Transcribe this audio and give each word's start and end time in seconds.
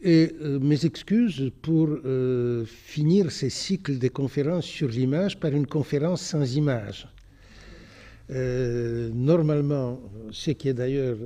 et 0.00 0.32
euh, 0.40 0.58
mes 0.60 0.84
excuses 0.84 1.50
pour 1.60 1.88
euh, 1.88 2.64
finir 2.64 3.32
ces 3.32 3.50
cycles 3.50 3.98
de 3.98 4.08
conférences 4.08 4.64
sur 4.64 4.88
l'image 4.88 5.38
par 5.40 5.52
une 5.52 5.66
conférence 5.66 6.22
sans 6.22 6.56
image. 6.56 7.08
Euh, 8.30 9.10
normalement, 9.12 10.00
ce 10.30 10.50
qui 10.52 10.68
est 10.68 10.74
d'ailleurs 10.74 11.16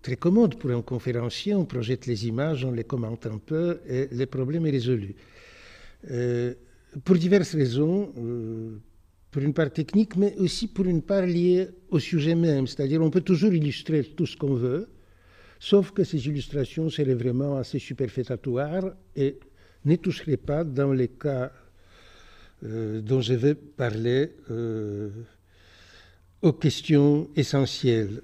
très 0.00 0.16
commode 0.16 0.56
pour 0.56 0.70
un 0.70 0.82
conférencier, 0.82 1.54
on 1.54 1.66
projette 1.66 2.06
les 2.06 2.26
images, 2.26 2.64
on 2.64 2.72
les 2.72 2.84
commente 2.84 3.26
un 3.26 3.38
peu 3.38 3.80
et 3.86 4.08
le 4.10 4.24
problème 4.26 4.66
est 4.66 4.70
résolu. 4.70 5.14
pour 7.04 7.16
diverses 7.16 7.54
raisons, 7.54 8.12
pour 9.30 9.42
une 9.42 9.52
part 9.52 9.70
technique, 9.70 10.16
mais 10.16 10.34
aussi 10.38 10.66
pour 10.66 10.86
une 10.86 11.02
part 11.02 11.26
liée 11.26 11.68
au 11.90 11.98
sujet 11.98 12.34
même, 12.34 12.66
c'est-à-dire 12.66 13.02
on 13.02 13.10
peut 13.10 13.20
toujours 13.20 13.52
illustrer 13.52 14.02
tout 14.02 14.26
ce 14.26 14.36
qu'on 14.36 14.54
veut, 14.54 14.88
sauf 15.60 15.92
que 15.92 16.02
ces 16.02 16.26
illustrations 16.26 16.88
seraient 16.88 17.14
vraiment 17.14 17.58
assez 17.58 17.78
superfétatoires 17.78 18.94
et 19.14 19.38
ne 19.84 19.96
toucheraient 19.96 20.38
pas 20.38 20.64
dans 20.64 20.92
les 20.92 21.08
cas 21.08 21.52
euh, 22.64 23.00
dont 23.02 23.20
je 23.20 23.34
vais 23.34 23.54
parler 23.54 24.32
euh, 24.50 25.10
aux 26.42 26.54
questions 26.54 27.28
essentielles. 27.36 28.22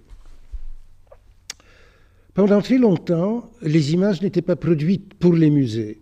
Pendant 2.32 2.60
très 2.60 2.78
longtemps, 2.78 3.50
les 3.62 3.92
images 3.92 4.20
n'étaient 4.22 4.42
pas 4.42 4.56
produites 4.56 5.14
pour 5.14 5.34
les 5.34 5.50
musées, 5.50 6.00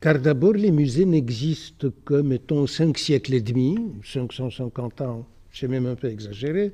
car 0.00 0.20
d'abord 0.20 0.54
les 0.54 0.70
musées 0.70 1.04
n'existent 1.04 1.88
que, 2.04 2.20
mettons, 2.20 2.66
cinq 2.66 2.98
siècles 2.98 3.34
et 3.34 3.40
demi, 3.40 3.76
550 4.04 5.00
ans, 5.00 5.26
c'est 5.52 5.66
même 5.66 5.86
un 5.86 5.96
peu 5.96 6.08
exagéré, 6.08 6.72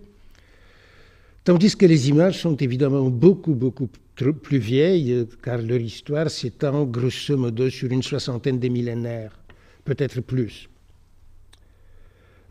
Tandis 1.45 1.77
que 1.77 1.87
les 1.87 2.09
images 2.09 2.41
sont 2.41 2.57
évidemment 2.57 3.11
beaucoup, 3.11 3.55
beaucoup 3.55 3.89
plus 4.15 4.59
vieilles, 4.59 5.27
car 5.43 5.61
leur 5.61 5.81
histoire 5.81 6.31
s'étend 6.31 6.85
grosso 6.85 7.37
modo 7.37 7.69
sur 7.69 7.91
une 7.91 8.03
soixantaine 8.03 8.61
de 8.61 8.69
millénaires, 8.69 9.37
peut-être 9.85 10.21
plus. 10.21 10.69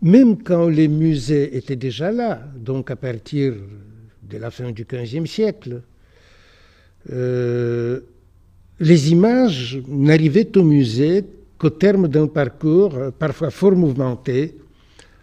Même 0.01 0.43
quand 0.43 0.67
les 0.67 0.89
musées 0.89 1.55
étaient 1.55 1.77
déjà 1.77 2.11
là, 2.11 2.41
donc 2.57 2.91
à 2.91 2.97
partir 2.97 3.53
de 4.23 4.37
la 4.37 4.51
fin 4.51 4.71
du 4.71 4.83
XVe 4.83 5.25
siècle, 5.25 5.81
euh, 7.11 8.01
les 8.79 9.11
images 9.11 9.79
n'arrivaient 9.87 10.57
au 10.57 10.63
musée 10.63 11.23
qu'au 11.57 11.69
terme 11.69 12.09
d'un 12.09 12.27
parcours 12.27 12.93
parfois 13.17 13.51
fort 13.51 13.75
mouvementé, 13.75 14.57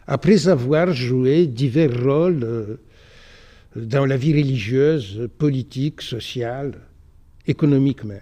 après 0.07 0.49
avoir 0.49 0.93
joué 0.93 1.47
divers 1.47 2.03
rôles 2.03 2.45
euh, 2.45 2.77
dans 3.77 4.07
la 4.07 4.17
vie 4.17 4.33
religieuse, 4.33 5.29
politique, 5.39 6.03
sociale, 6.03 6.79
économique 7.47 8.05
même, 8.05 8.21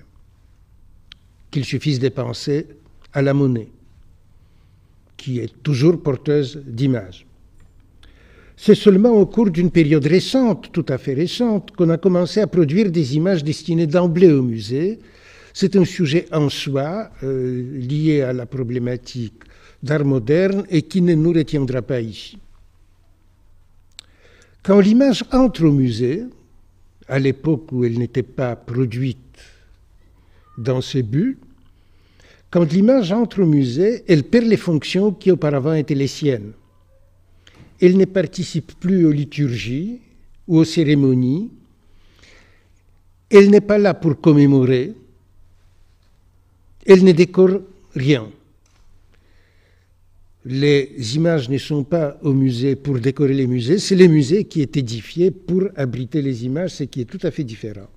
qu'il 1.50 1.64
suffise 1.64 1.98
de 1.98 2.08
penser 2.08 2.66
à 3.12 3.22
la 3.22 3.34
monnaie, 3.34 3.68
qui 5.16 5.38
est 5.38 5.62
toujours 5.62 6.02
porteuse 6.02 6.62
d'images. 6.66 7.26
C'est 8.56 8.74
seulement 8.74 9.10
au 9.10 9.26
cours 9.26 9.50
d'une 9.50 9.70
période 9.70 10.06
récente, 10.06 10.70
tout 10.72 10.86
à 10.88 10.96
fait 10.96 11.14
récente, 11.14 11.72
qu'on 11.72 11.90
a 11.90 11.98
commencé 11.98 12.40
à 12.40 12.46
produire 12.46 12.90
des 12.90 13.16
images 13.16 13.44
destinées 13.44 13.86
d'emblée 13.86 14.32
au 14.32 14.42
musée. 14.42 14.98
C'est 15.52 15.76
un 15.76 15.84
sujet 15.84 16.26
en 16.32 16.48
soi 16.48 17.10
euh, 17.22 17.78
lié 17.78 18.22
à 18.22 18.32
la 18.32 18.46
problématique 18.46 19.42
d'art 19.82 20.04
moderne 20.04 20.64
et 20.70 20.82
qui 20.82 21.02
ne 21.02 21.14
nous 21.14 21.32
retiendra 21.32 21.82
pas 21.82 22.00
ici. 22.00 22.38
Quand 24.66 24.80
l'image 24.80 25.22
entre 25.30 25.64
au 25.64 25.70
musée, 25.70 26.24
à 27.06 27.20
l'époque 27.20 27.70
où 27.70 27.84
elle 27.84 28.00
n'était 28.00 28.24
pas 28.24 28.56
produite 28.56 29.38
dans 30.58 30.80
ce 30.80 30.98
but, 30.98 31.38
quand 32.50 32.72
l'image 32.72 33.12
entre 33.12 33.42
au 33.42 33.46
musée, 33.46 34.02
elle 34.08 34.24
perd 34.24 34.46
les 34.46 34.56
fonctions 34.56 35.12
qui 35.12 35.30
auparavant 35.30 35.74
étaient 35.74 35.94
les 35.94 36.08
siennes. 36.08 36.50
Elle 37.80 37.96
ne 37.96 38.06
participe 38.06 38.72
plus 38.80 39.06
aux 39.06 39.12
liturgies 39.12 40.00
ou 40.48 40.58
aux 40.58 40.64
cérémonies. 40.64 41.48
Elle 43.30 43.50
n'est 43.50 43.60
pas 43.60 43.78
là 43.78 43.94
pour 43.94 44.20
commémorer. 44.20 44.94
Elle 46.84 47.04
ne 47.04 47.12
décore 47.12 47.60
rien 47.94 48.28
les 50.48 51.16
images 51.16 51.48
ne 51.48 51.58
sont 51.58 51.82
pas 51.82 52.16
au 52.22 52.32
musée 52.32 52.76
pour 52.76 53.00
décorer 53.00 53.34
les 53.34 53.48
musées, 53.48 53.78
c'est 53.78 53.96
le 53.96 54.06
musée 54.06 54.44
qui 54.44 54.62
est 54.62 54.76
édifié 54.76 55.32
pour 55.32 55.64
abriter 55.74 56.22
les 56.22 56.44
images, 56.44 56.70
ce 56.70 56.84
qui 56.84 57.00
est 57.00 57.04
tout 57.04 57.18
à 57.24 57.32
fait 57.32 57.42
différent. 57.42 57.88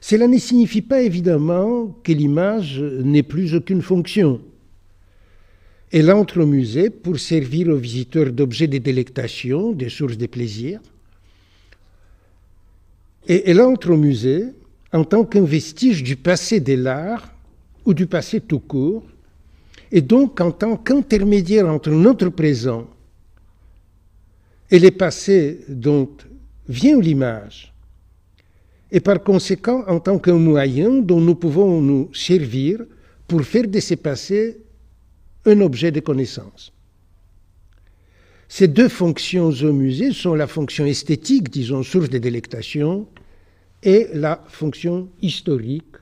Cela 0.00 0.26
ne 0.26 0.38
signifie 0.38 0.80
pas 0.80 1.02
évidemment 1.02 1.94
que 2.02 2.12
l'image 2.12 2.80
n'ait 2.80 3.22
plus 3.22 3.54
aucune 3.54 3.82
fonction. 3.82 4.40
Elle 5.92 6.10
entre 6.10 6.40
au 6.40 6.46
musée 6.46 6.88
pour 6.88 7.18
servir 7.18 7.68
aux 7.68 7.76
visiteurs 7.76 8.32
d'objets 8.32 8.66
de 8.66 8.78
délectation, 8.78 9.72
des 9.72 9.90
sources 9.90 10.16
de 10.16 10.26
plaisir. 10.26 10.80
Et 13.28 13.50
elle 13.50 13.60
entre 13.60 13.90
au 13.90 13.96
musée 13.98 14.46
en 14.90 15.04
tant 15.04 15.24
qu'un 15.24 15.44
vestige 15.44 16.02
du 16.02 16.16
passé 16.16 16.60
de 16.60 16.74
l'art 16.74 17.30
ou 17.84 17.92
du 17.92 18.06
passé 18.06 18.40
tout 18.40 18.60
court, 18.60 19.04
et 19.94 20.02
donc 20.02 20.40
en 20.40 20.50
tant 20.50 20.76
qu'intermédiaire 20.76 21.68
entre 21.68 21.90
notre 21.90 22.28
présent 22.28 22.88
et 24.68 24.80
les 24.80 24.90
passés 24.90 25.60
dont 25.68 26.10
vient 26.68 27.00
l'image, 27.00 27.72
et 28.90 28.98
par 28.98 29.22
conséquent 29.22 29.84
en 29.86 30.00
tant 30.00 30.18
qu'un 30.18 30.34
moyen 30.34 30.90
dont 30.94 31.20
nous 31.20 31.36
pouvons 31.36 31.80
nous 31.80 32.10
servir 32.12 32.80
pour 33.28 33.42
faire 33.42 33.68
de 33.68 33.78
ces 33.78 33.94
passés 33.94 34.58
un 35.44 35.60
objet 35.60 35.92
de 35.92 36.00
connaissance. 36.00 36.72
Ces 38.48 38.66
deux 38.66 38.88
fonctions 38.88 39.50
au 39.50 39.72
musée 39.72 40.12
sont 40.12 40.34
la 40.34 40.48
fonction 40.48 40.86
esthétique, 40.86 41.50
disons, 41.50 41.84
source 41.84 42.10
de 42.10 42.18
délectation, 42.18 43.06
et 43.80 44.08
la 44.12 44.42
fonction 44.48 45.08
historique, 45.22 45.94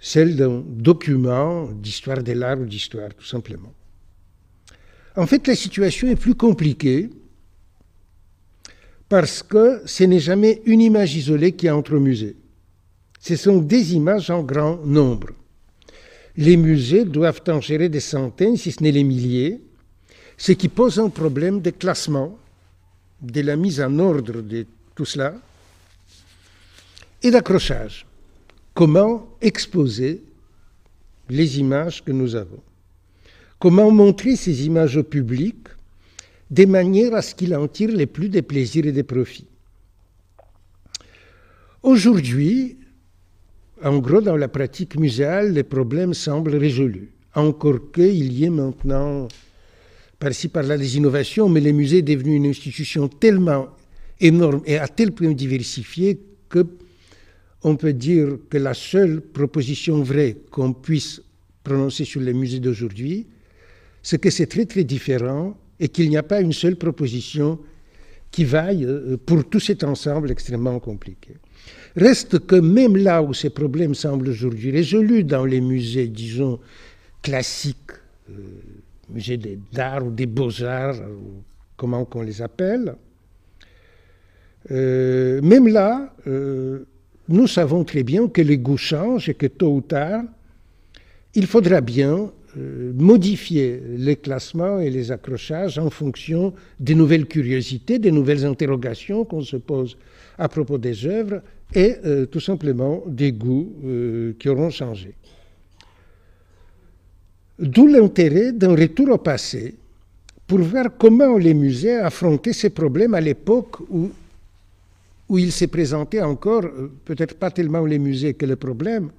celle 0.00 0.34
d'un 0.34 0.64
document 0.66 1.66
d'histoire 1.70 2.22
de 2.22 2.32
l'art 2.32 2.58
ou 2.58 2.64
d'histoire, 2.64 3.10
tout 3.14 3.26
simplement. 3.26 3.72
En 5.14 5.26
fait, 5.26 5.46
la 5.46 5.54
situation 5.54 6.08
est 6.08 6.16
plus 6.16 6.34
compliquée 6.34 7.10
parce 9.08 9.42
que 9.42 9.82
ce 9.84 10.04
n'est 10.04 10.20
jamais 10.20 10.62
une 10.64 10.80
image 10.80 11.14
isolée 11.16 11.52
qui 11.52 11.68
entre 11.68 11.96
au 11.96 12.00
musée. 12.00 12.36
Ce 13.20 13.36
sont 13.36 13.58
des 13.58 13.94
images 13.94 14.30
en 14.30 14.42
grand 14.42 14.76
nombre. 14.86 15.28
Les 16.36 16.56
musées 16.56 17.04
doivent 17.04 17.42
en 17.48 17.60
gérer 17.60 17.88
des 17.88 18.00
centaines, 18.00 18.56
si 18.56 18.72
ce 18.72 18.82
n'est 18.82 18.92
des 18.92 19.04
milliers, 19.04 19.60
ce 20.38 20.52
qui 20.52 20.68
pose 20.68 20.98
un 20.98 21.10
problème 21.10 21.60
de 21.60 21.70
classement, 21.70 22.38
de 23.20 23.42
la 23.42 23.56
mise 23.56 23.80
en 23.82 23.98
ordre 23.98 24.40
de 24.40 24.64
tout 24.94 25.04
cela 25.04 25.34
et 27.22 27.30
d'accrochage 27.30 28.06
comment 28.74 29.28
exposer 29.40 30.22
les 31.28 31.58
images 31.58 32.04
que 32.04 32.12
nous 32.12 32.34
avons? 32.34 32.62
Comment 33.58 33.90
montrer 33.90 34.36
ces 34.36 34.66
images 34.66 34.96
au 34.96 35.02
public 35.02 35.56
de 36.50 36.64
manière 36.64 37.14
à 37.14 37.22
ce 37.22 37.34
qu'il 37.34 37.54
en 37.54 37.68
tire 37.68 37.90
les 37.90 38.06
plus 38.06 38.28
des 38.28 38.42
plaisirs 38.42 38.86
et 38.86 38.92
des 38.92 39.02
profits? 39.02 39.46
Aujourd'hui, 41.82 42.76
en 43.82 43.98
gros, 43.98 44.20
dans 44.20 44.36
la 44.36 44.48
pratique 44.48 44.96
muséale, 44.96 45.52
les 45.52 45.62
problèmes 45.62 46.14
semblent 46.14 46.56
résolus. 46.56 47.10
Encore 47.34 47.92
qu'il 47.92 48.32
y 48.32 48.44
ait 48.44 48.50
maintenant, 48.50 49.28
par-ci 50.18 50.48
par-là, 50.48 50.76
des 50.76 50.96
innovations, 50.96 51.48
mais 51.48 51.60
le 51.60 51.72
musée 51.72 51.98
est 51.98 52.02
devenu 52.02 52.34
une 52.34 52.46
institution 52.46 53.08
tellement 53.08 53.68
énorme 54.20 54.62
et 54.66 54.76
à 54.78 54.88
tel 54.88 55.12
point 55.12 55.32
diversifiée 55.32 56.20
que 56.48 56.66
on 57.62 57.76
peut 57.76 57.92
dire 57.92 58.38
que 58.48 58.58
la 58.58 58.74
seule 58.74 59.20
proposition 59.20 60.02
vraie 60.02 60.36
qu'on 60.50 60.72
puisse 60.72 61.22
prononcer 61.62 62.04
sur 62.04 62.20
les 62.20 62.32
musées 62.32 62.60
d'aujourd'hui, 62.60 63.26
c'est 64.02 64.18
que 64.18 64.30
c'est 64.30 64.46
très 64.46 64.64
très 64.64 64.84
différent 64.84 65.56
et 65.78 65.88
qu'il 65.88 66.08
n'y 66.08 66.16
a 66.16 66.22
pas 66.22 66.40
une 66.40 66.52
seule 66.52 66.76
proposition 66.76 67.58
qui 68.30 68.44
vaille 68.44 68.84
euh, 68.84 69.16
pour 69.16 69.48
tout 69.48 69.60
cet 69.60 69.84
ensemble 69.84 70.30
extrêmement 70.30 70.78
compliqué. 70.78 71.34
Reste 71.96 72.46
que 72.46 72.56
même 72.56 72.96
là 72.96 73.22
où 73.22 73.34
ces 73.34 73.50
problèmes 73.50 73.94
semblent 73.94 74.28
aujourd'hui 74.28 74.70
résolus 74.70 75.24
dans 75.24 75.44
les 75.44 75.60
musées, 75.60 76.06
disons, 76.08 76.60
classiques, 77.22 77.92
euh, 78.30 78.32
musées 79.10 79.38
d'art 79.72 80.06
ou 80.06 80.10
des 80.10 80.26
beaux-arts, 80.26 81.00
comment 81.76 82.04
qu'on 82.04 82.22
les 82.22 82.40
appelle, 82.40 82.94
euh, 84.70 85.40
même 85.42 85.66
là, 85.66 86.14
nous 87.30 87.46
savons 87.46 87.84
très 87.84 88.02
bien 88.02 88.28
que 88.28 88.42
les 88.42 88.58
goûts 88.58 88.76
changent 88.76 89.28
et 89.28 89.34
que 89.34 89.46
tôt 89.46 89.72
ou 89.72 89.80
tard, 89.80 90.22
il 91.34 91.46
faudra 91.46 91.80
bien 91.80 92.32
euh, 92.58 92.92
modifier 92.96 93.80
les 93.96 94.16
classements 94.16 94.80
et 94.80 94.90
les 94.90 95.12
accrochages 95.12 95.78
en 95.78 95.90
fonction 95.90 96.52
des 96.80 96.96
nouvelles 96.96 97.26
curiosités, 97.26 98.00
des 98.00 98.10
nouvelles 98.10 98.44
interrogations 98.44 99.24
qu'on 99.24 99.42
se 99.42 99.56
pose 99.56 99.96
à 100.38 100.48
propos 100.48 100.76
des 100.76 101.06
œuvres 101.06 101.40
et 101.72 101.94
euh, 102.04 102.26
tout 102.26 102.40
simplement 102.40 103.04
des 103.06 103.30
goûts 103.30 103.72
euh, 103.84 104.32
qui 104.40 104.48
auront 104.48 104.70
changé. 104.70 105.14
D'où 107.60 107.86
l'intérêt 107.86 108.50
d'un 108.52 108.74
retour 108.74 109.10
au 109.10 109.18
passé 109.18 109.76
pour 110.48 110.58
voir 110.58 110.86
comment 110.98 111.38
les 111.38 111.54
musées 111.54 111.94
affrontaient 111.94 112.52
ces 112.52 112.70
problèmes 112.70 113.14
à 113.14 113.20
l'époque 113.20 113.78
où, 113.88 114.10
où 115.30 115.38
il 115.38 115.52
s'est 115.52 115.68
présenté 115.68 116.20
encore, 116.20 116.64
euh, 116.64 116.92
peut-être 117.04 117.38
pas 117.38 117.52
tellement 117.52 117.86
les 117.86 118.00
musées 118.00 118.34
que 118.34 118.44
le 118.44 118.56
problème, 118.56 119.12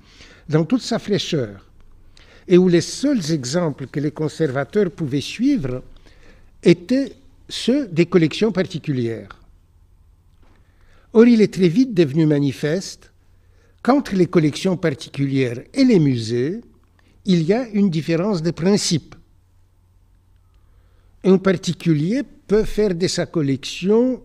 dans 0.49 0.65
toute 0.65 0.81
sa 0.81 0.99
fraîcheur, 0.99 1.65
et 2.49 2.57
où 2.57 2.67
les 2.67 2.81
seuls 2.81 3.31
exemples 3.31 3.87
que 3.87 4.01
les 4.01 4.11
conservateurs 4.11 4.91
pouvaient 4.91 5.21
suivre 5.21 5.81
étaient 6.61 7.13
ceux 7.47 7.87
des 7.87 8.07
collections 8.07 8.51
particulières. 8.51 9.29
Or, 11.13 11.25
il 11.25 11.41
est 11.41 11.53
très 11.53 11.69
vite 11.69 11.93
devenu 11.93 12.25
manifeste 12.25 13.13
qu'entre 13.81 14.13
les 14.13 14.27
collections 14.27 14.75
particulières 14.75 15.61
et 15.73 15.85
les 15.85 15.99
musées, 15.99 16.59
il 17.23 17.43
y 17.43 17.53
a 17.53 17.69
une 17.69 17.89
différence 17.89 18.41
de 18.41 18.51
principe. 18.51 19.15
Un 21.23 21.37
particulier 21.37 22.23
peut 22.47 22.65
faire 22.65 22.95
de 22.95 23.07
sa 23.07 23.25
collection 23.25 24.21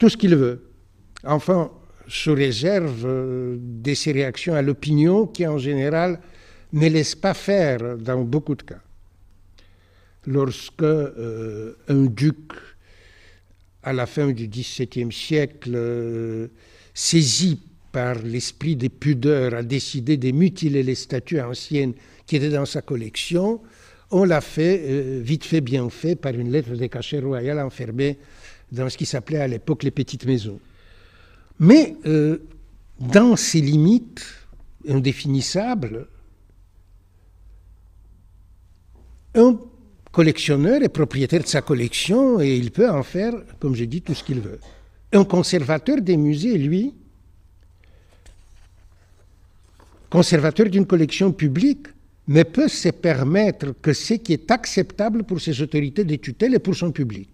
tout 0.00 0.08
ce 0.08 0.16
qu'il 0.16 0.34
veut. 0.34 0.64
Enfin, 1.24 1.70
sous 2.08 2.34
réserve 2.34 3.04
euh, 3.04 3.56
de 3.60 3.94
ses 3.94 4.10
réactions 4.10 4.54
à 4.54 4.62
l'opinion 4.62 5.26
qui, 5.26 5.46
en 5.46 5.58
général, 5.58 6.18
ne 6.72 6.88
laisse 6.88 7.14
pas 7.14 7.34
faire 7.34 7.98
dans 7.98 8.22
beaucoup 8.22 8.54
de 8.54 8.62
cas. 8.62 8.80
Lorsque 10.26 10.82
euh, 10.82 11.74
un 11.88 12.06
duc 12.06 12.52
à 13.82 13.92
la 13.92 14.06
fin 14.06 14.32
du 14.32 14.48
XVIIe 14.48 15.12
siècle, 15.12 15.72
euh, 15.74 16.48
saisi 16.94 17.60
par 17.92 18.16
l'esprit 18.22 18.76
des 18.76 18.88
pudeurs, 18.88 19.54
a 19.54 19.62
décidé 19.62 20.16
de 20.16 20.30
mutiler 20.30 20.82
les 20.82 20.94
statues 20.94 21.40
anciennes 21.40 21.92
qui 22.26 22.36
étaient 22.36 22.50
dans 22.50 22.66
sa 22.66 22.80
collection, 22.80 23.60
on 24.10 24.24
l'a 24.24 24.40
fait, 24.40 25.20
vite 25.20 25.44
fait, 25.44 25.60
bien 25.60 25.88
fait, 25.90 26.16
par 26.16 26.34
une 26.34 26.50
lettre 26.50 26.74
de 26.74 26.86
cachet 26.86 27.20
royal 27.20 27.60
enfermée 27.60 28.18
dans 28.72 28.88
ce 28.88 28.96
qui 28.96 29.06
s'appelait 29.06 29.40
à 29.40 29.48
l'époque 29.48 29.82
les 29.82 29.90
petites 29.90 30.26
maisons. 30.26 30.60
Mais 31.58 31.96
euh, 32.06 32.38
dans 32.98 33.36
ces 33.36 33.60
limites 33.60 34.24
indéfinissables, 34.88 36.06
un 39.34 39.58
collectionneur 40.10 40.82
est 40.82 40.88
propriétaire 40.88 41.42
de 41.42 41.46
sa 41.46 41.62
collection 41.62 42.40
et 42.40 42.56
il 42.56 42.70
peut 42.70 42.90
en 42.90 43.02
faire, 43.02 43.34
comme 43.58 43.74
je 43.74 43.84
dis, 43.84 44.02
tout 44.02 44.14
ce 44.14 44.24
qu'il 44.24 44.40
veut. 44.40 44.58
Un 45.12 45.24
conservateur 45.24 46.00
des 46.00 46.16
musées, 46.16 46.56
lui, 46.58 46.94
conservateur 50.08 50.68
d'une 50.68 50.86
collection 50.86 51.32
publique, 51.32 51.86
ne 52.28 52.42
peut 52.42 52.68
se 52.68 52.90
permettre 52.90 53.72
que 53.80 53.92
ce 53.92 54.14
qui 54.14 54.32
est 54.32 54.50
acceptable 54.50 55.24
pour 55.24 55.40
ses 55.40 55.60
autorités 55.62 56.04
de 56.04 56.16
tutelle 56.16 56.54
et 56.54 56.58
pour 56.58 56.74
son 56.74 56.92
public. 56.92 57.28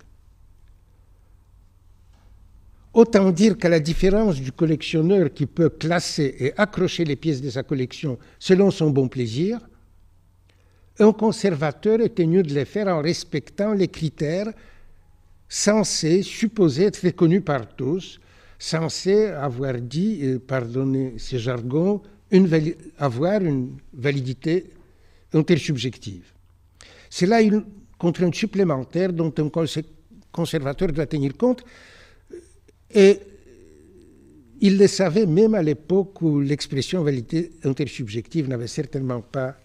Autant 2.96 3.30
dire 3.30 3.58
qu'à 3.58 3.68
la 3.68 3.78
différence 3.78 4.40
du 4.40 4.52
collectionneur 4.52 5.30
qui 5.30 5.44
peut 5.44 5.68
classer 5.68 6.34
et 6.38 6.52
accrocher 6.56 7.04
les 7.04 7.16
pièces 7.16 7.42
de 7.42 7.50
sa 7.50 7.62
collection 7.62 8.18
selon 8.38 8.70
son 8.70 8.88
bon 8.88 9.06
plaisir, 9.06 9.58
un 10.98 11.12
conservateur 11.12 12.00
est 12.00 12.14
tenu 12.14 12.42
de 12.42 12.54
les 12.54 12.64
faire 12.64 12.88
en 12.88 13.02
respectant 13.02 13.74
les 13.74 13.88
critères 13.88 14.50
censés, 15.46 16.22
supposés 16.22 16.84
être 16.84 17.10
connus 17.10 17.42
par 17.42 17.68
tous, 17.76 18.18
censés 18.58 19.26
avoir 19.26 19.74
dit, 19.74 20.20
euh, 20.22 20.38
pardonnez 20.38 21.18
ce 21.18 21.36
jargon, 21.36 22.00
une 22.30 22.48
avoir 22.96 23.42
une 23.42 23.76
validité 23.92 24.70
intersubjective. 25.34 26.32
C'est 27.10 27.26
là 27.26 27.42
une 27.42 27.62
contrainte 27.98 28.34
supplémentaire 28.34 29.12
dont 29.12 29.34
un 29.36 29.50
conservateur 30.32 30.88
doit 30.92 31.04
tenir 31.04 31.36
compte 31.36 31.62
et 32.94 33.20
il 34.60 34.78
le 34.78 34.86
savait 34.86 35.26
même 35.26 35.54
à 35.54 35.62
l'époque 35.62 36.22
où 36.22 36.40
l'expression 36.40 37.02
validité 37.02 37.50
intersubjective 37.64 38.48
n'avait 38.48 38.66
certainement 38.66 39.20
pas 39.20 39.56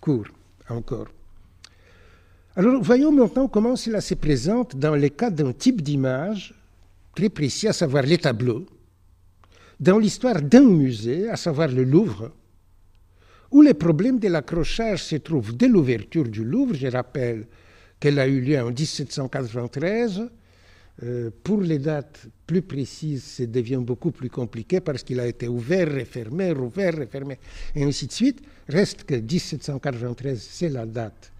cours 0.00 0.28
encore. 0.68 1.08
Alors 2.56 2.82
voyons 2.82 3.10
maintenant 3.10 3.48
comment 3.48 3.76
cela 3.76 4.00
se 4.00 4.14
présente 4.14 4.76
dans 4.76 4.94
le 4.94 5.08
cas 5.08 5.30
d'un 5.30 5.52
type 5.52 5.82
d'image 5.82 6.54
très 7.14 7.28
précis, 7.28 7.68
à 7.68 7.72
savoir 7.72 8.02
les 8.04 8.18
tableaux, 8.18 8.66
dans 9.80 9.98
l'histoire 9.98 10.42
d'un 10.42 10.64
musée, 10.64 11.28
à 11.28 11.36
savoir 11.36 11.68
le 11.68 11.84
Louvre, 11.84 12.32
où 13.50 13.62
les 13.62 13.74
problèmes 13.74 14.18
de 14.18 14.28
l'accrochage 14.28 15.04
se 15.04 15.16
trouvent 15.16 15.56
dès 15.56 15.68
l'ouverture 15.68 16.28
du 16.28 16.44
Louvre. 16.44 16.74
Je 16.74 16.88
rappelle 16.88 17.46
qu'elle 18.00 18.18
a 18.18 18.26
eu 18.26 18.40
lieu 18.40 18.60
en 18.60 18.70
1793. 18.70 20.28
Euh, 21.02 21.30
pour 21.42 21.60
les 21.60 21.80
dates 21.80 22.28
plus 22.46 22.62
précises, 22.62 23.22
ça 23.22 23.46
devient 23.46 23.80
beaucoup 23.80 24.10
plus 24.10 24.30
compliqué 24.30 24.80
parce 24.80 25.02
qu'il 25.02 25.20
a 25.20 25.26
été 25.26 25.48
ouvert, 25.48 25.92
refermé, 25.92 26.52
rouvert, 26.52 26.96
refermé, 26.96 27.38
et 27.74 27.84
ainsi 27.84 28.06
de 28.06 28.12
suite. 28.12 28.42
Reste 28.68 29.04
que 29.04 29.14
1793, 29.14 30.46
c'est 30.50 30.68
la 30.68 30.86
date 30.86 31.32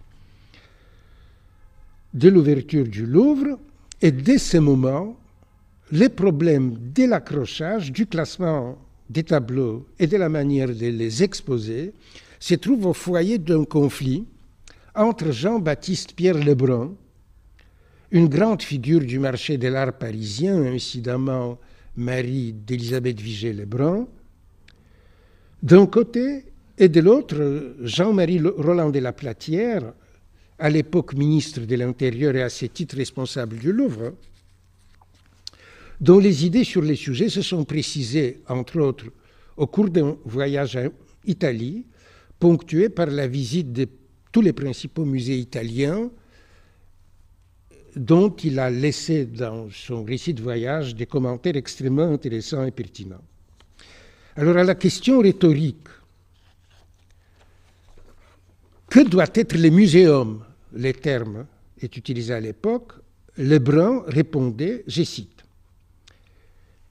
de 2.13 2.29
l'ouverture 2.29 2.85
du 2.85 3.05
Louvre, 3.05 3.59
et 4.01 4.11
dès 4.11 4.37
ce 4.37 4.57
moment, 4.57 5.17
les 5.91 6.09
problèmes 6.09 6.77
de 6.93 7.05
l'accrochage, 7.05 7.91
du 7.91 8.07
classement 8.07 8.77
des 9.09 9.23
tableaux 9.23 9.85
et 9.99 10.07
de 10.07 10.17
la 10.17 10.29
manière 10.29 10.69
de 10.69 10.87
les 10.87 11.23
exposer 11.23 11.93
se 12.39 12.55
trouvent 12.55 12.87
au 12.87 12.93
foyer 12.93 13.37
d'un 13.37 13.65
conflit 13.65 14.25
entre 14.95 15.31
Jean-Baptiste 15.31 16.13
Pierre 16.13 16.37
Lebrun, 16.37 16.93
une 18.15 18.29
grande 18.29 18.61
figure 18.61 19.01
du 19.01 19.19
marché 19.19 19.57
de 19.57 19.67
l'art 19.67 19.97
parisien, 19.97 20.63
incidemment 20.63 21.59
Marie 21.97 22.53
d'Élisabeth 22.53 23.19
Vigée-Lebrun, 23.19 24.07
d'un 25.61 25.85
côté, 25.85 26.45
et 26.77 26.87
de 26.87 27.01
l'autre, 27.01 27.75
Jean-Marie 27.81 28.39
Roland 28.39 28.89
de 28.89 28.99
la 28.99 29.11
Platière, 29.11 29.91
à 30.57 30.69
l'époque 30.69 31.13
ministre 31.13 31.59
de 31.59 31.75
l'Intérieur 31.75 32.33
et 32.37 32.43
à 32.43 32.47
ce 32.47 32.67
titre 32.67 32.95
responsable 32.95 33.57
du 33.57 33.73
Louvre, 33.73 34.13
dont 35.99 36.19
les 36.19 36.45
idées 36.45 36.63
sur 36.63 36.83
les 36.83 36.95
sujets 36.95 37.27
se 37.27 37.41
sont 37.41 37.65
précisées, 37.65 38.39
entre 38.47 38.79
autres, 38.79 39.07
au 39.57 39.67
cours 39.67 39.89
d'un 39.89 40.15
voyage 40.23 40.77
en 40.77 40.87
Italie, 41.25 41.85
ponctué 42.39 42.87
par 42.87 43.07
la 43.07 43.27
visite 43.27 43.73
de 43.73 43.89
tous 44.31 44.41
les 44.41 44.53
principaux 44.53 45.03
musées 45.03 45.37
italiens, 45.37 46.09
dont 47.95 48.35
il 48.43 48.59
a 48.59 48.69
laissé 48.69 49.25
dans 49.25 49.69
son 49.71 50.03
récit 50.03 50.33
de 50.33 50.41
voyage 50.41 50.95
des 50.95 51.05
commentaires 51.05 51.55
extrêmement 51.55 52.11
intéressants 52.11 52.65
et 52.65 52.71
pertinents. 52.71 53.23
Alors 54.35 54.57
à 54.57 54.63
la 54.63 54.75
question 54.75 55.19
rhétorique, 55.19 55.87
que 58.89 58.99
doit 59.07 59.29
être 59.33 59.57
le 59.57 59.69
muséum 59.69 60.43
Le 60.73 60.91
terme 60.91 61.45
est 61.81 61.95
utilisé 61.97 62.33
à 62.33 62.39
l'époque. 62.39 62.93
Lebrun 63.37 64.03
répondait, 64.07 64.83
je 64.87 65.03
cite, 65.03 65.43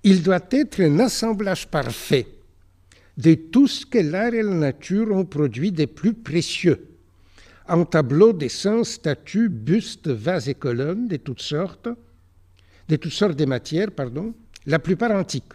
Il 0.02 0.22
doit 0.22 0.46
être 0.50 0.80
un 0.80 0.98
assemblage 1.00 1.66
parfait 1.68 2.26
de 3.16 3.34
tout 3.34 3.68
ce 3.68 3.86
que 3.86 3.98
l'art 3.98 4.34
et 4.34 4.42
la 4.42 4.54
nature 4.54 5.14
ont 5.14 5.24
produit 5.24 5.70
de 5.70 5.84
plus 5.84 6.14
précieux 6.14 6.93
en 7.68 7.84
tableaux, 7.84 8.32
dessins, 8.32 8.84
statues, 8.84 9.48
bustes, 9.48 10.08
vases 10.08 10.48
et 10.48 10.54
colonnes 10.54 11.08
de 11.08 11.16
toutes 11.16 11.40
sortes, 11.40 11.88
de 12.88 12.96
toutes 12.96 13.12
sortes 13.12 13.36
de 13.36 13.44
matières, 13.44 13.90
pardon, 13.90 14.34
la 14.66 14.78
plupart 14.78 15.12
antiques. 15.12 15.52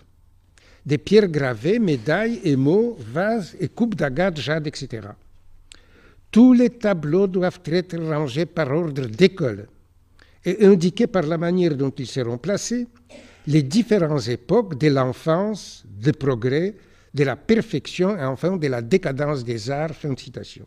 Des 0.86 0.98
pierres 0.98 1.28
gravées, 1.28 1.78
médailles, 1.78 2.40
émaux, 2.44 2.98
vases 3.00 3.56
et 3.60 3.68
coupes 3.68 3.96
d'agate, 3.96 4.40
jade, 4.40 4.68
etc. 4.68 5.10
Tous 6.32 6.54
les 6.54 6.70
tableaux 6.70 7.28
doivent 7.28 7.62
être 7.66 7.98
rangés 7.98 8.46
par 8.46 8.72
ordre 8.72 9.06
d'école 9.08 9.68
et 10.46 10.66
indiquer 10.66 11.08
par 11.08 11.24
la 11.24 11.38
manière 11.38 11.76
dont 11.76 11.92
ils 11.92 12.08
seront 12.08 12.38
placés 12.38 12.88
les 13.48 13.64
différentes 13.64 14.28
époques 14.28 14.78
de 14.78 14.88
l'enfance, 14.88 15.84
du 15.86 16.12
progrès, 16.12 16.76
de 17.14 17.24
la 17.24 17.36
perfection 17.36 18.16
et 18.16 18.24
enfin 18.24 18.58
de 18.58 18.68
la 18.68 18.82
décadence 18.82 19.44
des 19.44 19.72
arts. 19.72 19.96
Fin 19.96 20.14
de 20.14 20.20
citation. 20.20 20.66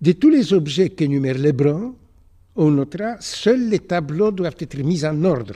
De 0.00 0.12
tous 0.12 0.30
les 0.30 0.52
objets 0.52 0.90
qu'énumère 0.90 1.38
Lebrun, 1.38 1.94
on 2.56 2.70
notera 2.70 3.16
seuls 3.20 3.68
les 3.68 3.80
tableaux 3.80 4.30
doivent 4.30 4.56
être 4.58 4.78
mis 4.78 5.04
en 5.04 5.24
ordre. 5.24 5.54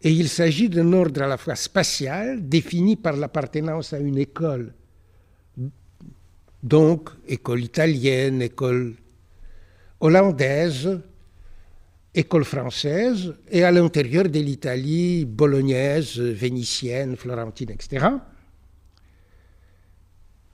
Et 0.00 0.12
il 0.12 0.28
s'agit 0.28 0.68
d'un 0.68 0.92
ordre 0.92 1.22
à 1.22 1.26
la 1.26 1.36
fois 1.36 1.56
spatial, 1.56 2.48
défini 2.48 2.94
par 2.96 3.16
l'appartenance 3.16 3.92
à 3.92 3.98
une 3.98 4.18
école, 4.18 4.72
donc 6.62 7.10
école 7.26 7.64
italienne, 7.64 8.42
école 8.42 8.94
hollandaise, 10.00 11.00
école 12.14 12.44
française 12.44 13.34
et 13.48 13.64
à 13.64 13.72
l'intérieur 13.72 14.24
de 14.24 14.38
l'Italie 14.38 15.24
bolognaise, 15.24 16.18
vénitienne, 16.18 17.16
florentine, 17.16 17.70
etc. 17.70 18.06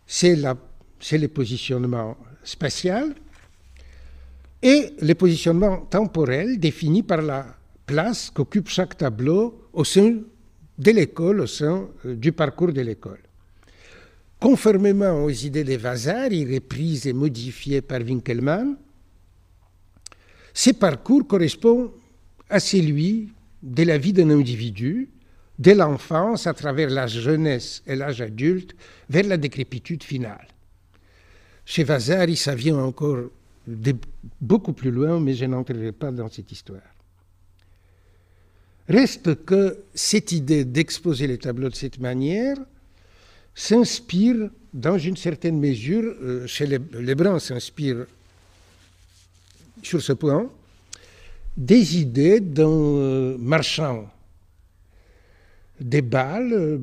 C'est 0.07 0.37
le 1.13 1.29
positionnement 1.29 2.17
spatial 2.43 3.15
et 4.63 4.95
le 5.01 5.15
positionnement 5.15 5.83
temporel 5.83 6.59
défini 6.59 7.03
par 7.03 7.21
la 7.21 7.47
place 7.87 8.31
qu'occupe 8.31 8.69
chaque 8.69 8.97
tableau 8.97 9.69
au 9.73 9.85
sein 9.85 10.17
de 10.79 10.91
l'école, 10.91 11.41
au 11.43 11.47
sein 11.47 11.89
euh, 12.07 12.17
du 12.17 12.33
parcours 12.33 12.73
de 12.73 12.81
l'école. 12.81 13.21
Conformément 14.41 15.25
aux 15.25 15.31
idées 15.31 15.65
de 15.65 15.77
Vasari, 15.77 16.45
reprises 16.53 17.07
et 17.07 17.13
modifiées 17.13 17.83
par 17.83 18.01
Winkelmann, 18.01 18.77
ces 20.53 20.73
parcours 20.73 21.27
correspondent 21.27 21.91
à 22.49 22.61
celui 22.61 23.33
de 23.63 23.83
la 23.83 23.99
vie 23.99 24.13
d'un 24.13 24.31
individu, 24.31 25.09
de 25.59 25.73
l'enfance 25.73 26.47
à 26.47 26.55
travers 26.55 26.91
la 26.91 27.07
jeunesse 27.07 27.83
et 27.87 27.97
l'âge 27.97 28.21
adulte 28.21 28.75
vers 29.09 29.27
la 29.27 29.37
décrépitude 29.37 30.03
finale. 30.03 30.47
Chez 31.67 31.85
Vasari, 31.85 32.37
ça 32.37 32.55
vient 32.55 32.79
encore 32.79 33.31
beaucoup 34.41 34.73
plus 34.73 34.91
loin, 34.91 35.19
mais 35.21 35.35
je 35.35 35.47
n'entrerai 35.47 35.93
pas 35.93 36.11
dans 36.11 36.29
cette 36.29 36.53
histoire. 36.53 36.83
Reste 38.89 39.45
que 39.47 39.79
cette 39.95 40.33
idée 40.33 40.65
d'exposer 40.65 41.27
les 41.27 41.39
tableaux 41.39 41.71
de 41.71 41.75
cette 41.75 41.99
manière 41.99 42.57
s'inspire 43.55 44.51
dans 44.75 44.99
une 44.99 45.17
certaine 45.17 45.59
mesure, 45.59 46.15
euh, 46.21 46.47
chez 46.47 46.67
les, 46.67 46.79
les 47.01 47.15
Bruns 47.15 47.39
s'inspire 47.39 48.05
sur 49.83 50.03
ce 50.03 50.13
point, 50.13 50.51
des 51.57 51.99
idées 51.99 52.41
d'un 52.41 52.69
euh, 52.69 53.37
marchand 53.39 54.11
des 55.81 56.03
balles 56.03 56.53
euh, 56.53 56.79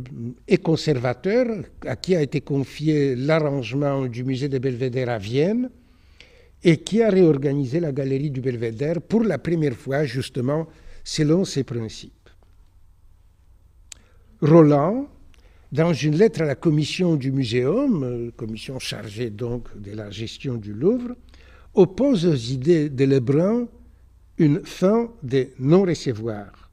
et 0.47 0.57
conservateur 0.57 1.47
à 1.85 1.95
qui 1.95 2.15
a 2.15 2.21
été 2.21 2.41
confié 2.41 3.15
l'arrangement 3.15 4.05
du 4.05 4.23
musée 4.23 4.49
de 4.49 4.59
Belvédère 4.59 5.09
à 5.09 5.17
Vienne 5.17 5.69
et 6.63 6.77
qui 6.77 7.01
a 7.01 7.09
réorganisé 7.09 7.79
la 7.79 7.91
galerie 7.91 8.31
du 8.31 8.41
Belvédère 8.41 9.01
pour 9.01 9.23
la 9.23 9.37
première 9.37 9.75
fois 9.75 10.03
justement 10.03 10.67
selon 11.03 11.45
ces 11.45 11.63
principes. 11.63 12.29
Roland, 14.41 15.07
dans 15.71 15.93
une 15.93 16.17
lettre 16.17 16.41
à 16.41 16.45
la 16.45 16.55
commission 16.55 17.15
du 17.15 17.31
muséum, 17.31 18.03
euh, 18.03 18.31
commission 18.35 18.77
chargée 18.77 19.29
donc 19.29 19.69
de 19.79 19.91
la 19.91 20.09
gestion 20.09 20.55
du 20.55 20.73
Louvre, 20.73 21.15
oppose 21.73 22.25
aux 22.25 22.35
idées 22.35 22.89
de 22.89 23.05
Lebrun 23.05 23.67
une 24.37 24.65
fin 24.65 25.09
de 25.23 25.47
non-recevoir, 25.59 26.69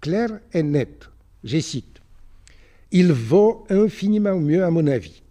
claire 0.00 0.38
et 0.52 0.62
nette. 0.62 1.09
Je 1.44 1.58
cite 1.58 2.00
Il 2.92 3.12
vaut 3.12 3.64
infiniment 3.70 4.38
mieux, 4.38 4.64
à 4.64 4.70
mon 4.70 4.86
avis, 4.86 5.22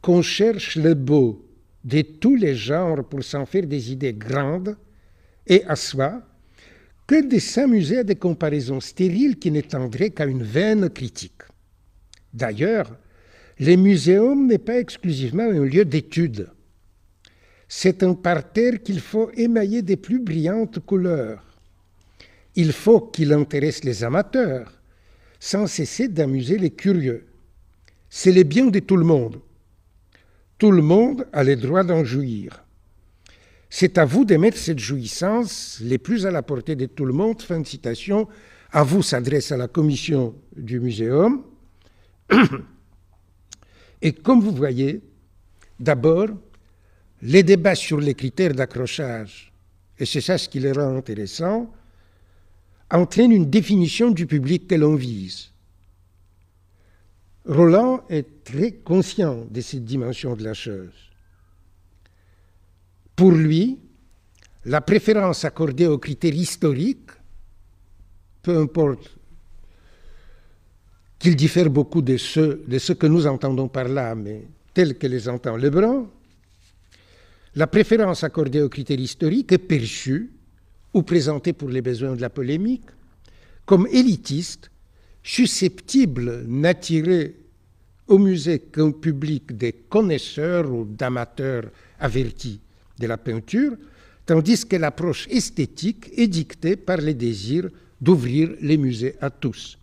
qu'on 0.00 0.22
cherche 0.22 0.76
le 0.76 0.94
beau 0.94 1.48
de 1.84 2.02
tous 2.02 2.36
les 2.36 2.54
genres 2.54 3.04
pour 3.04 3.22
s'en 3.22 3.46
faire 3.46 3.66
des 3.66 3.92
idées 3.92 4.12
grandes 4.12 4.76
et 5.46 5.64
à 5.64 5.76
soi, 5.76 6.22
que 7.06 7.28
de 7.28 7.38
s'amuser 7.38 7.98
à 7.98 8.04
des 8.04 8.14
comparaisons 8.14 8.80
stériles 8.80 9.38
qui 9.38 9.50
n'étendraient 9.50 10.10
qu'à 10.10 10.24
une 10.24 10.44
vaine 10.44 10.88
critique. 10.88 11.42
D'ailleurs, 12.32 12.96
les 13.58 13.76
muséums 13.76 14.46
n'est 14.46 14.58
pas 14.58 14.78
exclusivement 14.78 15.42
un 15.42 15.64
lieu 15.64 15.84
d'étude. 15.84 16.48
C'est 17.68 18.02
un 18.02 18.14
parterre 18.14 18.82
qu'il 18.82 19.00
faut 19.00 19.30
émailler 19.34 19.82
des 19.82 19.96
plus 19.96 20.20
brillantes 20.20 20.78
couleurs. 20.80 21.44
Il 22.54 22.72
faut 22.72 23.00
qu'il 23.00 23.32
intéresse 23.32 23.82
les 23.82 24.04
amateurs, 24.04 24.81
sans 25.44 25.66
cesser 25.66 26.06
d'amuser 26.06 26.56
les 26.56 26.70
curieux. 26.70 27.26
C'est 28.08 28.30
le 28.30 28.44
bien 28.44 28.66
de 28.66 28.78
tout 28.78 28.96
le 28.96 29.04
monde. 29.04 29.40
Tout 30.56 30.70
le 30.70 30.82
monde 30.82 31.26
a 31.32 31.42
le 31.42 31.56
droit 31.56 31.82
d'en 31.82 32.04
jouir. 32.04 32.64
C'est 33.68 33.98
à 33.98 34.04
vous 34.04 34.24
de 34.24 34.36
mettre 34.36 34.56
cette 34.56 34.78
jouissance 34.78 35.80
les 35.82 35.98
plus 35.98 36.26
à 36.26 36.30
la 36.30 36.42
portée 36.42 36.76
de 36.76 36.86
tout 36.86 37.04
le 37.04 37.12
monde. 37.12 37.42
Fin 37.42 37.58
de 37.58 37.66
citation. 37.66 38.28
À 38.70 38.84
vous 38.84 39.02
s'adresse 39.02 39.50
à 39.50 39.56
la 39.56 39.66
commission 39.66 40.32
du 40.56 40.78
muséum. 40.78 41.42
Et 44.00 44.12
comme 44.12 44.42
vous 44.42 44.54
voyez, 44.54 45.00
d'abord, 45.80 46.28
les 47.20 47.42
débats 47.42 47.74
sur 47.74 47.98
les 47.98 48.14
critères 48.14 48.54
d'accrochage, 48.54 49.52
et 49.98 50.06
c'est 50.06 50.20
ça 50.20 50.38
ce 50.38 50.48
qui 50.48 50.60
les 50.60 50.70
rend 50.70 50.96
intéressants, 50.96 51.68
entraînent 52.92 53.32
une 53.32 53.50
définition 53.50 54.10
du 54.10 54.26
public 54.26 54.68
que 54.68 54.74
l'on 54.74 54.94
vise. 54.94 55.50
Roland 57.46 58.04
est 58.08 58.44
très 58.44 58.72
conscient 58.72 59.46
de 59.50 59.60
cette 59.60 59.84
dimension 59.84 60.36
de 60.36 60.44
la 60.44 60.54
chose. 60.54 60.92
Pour 63.16 63.32
lui, 63.32 63.80
la 64.66 64.80
préférence 64.80 65.44
accordée 65.44 65.86
aux 65.86 65.98
critères 65.98 66.34
historiques, 66.34 67.10
peu 68.42 68.58
importe 68.58 69.16
qu'ils 71.18 71.36
diffèrent 71.36 71.70
beaucoup 71.70 72.02
de 72.02 72.16
ceux, 72.16 72.64
ce 72.78 72.92
que 72.92 73.06
nous 73.06 73.26
entendons 73.26 73.68
par 73.68 73.88
là, 73.88 74.14
mais 74.14 74.44
tels 74.74 74.98
que 74.98 75.06
les 75.06 75.28
entend 75.28 75.56
Lebrun, 75.56 76.06
la 77.54 77.66
préférence 77.66 78.22
accordée 78.22 78.60
aux 78.60 78.68
critères 78.68 79.00
historiques 79.00 79.52
est 79.52 79.58
perçue 79.58 80.30
ou 80.94 81.02
présentée 81.02 81.52
pour 81.52 81.68
les 81.68 81.82
besoins 81.82 82.14
de 82.14 82.20
la 82.20 82.30
polémique 82.30 82.84
comme 83.64 83.86
élitiste, 83.90 84.70
susceptible 85.22 86.44
d'attirer 86.46 87.36
au 88.08 88.18
musée 88.18 88.58
qu'un 88.58 88.90
public 88.90 89.56
de 89.56 89.72
connaisseurs 89.88 90.70
ou 90.72 90.84
d'amateurs 90.84 91.64
avertis 92.00 92.60
de 92.98 93.06
la 93.06 93.16
peinture, 93.16 93.76
tandis 94.26 94.66
que 94.66 94.76
l'approche 94.76 95.28
esthétique 95.30 96.10
est 96.16 96.26
dictée 96.26 96.76
par 96.76 96.98
le 96.98 97.14
désir 97.14 97.68
d'ouvrir 98.00 98.50
les 98.60 98.76
musées 98.76 99.14
à 99.20 99.30
tous. 99.30 99.78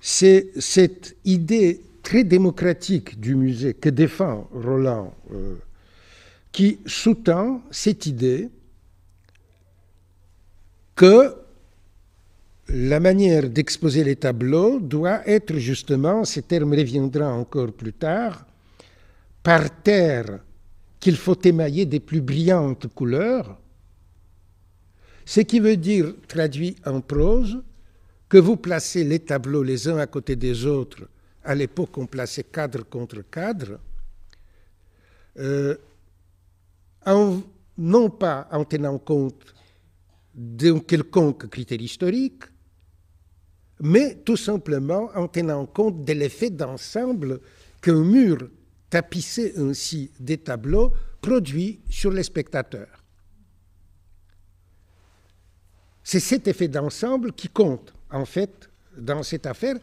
C'est 0.00 0.50
cette 0.58 1.16
idée 1.24 1.80
très 2.02 2.24
démocratique 2.24 3.18
du 3.18 3.34
musée 3.34 3.74
que 3.74 3.88
défend 3.88 4.48
Roland 4.52 5.14
euh, 5.32 5.54
qui 6.50 6.78
sous-tend 6.84 7.62
cette 7.70 8.06
idée 8.06 8.48
que 10.94 11.34
la 12.68 13.00
manière 13.00 13.48
d'exposer 13.48 14.04
les 14.04 14.16
tableaux 14.16 14.80
doit 14.80 15.26
être 15.28 15.56
justement, 15.56 16.24
ce 16.24 16.40
terme 16.40 16.72
reviendra 16.74 17.32
encore 17.32 17.72
plus 17.72 17.92
tard, 17.92 18.46
par 19.42 19.82
terre 19.82 20.40
qu'il 21.00 21.16
faut 21.16 21.40
émailler 21.42 21.84
des 21.84 22.00
plus 22.00 22.20
brillantes 22.20 22.86
couleurs, 22.94 23.58
ce 25.24 25.40
qui 25.40 25.60
veut 25.60 25.76
dire, 25.76 26.14
traduit 26.28 26.76
en 26.86 27.00
prose, 27.00 27.62
que 28.28 28.38
vous 28.38 28.56
placez 28.56 29.04
les 29.04 29.18
tableaux 29.18 29.62
les 29.62 29.88
uns 29.88 29.98
à 29.98 30.06
côté 30.06 30.36
des 30.36 30.64
autres, 30.64 31.08
à 31.44 31.54
l'époque 31.54 31.98
on 31.98 32.06
plaçait 32.06 32.44
cadre 32.44 32.84
contre 32.84 33.22
cadre, 33.30 33.78
euh, 35.38 35.76
non 37.76 38.10
pas 38.10 38.48
en 38.52 38.64
tenant 38.64 38.98
compte 38.98 39.52
d'un 40.34 40.80
quelconque 40.80 41.48
critère 41.48 41.80
historique, 41.80 42.44
mais 43.80 44.16
tout 44.24 44.36
simplement 44.36 45.10
en 45.14 45.28
tenant 45.28 45.66
compte 45.66 46.04
de 46.04 46.12
l'effet 46.12 46.50
d'ensemble 46.50 47.40
qu'un 47.80 48.02
mur 48.02 48.48
tapissé 48.88 49.54
ainsi 49.56 50.10
des 50.20 50.38
tableaux 50.38 50.92
produit 51.20 51.80
sur 51.88 52.10
les 52.10 52.22
spectateurs. 52.22 53.02
C'est 56.04 56.20
cet 56.20 56.48
effet 56.48 56.68
d'ensemble 56.68 57.32
qui 57.32 57.48
compte 57.48 57.94
en 58.10 58.24
fait 58.24 58.70
dans 58.96 59.22
cette 59.22 59.46
affaire 59.46 59.76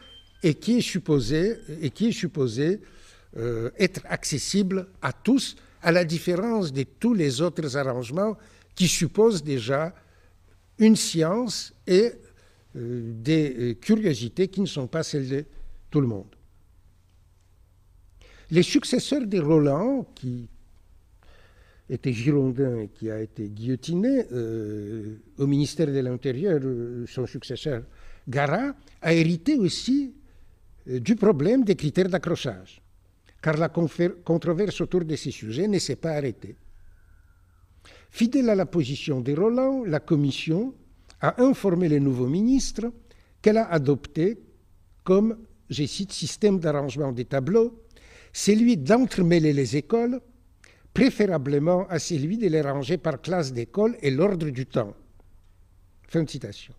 et 0.43 0.53
qui 0.53 0.77
est 0.77 0.81
supposé, 2.11 2.79
euh, 3.37 3.69
être 3.77 4.01
accessible 4.05 4.87
à 5.01 5.11
tous, 5.11 5.55
à 5.81 5.91
la 5.91 6.03
différence 6.03 6.71
de 6.71 6.83
tous 6.83 7.13
les 7.13 7.41
autres 7.41 7.77
arrangements 7.77 8.37
qui 8.75 8.87
supposent 8.87 9.43
déjà 9.43 9.93
une 10.79 10.95
science 10.95 11.73
et 11.85 12.11
euh, 12.75 13.11
des 13.13 13.55
euh, 13.57 13.73
curiosités 13.75 14.47
qui 14.47 14.61
ne 14.61 14.65
sont 14.65 14.87
pas 14.87 15.03
celles 15.03 15.27
de 15.27 15.45
tout 15.91 16.01
le 16.01 16.07
monde. 16.07 16.35
Les 18.51 18.63
successeurs 18.63 19.27
de 19.27 19.39
Roland, 19.39 20.07
qui 20.15 20.47
était 21.89 22.13
girondin 22.13 22.79
et 22.79 22.87
qui 22.87 23.09
a 23.11 23.21
été 23.21 23.49
guillotiné 23.49 24.25
euh, 24.31 25.17
au 25.37 25.45
ministère 25.45 25.87
de 25.87 25.99
l'Intérieur, 25.99 26.59
son 27.07 27.25
successeur 27.25 27.83
Garat, 28.27 28.73
a 29.01 29.13
hérité 29.13 29.55
aussi 29.55 30.13
du 30.85 31.15
problème 31.15 31.63
des 31.63 31.75
critères 31.75 32.09
d'accrochage, 32.09 32.81
car 33.41 33.57
la 33.57 33.69
controverse 33.69 34.81
autour 34.81 35.05
de 35.05 35.15
ces 35.15 35.31
sujets 35.31 35.67
ne 35.67 35.77
s'est 35.77 35.95
pas 35.95 36.11
arrêtée. 36.11 36.55
Fidèle 38.09 38.49
à 38.49 38.55
la 38.55 38.65
position 38.65 39.21
de 39.21 39.33
Roland, 39.33 39.83
la 39.85 39.99
Commission 39.99 40.73
a 41.21 41.41
informé 41.41 41.89
les 41.89 41.99
nouveaux 41.99 42.27
ministres 42.27 42.91
qu'elle 43.41 43.57
a 43.57 43.69
adopté 43.71 44.39
comme, 45.03 45.37
je 45.69 45.85
cite, 45.85 46.11
système 46.11 46.59
d'arrangement 46.59 47.11
des 47.11 47.25
tableaux, 47.25 47.83
celui 48.33 48.77
d'entremêler 48.77 49.53
les 49.53 49.77
écoles, 49.77 50.21
préférablement 50.93 51.87
à 51.87 51.99
celui 51.99 52.37
de 52.37 52.47
les 52.47 52.61
ranger 52.61 52.97
par 52.97 53.21
classe 53.21 53.53
d'école 53.53 53.95
et 54.01 54.11
l'ordre 54.11 54.49
du 54.49 54.65
temps. 54.65 54.93
Fin 56.07 56.23
de 56.23 56.29
citation. 56.29 56.73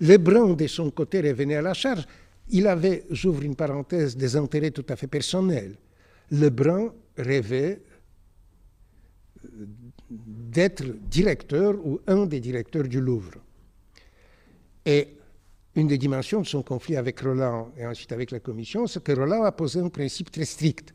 Lebrun, 0.00 0.54
de 0.54 0.66
son 0.66 0.90
côté, 0.90 1.20
revenait 1.20 1.56
à 1.56 1.62
la 1.62 1.74
charge. 1.74 2.06
Il 2.50 2.66
avait, 2.66 3.04
j'ouvre 3.10 3.42
une 3.42 3.56
parenthèse, 3.56 4.16
des 4.16 4.36
intérêts 4.36 4.70
tout 4.70 4.86
à 4.88 4.96
fait 4.96 5.06
personnels. 5.06 5.76
Lebrun 6.30 6.92
rêvait 7.16 7.82
d'être 10.10 10.84
directeur 11.08 11.74
ou 11.84 12.00
un 12.06 12.26
des 12.26 12.40
directeurs 12.40 12.88
du 12.88 13.00
Louvre. 13.00 13.34
Et 14.84 15.16
une 15.74 15.88
des 15.88 15.98
dimensions 15.98 16.40
de 16.40 16.46
son 16.46 16.62
conflit 16.62 16.96
avec 16.96 17.20
Roland 17.20 17.72
et 17.76 17.86
ensuite 17.86 18.12
avec 18.12 18.30
la 18.30 18.40
Commission, 18.40 18.86
c'est 18.86 19.02
que 19.02 19.12
Roland 19.12 19.42
a 19.42 19.52
posé 19.52 19.80
un 19.80 19.88
principe 19.88 20.30
très 20.30 20.44
strict. 20.44 20.94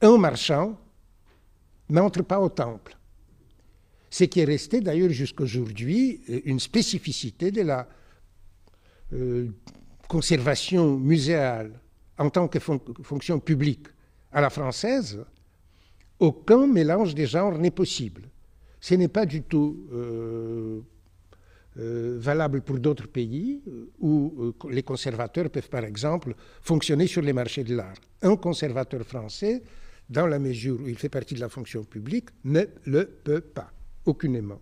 Un 0.00 0.18
marchand 0.18 0.78
n'entre 1.88 2.22
pas 2.22 2.40
au 2.40 2.48
temple. 2.48 2.96
Ce 4.08 4.24
qui 4.24 4.40
est 4.40 4.44
resté 4.44 4.80
d'ailleurs 4.80 5.10
jusqu'aujourd'hui 5.10 6.20
une 6.44 6.60
spécificité 6.60 7.50
de 7.50 7.62
la 7.62 7.88
euh, 9.12 9.48
conservation 10.08 10.96
muséale 10.98 11.80
en 12.18 12.30
tant 12.30 12.48
que 12.48 12.58
fonction 12.58 13.40
publique 13.40 13.86
à 14.32 14.40
la 14.40 14.50
française, 14.50 15.24
aucun 16.18 16.66
mélange 16.66 17.14
des 17.14 17.26
genres 17.26 17.58
n'est 17.58 17.70
possible. 17.70 18.29
Ce 18.80 18.94
n'est 18.94 19.08
pas 19.08 19.26
du 19.26 19.42
tout 19.42 19.86
euh, 19.92 20.80
euh, 21.78 22.16
valable 22.18 22.62
pour 22.62 22.78
d'autres 22.78 23.08
pays 23.08 23.62
où 24.00 24.54
les 24.70 24.82
conservateurs 24.82 25.50
peuvent, 25.50 25.68
par 25.68 25.84
exemple, 25.84 26.34
fonctionner 26.62 27.06
sur 27.06 27.22
les 27.22 27.32
marchés 27.32 27.64
de 27.64 27.76
l'art. 27.76 27.96
Un 28.22 28.36
conservateur 28.36 29.02
français, 29.02 29.62
dans 30.08 30.26
la 30.26 30.38
mesure 30.38 30.80
où 30.80 30.88
il 30.88 30.98
fait 30.98 31.08
partie 31.08 31.34
de 31.34 31.40
la 31.40 31.48
fonction 31.48 31.84
publique, 31.84 32.30
ne 32.44 32.62
le 32.86 33.04
peut 33.06 33.40
pas, 33.42 33.70
aucunement. 34.06 34.60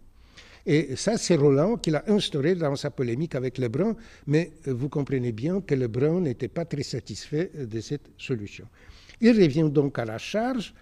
Et 0.67 0.97
ça, 0.97 1.17
c'est 1.17 1.37
Roland 1.37 1.79
qui 1.79 1.91
l'a 1.91 2.05
instauré 2.09 2.55
dans 2.55 2.77
sa 2.77 2.91
polémique 2.91 3.35
avec 3.35 3.57
Lebrun, 3.57 3.97
mais 4.27 4.53
vous 4.67 4.91
comprenez 4.91 5.33
bien 5.33 5.63
que 5.63 5.75
Lebrun 5.75 6.21
n'était 6.21 6.49
pas 6.49 6.67
très 6.67 6.83
satisfait 6.83 7.51
de 7.55 7.81
cette 7.81 8.11
solution. 8.19 8.67
Il 9.21 9.31
revient 9.41 9.71
donc 9.71 9.99
à 9.99 10.05
la 10.05 10.19
charge. 10.19 10.75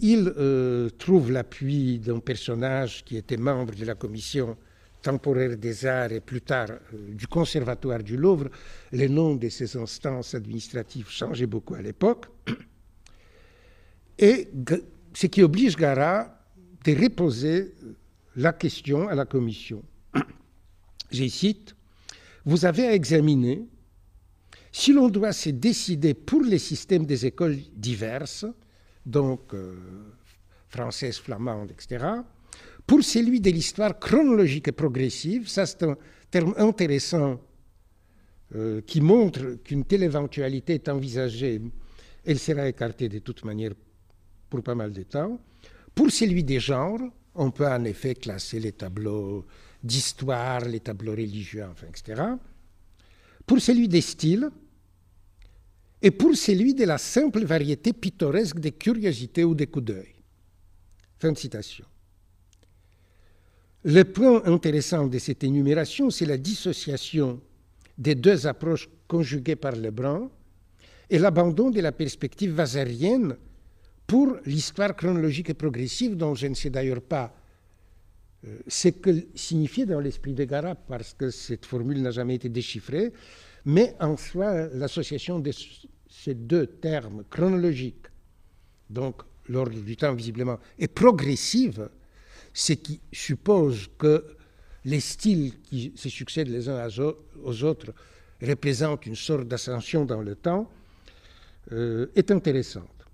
Il 0.00 0.32
euh, 0.36 0.88
trouve 0.90 1.32
l'appui 1.32 1.98
d'un 1.98 2.20
personnage 2.20 3.04
qui 3.04 3.16
était 3.16 3.36
membre 3.36 3.74
de 3.74 3.84
la 3.84 3.94
commission 3.94 4.56
temporaire 5.02 5.56
des 5.56 5.86
arts 5.86 6.12
et 6.12 6.20
plus 6.20 6.40
tard 6.40 6.68
euh, 6.70 7.14
du 7.14 7.26
conservatoire 7.26 8.02
du 8.02 8.16
Louvre. 8.16 8.48
Les 8.92 9.08
noms 9.08 9.34
de 9.34 9.48
ces 9.48 9.76
instances 9.76 10.34
administratives 10.34 11.08
changeaient 11.08 11.46
beaucoup 11.46 11.74
à 11.74 11.82
l'époque. 11.82 12.26
Et 14.18 14.48
ce 15.14 15.26
qui 15.26 15.42
oblige 15.42 15.76
Gara 15.76 16.34
de 16.84 16.94
reposer 16.94 17.74
la 18.36 18.52
question 18.52 19.08
à 19.08 19.14
la 19.14 19.24
Commission. 19.24 19.82
Je 21.10 21.26
cite, 21.26 21.74
Vous 22.44 22.64
avez 22.64 22.86
à 22.86 22.94
examiner 22.94 23.66
si 24.70 24.92
l'on 24.92 25.08
doit 25.08 25.32
se 25.32 25.50
décider 25.50 26.14
pour 26.14 26.42
les 26.42 26.58
systèmes 26.58 27.04
des 27.04 27.26
écoles 27.26 27.56
diverses, 27.74 28.46
donc 29.08 29.54
euh, 29.54 29.74
françaises, 30.68 31.18
flamandes, 31.18 31.70
etc., 31.70 32.04
pour 32.86 33.02
celui 33.02 33.40
de 33.40 33.50
l'histoire 33.50 33.98
chronologique 33.98 34.68
et 34.68 34.72
progressive, 34.72 35.48
ça 35.48 35.66
c'est 35.66 35.82
un 35.82 35.96
terme 36.30 36.54
intéressant 36.56 37.38
euh, 38.54 38.80
qui 38.80 39.02
montre 39.02 39.58
qu'une 39.62 39.84
telle 39.84 40.04
éventualité 40.04 40.74
est 40.74 40.88
envisagée, 40.88 41.60
elle 42.24 42.38
sera 42.38 42.66
écartée 42.66 43.08
de 43.08 43.18
toute 43.18 43.44
manière 43.44 43.72
pour 44.48 44.62
pas 44.62 44.74
mal 44.74 44.92
de 44.92 45.02
temps. 45.02 45.38
Pour 45.94 46.10
celui 46.10 46.44
des 46.44 46.60
genres, 46.60 47.00
on 47.34 47.50
peut 47.50 47.66
en 47.66 47.84
effet 47.84 48.14
classer 48.14 48.58
les 48.58 48.72
tableaux 48.72 49.44
d'histoire, 49.82 50.60
les 50.60 50.80
tableaux 50.80 51.12
religieux, 51.12 51.64
enfin, 51.70 51.86
etc. 51.88 52.22
Pour 53.46 53.60
celui 53.60 53.88
des 53.88 54.00
styles, 54.00 54.50
et 56.00 56.10
pour 56.10 56.36
celui 56.36 56.74
de 56.74 56.84
la 56.84 56.98
simple 56.98 57.44
variété 57.44 57.92
pittoresque 57.92 58.58
des 58.58 58.72
curiosités 58.72 59.44
ou 59.44 59.54
des 59.54 59.66
coups 59.66 59.86
d'œil. 59.86 60.14
Fin 61.18 61.32
de 61.32 61.38
citation. 61.38 61.84
Le 63.84 64.02
point 64.04 64.44
intéressant 64.44 65.06
de 65.06 65.18
cette 65.18 65.44
énumération, 65.44 66.10
c'est 66.10 66.26
la 66.26 66.36
dissociation 66.36 67.40
des 67.96 68.14
deux 68.14 68.46
approches 68.46 68.88
conjuguées 69.08 69.56
par 69.56 69.74
Lebrun 69.74 70.30
et 71.10 71.18
l'abandon 71.18 71.70
de 71.70 71.80
la 71.80 71.92
perspective 71.92 72.52
vasarienne 72.52 73.36
pour 74.06 74.36
l'histoire 74.46 74.94
chronologique 74.94 75.50
et 75.50 75.54
progressive, 75.54 76.16
dont 76.16 76.34
je 76.34 76.46
ne 76.46 76.54
sais 76.54 76.70
d'ailleurs 76.70 77.02
pas 77.02 77.34
euh, 78.46 78.58
ce 78.66 78.88
que 78.88 79.26
signifiait 79.34 79.86
dans 79.86 80.00
l'esprit 80.00 80.32
de 80.32 80.44
Gara, 80.44 80.74
parce 80.74 81.12
que 81.14 81.30
cette 81.30 81.66
formule 81.66 82.00
n'a 82.00 82.10
jamais 82.10 82.36
été 82.36 82.48
déchiffrée, 82.48 83.12
mais 83.68 83.94
en 84.00 84.16
soi, 84.16 84.66
l'association 84.72 85.40
de 85.40 85.52
ces 86.08 86.32
deux 86.32 86.66
termes 86.66 87.22
chronologiques, 87.28 88.06
donc 88.88 89.20
l'ordre 89.46 89.78
du 89.78 89.94
temps 89.94 90.14
visiblement, 90.14 90.58
et 90.78 90.88
progressive, 90.88 91.90
ce 92.54 92.72
qui 92.72 92.98
suppose 93.12 93.90
que 93.98 94.24
les 94.86 95.00
styles 95.00 95.60
qui 95.60 95.92
se 95.96 96.08
succèdent 96.08 96.48
les 96.48 96.66
uns 96.70 96.88
aux 97.44 97.62
autres 97.62 97.92
représentent 98.40 99.04
une 99.04 99.16
sorte 99.16 99.46
d'ascension 99.46 100.06
dans 100.06 100.22
le 100.22 100.34
temps, 100.34 100.70
euh, 101.72 102.06
est 102.16 102.30
intéressante. 102.30 103.04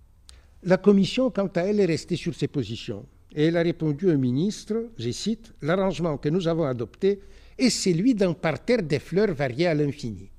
La 0.63 0.77
Commission, 0.77 1.33
quant 1.33 1.49
à 1.49 1.63
elle, 1.63 1.81
est 1.81 1.87
restée 1.87 2.15
sur 2.15 2.33
ses 2.33 2.47
positions. 2.47 3.05
Et 3.35 3.47
elle 3.47 3.57
a 3.57 3.63
répondu 3.63 4.09
au 4.09 4.17
ministre, 4.17 4.89
je 4.99 5.11
cite, 5.11 5.53
L'arrangement 5.63 6.17
que 6.17 6.29
nous 6.29 6.47
avons 6.47 6.65
adopté 6.65 7.23
est 7.59 7.71
celui 7.71 8.15
d'un 8.15 8.35
parterre 8.35 8.85
des 8.85 9.01
fleurs 9.01 9.35
variées 9.35 9.67
à 9.67 9.75
l'infini. 9.75 10.31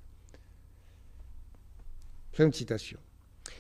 Fin 2.36 2.50
de 2.50 2.54
citation. 2.54 3.00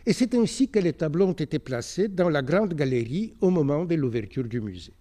Et 0.06 0.12
c'est 0.12 0.36
ainsi 0.36 0.68
que 0.68 0.80
les 0.80 0.92
tableaux 0.92 1.28
ont 1.28 1.32
été 1.32 1.60
placés 1.60 2.10
dans 2.10 2.28
la 2.28 2.42
grande 2.42 2.74
galerie 2.74 3.34
au 3.40 3.50
moment 3.50 3.86
de 3.86 3.96
l'ouverture 3.96 4.44
du 4.44 4.60
musée. 4.60 4.92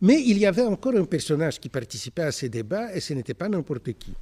Mais 0.00 0.22
il 0.24 0.38
y 0.38 0.46
avait 0.46 0.62
encore 0.62 0.94
un 0.94 1.04
personnage 1.04 1.58
qui 1.58 1.68
participait 1.68 2.22
à 2.22 2.32
ces 2.32 2.48
débats 2.48 2.94
et 2.94 3.00
ce 3.00 3.14
n'était 3.14 3.34
pas 3.34 3.48
n'importe 3.48 3.92
qui. 3.94 4.14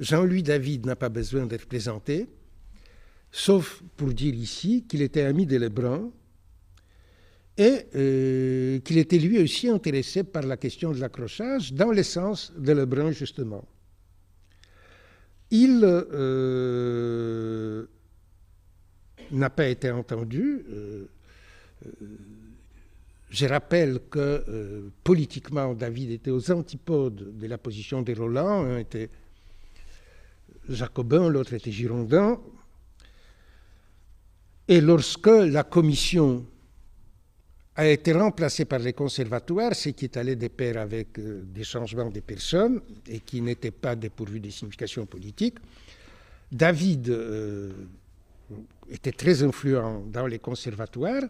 Jean-Louis 0.00 0.42
David 0.42 0.86
n'a 0.86 0.96
pas 0.96 1.10
besoin 1.10 1.44
d'être 1.44 1.66
présenté 1.66 2.26
sauf 3.30 3.82
pour 3.96 4.14
dire 4.14 4.34
ici 4.34 4.86
qu'il 4.88 5.02
était 5.02 5.22
ami 5.22 5.44
de 5.44 5.58
Lebrun 5.58 6.10
et 7.58 7.86
euh, 7.94 8.78
qu'il 8.80 8.96
était 8.96 9.18
lui 9.18 9.42
aussi 9.42 9.68
intéressé 9.68 10.24
par 10.24 10.42
la 10.42 10.56
question 10.56 10.92
de 10.92 11.00
l'accrochage 11.00 11.74
dans 11.74 11.92
le 11.92 12.02
sens 12.02 12.50
de 12.56 12.72
Lebrun 12.72 13.12
justement. 13.12 13.64
Il 15.54 15.82
euh, 15.84 17.84
n'a 19.32 19.50
pas 19.50 19.68
été 19.68 19.90
entendu. 19.90 20.64
Euh, 20.72 21.04
je 23.28 23.46
rappelle 23.46 24.00
que 24.10 24.90
politiquement, 25.04 25.74
David 25.74 26.10
était 26.10 26.30
aux 26.30 26.50
antipodes 26.50 27.36
de 27.36 27.46
la 27.46 27.58
position 27.58 28.00
de 28.00 28.14
Roland. 28.14 28.64
Un 28.64 28.78
était 28.78 29.10
jacobin, 30.70 31.28
l'autre 31.28 31.52
était 31.52 31.70
girondin. 31.70 32.40
Et 34.68 34.80
lorsque 34.80 35.26
la 35.26 35.64
commission 35.64 36.46
a 37.74 37.86
été 37.86 38.12
remplacée 38.12 38.66
par 38.66 38.80
les 38.80 38.92
conservatoires, 38.92 39.74
ce 39.74 39.90
qui 39.90 40.04
est 40.04 40.16
allé 40.16 40.36
de 40.36 40.48
pair 40.48 40.76
avec 40.78 41.18
euh, 41.18 41.42
des 41.44 41.64
changements 41.64 42.10
des 42.10 42.20
personnes 42.20 42.80
et 43.08 43.20
qui 43.20 43.40
n'était 43.40 43.70
pas 43.70 43.96
dépourvu 43.96 44.40
de 44.40 44.50
signification 44.50 45.06
politique, 45.06 45.56
David 46.50 47.08
euh, 47.08 47.72
était 48.90 49.12
très 49.12 49.42
influent 49.42 50.04
dans 50.06 50.26
les 50.26 50.38
conservatoires 50.38 51.22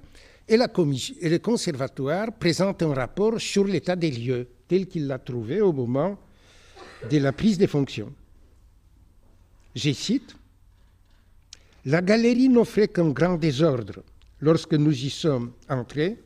et, 0.48 0.56
la 0.56 0.66
commission, 0.66 1.14
et 1.20 1.28
les 1.28 1.38
conservatoires 1.38 2.32
présentent 2.32 2.82
un 2.82 2.92
rapport 2.92 3.40
sur 3.40 3.64
l'état 3.64 3.94
des 3.94 4.10
lieux 4.10 4.48
tel 4.66 4.88
qu'il 4.88 5.06
l'a 5.06 5.20
trouvé 5.20 5.60
au 5.60 5.72
moment 5.72 6.18
de 7.08 7.18
la 7.18 7.32
prise 7.32 7.56
des 7.56 7.68
fonctions. 7.68 8.12
Je 9.76 9.92
cite 9.92 10.36
la 11.84 12.00
galerie 12.00 12.48
n'offrait 12.48 12.88
qu'un 12.88 13.10
grand 13.10 13.36
désordre 13.36 14.02
lorsque 14.40 14.74
nous 14.74 15.04
y 15.04 15.10
sommes 15.10 15.52
entrés, 15.68 16.18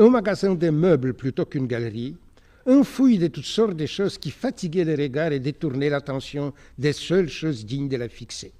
un 0.00 0.08
magasin 0.08 0.54
de 0.54 0.70
meubles 0.70 1.12
plutôt 1.12 1.44
qu'une 1.44 1.66
galerie, 1.66 2.16
un 2.64 2.82
fouillis 2.82 3.18
de 3.18 3.26
toutes 3.26 3.44
sortes 3.44 3.76
de 3.76 3.84
choses 3.84 4.16
qui 4.16 4.30
fatiguaient 4.30 4.84
les 4.84 4.94
regards 4.94 5.32
et 5.32 5.40
détournaient 5.40 5.90
l'attention 5.90 6.54
des 6.78 6.94
seules 6.94 7.28
choses 7.28 7.66
dignes 7.66 7.88
de 7.88 7.98
la 7.98 8.08
fixer. 8.08 8.52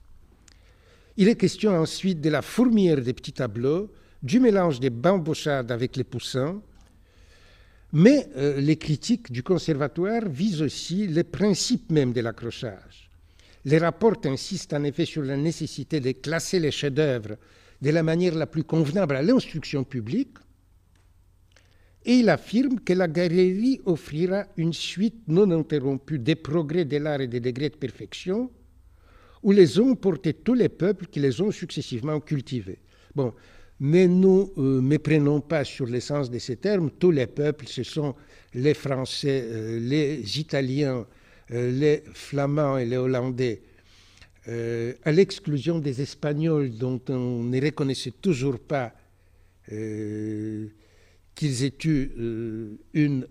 Il 1.16 1.29
est 1.29 1.37
question 1.37 1.74
ensuite 1.74 2.20
de 2.20 2.29
la 2.29 2.42
fourmière 2.42 3.00
des 3.00 3.14
petits 3.14 3.33
tableaux, 3.33 3.90
du 4.22 4.38
mélange 4.38 4.81
des 4.81 4.90
bambouchades 4.90 5.72
avec 5.72 5.96
les 5.96 6.05
poussins, 6.05 6.61
mais 7.94 8.29
euh, 8.37 8.61
les 8.61 8.76
critiques 8.76 9.33
du 9.33 9.42
conservatoire 9.42 10.29
visent 10.29 10.61
aussi 10.61 11.07
les 11.07 11.24
principes 11.24 11.90
même 11.90 12.12
de 12.12 12.20
l'accrochage. 12.20 13.11
Les 13.64 13.79
rapports 13.79 14.20
insistent 14.26 14.74
en 14.74 14.85
effet 14.85 15.07
sur 15.07 15.22
la 15.22 15.38
nécessité 15.38 16.00
de 16.00 16.12
classer 16.12 16.61
les 16.61 16.70
chefs-d'œuvre 16.70 17.37
de 17.81 17.90
la 17.90 18.03
manière 18.03 18.35
la 18.35 18.46
plus 18.46 18.64
convenable 18.64 19.16
à 19.16 19.22
l'instruction 19.22 19.85
publique, 19.85 20.37
et 22.05 22.15
il 22.15 22.29
affirme 22.29 22.81
que 22.81 22.93
la 22.93 23.09
galerie 23.09 23.81
offrira 23.85 24.47
une 24.57 24.73
suite 24.73 25.23
non 25.29 25.51
interrompue 25.51 26.19
des 26.19 26.35
progrès 26.35 26.85
de 26.85 26.97
l'art 26.97 27.21
et 27.21 27.29
des 27.29 27.41
degrés 27.41 27.69
de 27.69 27.77
perfection, 27.77 28.51
où 29.43 29.53
les 29.53 29.79
ont 29.79 29.95
porté 29.95 30.33
tous 30.33 30.55
les 30.55 30.69
peuples 30.69 31.07
qui 31.07 31.21
les 31.21 31.41
ont 31.41 31.51
successivement 31.51 32.21
cultivés. 32.21 32.79
Bon, 33.15 33.35
ne 33.81 34.07
nous 34.07 34.53
euh, 34.59 34.81
méprenons 34.81 35.41
pas 35.41 35.65
sur 35.65 35.87
l'essence 35.87 36.31
de 36.31 36.39
ces 36.39 36.57
termes. 36.57 36.91
Tous 36.91 37.11
les 37.11 37.27
peuples, 37.27 37.67
ce 37.67 37.83
sont 37.83 38.15
les 38.55 38.75
Français, 38.75 39.43
euh, 39.45 39.81
les 39.81 40.39
Italiens, 40.39 41.07
euh, 41.51 41.71
les 41.73 42.05
Flamands 42.13 42.79
et 42.79 42.85
les 42.85 42.97
Hollandais, 42.97 43.63
à 45.05 45.13
l'exclusion 45.13 45.79
des 45.79 46.03
Espagnols 46.03 46.71
dont 46.71 47.01
on 47.09 47.45
ne 47.45 47.61
reconnaissait 47.61 48.15
toujours 48.21 48.59
pas 48.59 48.93
qu'ils 51.35 51.64
aient 51.64 51.79
eu 51.85 52.79
une 52.93 53.27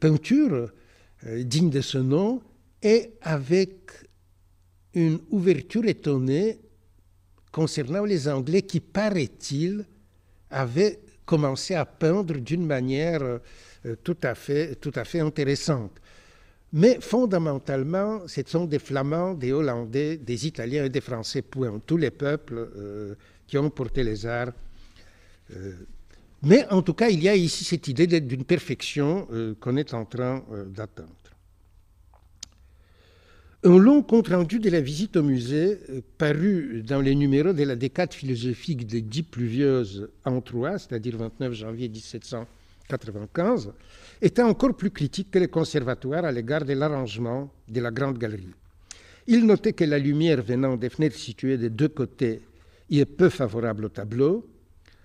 peinture 0.00 0.72
digne 1.26 1.70
de 1.70 1.80
ce 1.80 1.98
nom, 1.98 2.42
et 2.82 3.12
avec 3.22 3.90
une 4.94 5.20
ouverture 5.30 5.84
étonnée 5.86 6.58
concernant 7.50 8.04
les 8.04 8.28
Anglais 8.28 8.62
qui, 8.62 8.80
paraît-il, 8.80 9.84
avaient 10.50 10.98
commencé 11.24 11.74
à 11.74 11.84
peindre 11.84 12.34
d'une 12.38 12.66
manière 12.66 13.22
euh, 13.22 13.96
tout, 14.02 14.16
à 14.22 14.34
fait, 14.34 14.74
tout 14.76 14.92
intéressante. 14.96 15.92
Mais 16.72 16.98
fondamentalement, 17.00 18.26
ce 18.26 18.40
sont 18.46 18.64
des 18.64 18.78
Flamands, 18.78 19.34
des 19.34 19.52
Hollandais, 19.52 20.16
des 20.16 20.46
Italiens 20.46 20.86
et 20.86 20.88
des 20.88 21.02
Français. 21.02 21.44
Tous 21.86 21.96
les 21.96 22.10
peuples 22.10 22.70
euh, 22.76 23.14
qui 23.46 23.58
ont 23.58 23.70
porté 23.70 24.02
les 24.02 24.24
arts. 24.26 24.52
Euh. 25.54 25.74
Mais 26.42 26.66
en 26.70 26.82
tout 26.82 26.94
cas, 26.94 27.08
il 27.08 27.22
y 27.22 27.28
a 27.28 27.36
ici 27.36 27.64
cette 27.64 27.88
idée 27.88 28.06
d'une 28.20 28.44
perfection 28.44 29.28
qu'on 29.60 29.76
est 29.76 29.94
en 29.94 30.04
train 30.04 30.44
d'atteindre. 30.66 31.22
Un 33.64 33.78
long 33.78 34.02
compte-rendu 34.02 34.58
de 34.58 34.68
la 34.70 34.80
visite 34.80 35.16
au 35.16 35.22
musée, 35.22 35.78
euh, 35.90 36.00
paru 36.18 36.82
dans 36.84 37.00
les 37.00 37.14
numéros 37.14 37.52
de 37.52 37.62
la 37.62 37.76
décade 37.76 38.12
philosophique 38.12 38.88
de 38.88 38.98
Dix 38.98 39.22
Pluvieuses 39.22 40.10
en 40.24 40.40
Troyes, 40.40 40.80
c'est-à-dire 40.80 41.16
29 41.16 41.52
janvier 41.52 41.88
1795, 41.88 43.72
était 44.20 44.42
encore 44.42 44.76
plus 44.76 44.90
critique 44.90 45.30
que 45.30 45.38
le 45.38 45.46
conservatoire 45.46 46.24
à 46.24 46.32
l'égard 46.32 46.64
de 46.64 46.72
l'arrangement 46.72 47.52
de 47.68 47.80
la 47.80 47.92
grande 47.92 48.18
galerie. 48.18 48.52
Il 49.28 49.46
notait 49.46 49.74
que 49.74 49.84
la 49.84 50.00
lumière 50.00 50.42
venant 50.42 50.76
des 50.76 50.88
fenêtres 50.88 51.14
situées 51.14 51.56
des 51.56 51.70
deux 51.70 51.88
côtés 51.88 52.40
y 52.90 52.98
est 52.98 53.06
peu 53.06 53.28
favorable 53.28 53.84
au 53.84 53.90
tableau, 53.90 54.44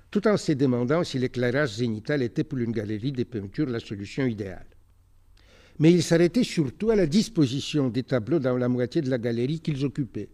tout 0.10 0.28
en 0.28 0.38
se 0.38 0.54
demandant 0.54 1.04
si 1.04 1.20
l'éclairage 1.20 1.76
zénital 1.76 2.22
était 2.24 2.44
pour 2.44 2.60
une 2.60 2.72
galerie 2.72 3.12
de 3.12 3.24
peintures 3.24 3.70
la 3.70 3.80
solution 3.80 4.26
idéale 4.26 4.68
mais 5.80 5.92
ils 5.92 6.04
s'arrêtaient 6.04 6.44
surtout 6.44 6.90
à 6.90 6.96
la 6.96 7.06
disposition 7.06 7.90
des 7.90 8.04
tableaux 8.04 8.40
dans 8.40 8.58
la 8.58 8.68
moitié 8.68 9.02
de 9.02 9.10
la 9.10 9.18
galerie 9.18 9.60
qu'ils 9.60 9.86
occupaient. 9.86 10.30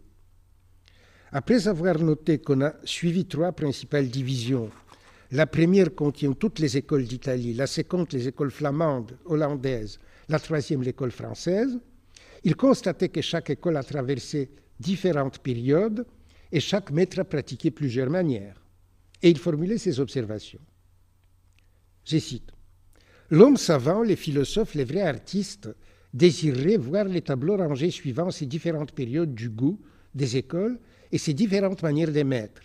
Après 1.32 1.68
avoir 1.68 1.98
noté 1.98 2.38
qu'on 2.38 2.62
a 2.62 2.74
suivi 2.84 3.26
trois 3.26 3.52
principales 3.52 4.08
divisions, 4.08 4.70
la 5.32 5.46
première 5.46 5.94
contient 5.94 6.32
toutes 6.32 6.60
les 6.60 6.76
écoles 6.76 7.04
d'Italie, 7.04 7.54
la 7.54 7.66
seconde 7.66 8.12
les 8.12 8.28
écoles 8.28 8.52
flamandes, 8.52 9.16
hollandaises, 9.24 9.98
la 10.28 10.38
troisième 10.38 10.82
l'école 10.82 11.10
française, 11.10 11.78
il 12.44 12.56
constatait 12.56 13.08
que 13.08 13.20
chaque 13.20 13.50
école 13.50 13.76
a 13.76 13.82
traversé 13.82 14.50
différentes 14.78 15.38
périodes 15.38 16.06
et 16.52 16.60
chaque 16.60 16.90
maître 16.90 17.18
a 17.18 17.24
pratiqué 17.24 17.70
plusieurs 17.70 18.10
manières. 18.10 18.63
Et 19.24 19.30
il 19.30 19.38
formulait 19.38 19.78
ses 19.78 20.00
observations. 20.00 20.60
Je 22.04 22.18
cite 22.18 22.52
L'homme 23.30 23.56
savant, 23.56 24.02
les 24.02 24.16
philosophes, 24.16 24.74
les 24.74 24.84
vrais 24.84 25.00
artistes 25.00 25.70
désireraient 26.12 26.76
voir 26.76 27.06
les 27.06 27.22
tableaux 27.22 27.56
rangés 27.56 27.90
suivant 27.90 28.30
ces 28.30 28.44
différentes 28.44 28.92
périodes 28.92 29.34
du 29.34 29.48
goût 29.48 29.80
des 30.14 30.36
écoles 30.36 30.78
et 31.10 31.16
ces 31.16 31.32
différentes 31.32 31.82
manières 31.82 32.12
d'émettre. 32.12 32.60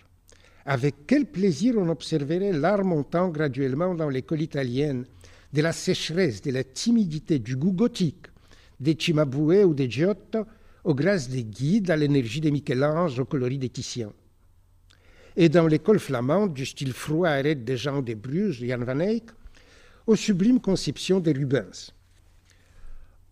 Avec 0.65 1.07
quel 1.07 1.27
plaisir 1.27 1.75
on 1.77 1.87
observerait 1.87 2.51
l'art 2.51 2.83
montant 2.83 3.29
graduellement 3.29 3.95
dans 3.95 4.09
l'école 4.09 4.41
italienne, 4.41 5.05
de 5.53 5.61
la 5.61 5.71
sécheresse, 5.71 6.41
de 6.41 6.51
la 6.51 6.65
timidité, 6.65 7.39
du 7.39 7.55
goût 7.55 7.71
gothique, 7.71 8.27
des 8.81 8.97
Cimabue 8.99 9.63
ou 9.63 9.73
des 9.73 9.89
Giotto, 9.89 10.45
aux 10.83 10.93
grâces 10.93 11.29
des 11.29 11.45
guides, 11.45 11.89
à 11.89 11.95
l'énergie 11.95 12.41
des 12.41 12.51
Michel-Ange, 12.51 13.17
au 13.17 13.25
coloris 13.25 13.57
des 13.57 13.69
Titian. 13.69 14.11
Et 15.35 15.49
dans 15.49 15.67
l'école 15.67 15.99
flamande, 15.99 16.53
du 16.53 16.65
style 16.65 16.93
froid 16.93 17.29
et 17.29 17.41
raide 17.41 17.63
des 17.63 17.77
gens 17.77 18.01
de 18.01 18.13
Bruges, 18.13 18.63
Jan 18.65 18.79
van 18.79 18.99
Eyck, 18.99 19.25
aux 20.07 20.15
sublimes 20.15 20.59
conceptions 20.59 21.19
de 21.19 21.31
Rubens. 21.31 21.93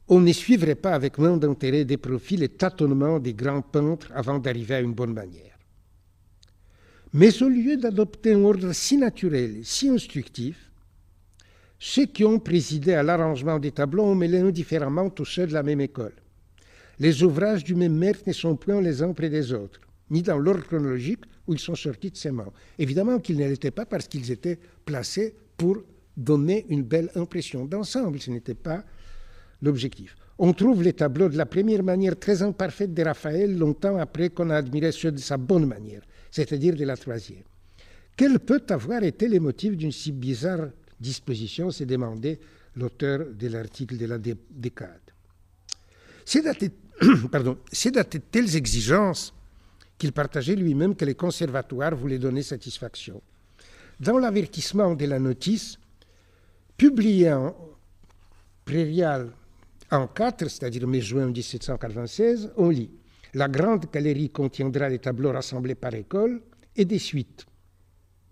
On 0.08 0.22
ne 0.22 0.32
suivrait 0.32 0.76
pas 0.76 0.94
avec 0.94 1.18
moins 1.18 1.36
d'intérêt 1.36 1.84
des 1.84 1.98
profils 1.98 2.42
et 2.42 2.50
tâtonnements 2.50 3.20
des 3.20 3.34
grands 3.34 3.62
peintres 3.62 4.10
avant 4.14 4.40
d'arriver 4.40 4.76
à 4.76 4.80
une 4.80 4.94
bonne 4.94 5.14
manière. 5.14 5.58
Mais 7.14 7.42
au 7.42 7.50
lieu 7.50 7.78
d'adopter 7.78 8.34
un 8.34 8.44
ordre 8.44 8.74
si 8.74 8.98
naturel, 8.98 9.62
si 9.64 9.90
instructif, 9.90 10.72
ceux 11.80 12.06
qui 12.06 12.24
ont 12.24 12.40
présidé 12.40 12.94
à 12.94 13.04
l'arrangement 13.04 13.60
des 13.60 13.72
tableaux 13.72 14.06
ont 14.06 14.16
mêlé 14.16 14.40
indifféremment 14.40 15.10
tous 15.10 15.26
ceux 15.26 15.48
de 15.48 15.54
la 15.54 15.64
même 15.64 15.82
école. 15.82 16.16
Les 17.00 17.24
ouvrages 17.24 17.64
du 17.64 17.76
même 17.76 17.96
maître 17.96 18.22
ne 18.26 18.34
sont 18.34 18.56
point 18.56 18.82
les 18.82 19.04
uns 19.04 19.14
près 19.14 19.30
des 19.30 19.54
autres, 19.54 19.80
ni 20.10 20.22
dans 20.22 20.38
l'ordre 20.38 20.66
chronologique 20.66 21.26
où 21.48 21.54
ils 21.54 21.60
sont 21.60 21.76
sortis 21.76 22.12
de 22.12 22.18
ses 22.18 22.32
mains. 22.32 22.52
Évidemment 22.78 23.20
qu'ils 23.20 23.38
ne 23.38 23.48
l'étaient 23.48 23.72
pas 23.72 23.86
parce 23.86 24.08
qu'ils 24.08 24.32
étaient 24.32 24.60
placés 24.86 25.36
pour 25.56 25.78
donner 26.16 26.66
une 26.70 26.84
belle 26.84 27.10
impression 27.16 27.66
d'ensemble. 27.66 28.20
Ce 28.20 28.32
n'était 28.32 28.54
pas 28.56 28.84
l'objectif. 29.62 30.16
On 30.40 30.54
trouve 30.54 30.84
les 30.84 30.94
tableaux 30.94 31.30
de 31.30 31.38
la 31.38 31.46
première 31.46 31.84
manière 31.84 32.18
très 32.18 32.44
imparfaite 32.44 32.94
de 32.94 33.04
Raphaël 33.04 33.58
longtemps 33.58 33.98
après 33.98 34.30
qu'on 34.30 34.50
a 34.50 34.58
admiré 34.58 34.92
ceux 34.92 35.12
de 35.12 35.18
sa 35.20 35.38
bonne 35.38 35.66
manière, 35.66 36.02
c'est-à-dire 36.30 36.76
de 36.76 36.86
la 36.86 36.96
troisième. 36.96 37.44
Quel 38.16 38.40
peut 38.40 38.64
avoir 38.70 39.04
été 39.04 39.28
les 39.28 39.40
motifs 39.40 39.76
d'une 39.76 39.92
si 39.92 40.12
bizarre 40.12 40.68
disposition 41.00 41.72
s'est 41.72 41.86
demandé 41.86 42.40
l'auteur 42.76 43.26
de 43.34 43.48
l'article 43.48 43.98
de 43.98 44.06
la 44.06 44.18
décade. 44.18 45.02
C'est 46.26 46.46
à, 46.46 46.54
de 46.54 48.18
telles 48.18 48.56
exigences 48.56 49.34
qu'il 49.98 50.12
partageait 50.12 50.56
lui-même 50.56 50.96
que 50.96 51.06
les 51.06 51.16
conservatoires 51.16 51.96
voulaient 51.96 52.20
donner 52.20 52.44
satisfaction. 52.44 53.22
Dans 54.00 54.18
l'avertissement 54.18 54.94
de 54.94 55.06
la 55.06 55.20
notice, 55.20 55.78
publié 56.78 57.34
en 57.34 57.56
Prairial 58.64 59.32
en 59.90 60.08
4, 60.08 60.50
c'est-à-dire 60.50 60.88
mai-juin 60.88 61.28
1796, 61.28 62.52
on 62.58 62.70
lit 62.70 62.92
La 63.34 63.48
grande 63.48 63.86
galerie 63.92 64.30
contiendra 64.30 64.90
les 64.90 65.00
tableaux 65.00 65.32
rassemblés 65.32 65.76
par 65.76 65.94
école 65.94 66.42
et 66.76 66.86
des 66.86 67.00
suites. 67.00 67.46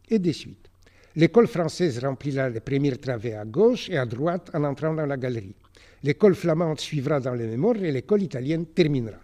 Et 0.10 0.20
des 0.20 0.34
suites. 0.34 0.70
L'école 1.16 1.48
française 1.48 2.00
remplira 2.00 2.50
les 2.50 2.60
premiers 2.60 2.98
travées 2.98 3.36
à 3.36 3.46
gauche 3.46 3.90
et 3.90 3.98
à 3.98 4.06
droite 4.06 4.52
en 4.54 4.66
entrant 4.66 4.94
dans 4.94 5.06
la 5.06 5.18
galerie. 5.18 5.56
L'école 6.04 6.36
flamande 6.36 6.80
suivra 6.80 7.20
dans 7.20 7.34
les 7.34 7.48
mémoires 7.48 7.78
et 7.78 7.92
l'école 7.92 8.22
italienne 8.22 8.66
terminera. 8.68 9.18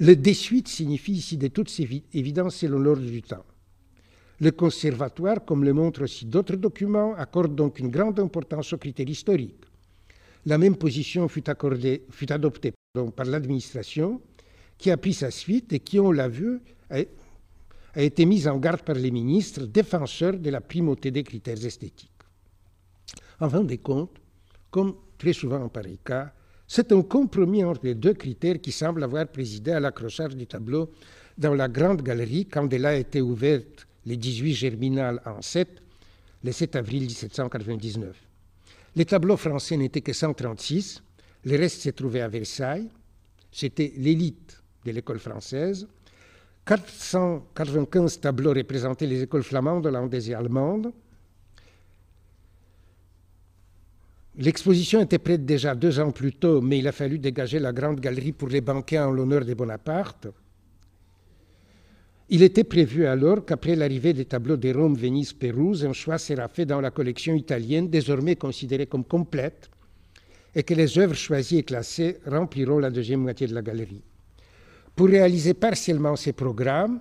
Le 0.00 0.14
désuite 0.14 0.68
signifie 0.68 1.12
ici 1.12 1.36
de 1.36 1.48
toutes 1.48 1.72
évidences 2.14 2.56
selon 2.56 2.78
l'ordre 2.78 3.02
du 3.04 3.22
temps. 3.22 3.44
Le 4.40 4.52
conservatoire, 4.52 5.44
comme 5.44 5.64
le 5.64 5.72
montrent 5.72 6.04
aussi 6.04 6.24
d'autres 6.26 6.54
documents, 6.54 7.14
accorde 7.14 7.56
donc 7.56 7.80
une 7.80 7.90
grande 7.90 8.20
importance 8.20 8.72
aux 8.72 8.78
critères 8.78 9.08
historiques. 9.08 9.64
La 10.46 10.56
même 10.56 10.76
position 10.76 11.26
fut, 11.26 11.50
adoptée 11.50 12.72
par 13.16 13.26
l'administration, 13.26 14.22
qui 14.76 14.92
a 14.92 14.96
pris 14.96 15.14
sa 15.14 15.32
suite 15.32 15.72
et 15.72 15.80
qui, 15.80 15.98
on 15.98 16.12
l'a 16.12 16.28
vu, 16.28 16.60
a, 16.90 16.98
a 17.94 18.02
été 18.02 18.24
mise 18.24 18.46
en 18.46 18.58
garde 18.58 18.82
par 18.82 18.94
les 18.94 19.10
ministres 19.10 19.66
défenseurs 19.66 20.38
de 20.38 20.50
la 20.50 20.60
primauté 20.60 21.10
des 21.10 21.24
critères 21.24 21.64
esthétiques. 21.64 22.12
En 23.40 23.50
fin 23.50 23.64
de 23.64 23.74
compte, 23.76 24.20
comme 24.70 24.94
très 25.18 25.32
souvent 25.32 25.60
en 25.60 25.68
pareil 25.68 25.98
cas, 26.04 26.32
c'est 26.68 26.92
un 26.92 27.00
compromis 27.00 27.64
entre 27.64 27.80
les 27.84 27.94
deux 27.94 28.12
critères 28.12 28.60
qui 28.60 28.72
semble 28.72 29.02
avoir 29.02 29.26
présidé 29.26 29.72
à 29.72 29.80
l'accrochage 29.80 30.36
du 30.36 30.46
tableau 30.46 30.92
dans 31.38 31.54
la 31.54 31.66
grande 31.66 32.02
galerie 32.02 32.44
quand 32.46 32.70
elle 32.72 32.84
a 32.84 32.94
été 32.94 33.22
ouverte 33.22 33.86
les 34.04 34.18
18 34.18 34.52
Germinal 34.52 35.22
en 35.24 35.40
7, 35.40 35.82
le 36.44 36.52
7 36.52 36.76
avril 36.76 37.04
1799. 37.04 38.14
Les 38.96 39.04
tableaux 39.06 39.38
français 39.38 39.78
n'étaient 39.78 40.02
que 40.02 40.12
136, 40.12 41.02
le 41.44 41.56
reste 41.56 41.80
s'est 41.80 41.92
trouvé 41.92 42.20
à 42.20 42.28
Versailles, 42.28 42.88
c'était 43.50 43.92
l'élite 43.96 44.62
de 44.84 44.92
l'école 44.92 45.18
française. 45.18 45.88
495 46.66 48.20
tableaux 48.20 48.52
représentaient 48.52 49.06
les 49.06 49.22
écoles 49.22 49.42
flamandes, 49.42 49.86
hollandaises 49.86 50.28
et 50.28 50.34
allemandes. 50.34 50.92
L'exposition 54.40 55.00
était 55.00 55.18
prête 55.18 55.44
déjà 55.44 55.74
deux 55.74 55.98
ans 55.98 56.12
plus 56.12 56.32
tôt, 56.32 56.60
mais 56.60 56.78
il 56.78 56.86
a 56.86 56.92
fallu 56.92 57.18
dégager 57.18 57.58
la 57.58 57.72
grande 57.72 57.98
galerie 57.98 58.30
pour 58.30 58.48
les 58.48 58.60
banquets 58.60 59.00
en 59.00 59.10
l'honneur 59.10 59.44
de 59.44 59.52
Bonaparte. 59.52 60.28
Il 62.28 62.44
était 62.44 62.62
prévu 62.62 63.04
alors 63.04 63.44
qu'après 63.44 63.74
l'arrivée 63.74 64.12
des 64.12 64.26
tableaux 64.26 64.56
de 64.56 64.72
Rome, 64.72 64.94
Venise, 64.94 65.32
Pérouse, 65.32 65.84
un 65.84 65.92
choix 65.92 66.18
sera 66.18 66.46
fait 66.46 66.66
dans 66.66 66.80
la 66.80 66.92
collection 66.92 67.34
italienne, 67.34 67.88
désormais 67.88 68.36
considérée 68.36 68.86
comme 68.86 69.04
complète, 69.04 69.68
et 70.54 70.62
que 70.62 70.74
les 70.74 70.98
œuvres 70.98 71.16
choisies 71.16 71.58
et 71.58 71.62
classées 71.64 72.18
rempliront 72.24 72.78
la 72.78 72.90
deuxième 72.90 73.20
moitié 73.20 73.48
de 73.48 73.54
la 73.54 73.62
galerie. 73.62 74.02
Pour 74.94 75.08
réaliser 75.08 75.54
partiellement 75.54 76.14
ces 76.14 76.32
programmes, 76.32 77.00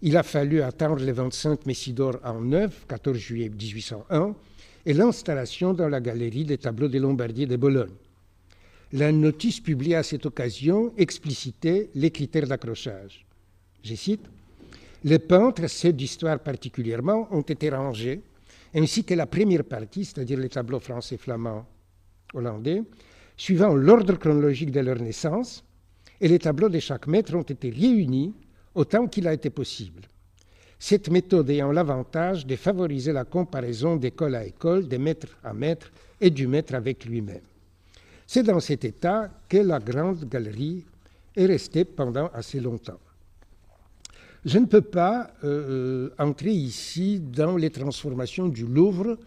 il 0.00 0.16
a 0.16 0.22
fallu 0.22 0.62
attendre 0.62 1.04
le 1.04 1.10
25 1.10 1.66
Messidor 1.66 2.20
en 2.22 2.40
9, 2.40 2.86
14 2.86 3.16
juillet 3.16 3.48
1801, 3.48 4.36
et 4.88 4.94
l'installation 4.94 5.74
dans 5.74 5.86
la 5.86 6.00
galerie 6.00 6.46
des 6.46 6.56
tableaux 6.56 6.88
des 6.88 6.98
Lombardiers 6.98 7.44
de 7.44 7.56
Bologne. 7.56 7.92
La 8.94 9.12
notice 9.12 9.60
publiée 9.60 9.96
à 9.96 10.02
cette 10.02 10.24
occasion 10.24 10.94
explicitait 10.96 11.90
les 11.94 12.10
critères 12.10 12.46
d'accrochage. 12.46 13.26
Je 13.84 13.94
cite 13.94 14.24
Les 15.04 15.18
peintres, 15.18 15.66
ceux 15.66 15.92
d'histoire 15.92 16.38
particulièrement, 16.38 17.28
ont 17.30 17.42
été 17.42 17.68
rangés, 17.68 18.22
ainsi 18.74 19.04
que 19.04 19.12
la 19.12 19.26
première 19.26 19.64
partie, 19.64 20.06
c'est-à-dire 20.06 20.38
les 20.38 20.48
tableaux 20.48 20.80
français, 20.80 21.18
flamands, 21.18 21.66
hollandais, 22.32 22.82
suivant 23.36 23.74
l'ordre 23.74 24.14
chronologique 24.14 24.70
de 24.70 24.80
leur 24.80 24.98
naissance, 24.98 25.62
et 26.18 26.28
les 26.28 26.38
tableaux 26.38 26.70
de 26.70 26.78
chaque 26.78 27.06
maître 27.06 27.34
ont 27.34 27.42
été 27.42 27.68
réunis 27.68 28.32
autant 28.74 29.06
qu'il 29.06 29.28
a 29.28 29.34
été 29.34 29.50
possible 29.50 30.00
cette 30.78 31.10
méthode 31.10 31.50
ayant 31.50 31.72
l'avantage 31.72 32.46
de 32.46 32.56
favoriser 32.56 33.12
la 33.12 33.24
comparaison 33.24 33.96
d'école 33.96 34.36
à 34.36 34.44
école, 34.44 34.86
de 34.86 34.96
maître 34.96 35.28
à 35.42 35.52
maître 35.52 35.90
et 36.20 36.30
du 36.30 36.46
maître 36.46 36.74
avec 36.74 37.04
lui-même. 37.04 37.42
C'est 38.26 38.42
dans 38.42 38.60
cet 38.60 38.84
état 38.84 39.30
que 39.48 39.56
la 39.56 39.78
grande 39.78 40.28
galerie 40.28 40.84
est 41.34 41.46
restée 41.46 41.84
pendant 41.84 42.28
assez 42.28 42.60
longtemps. 42.60 42.98
Je 44.44 44.58
ne 44.58 44.66
peux 44.66 44.82
pas 44.82 45.30
euh, 45.44 46.10
entrer 46.18 46.52
ici 46.52 47.18
dans 47.20 47.56
les 47.56 47.70
transformations 47.70 48.48
du 48.48 48.66
Louvre 48.66 49.18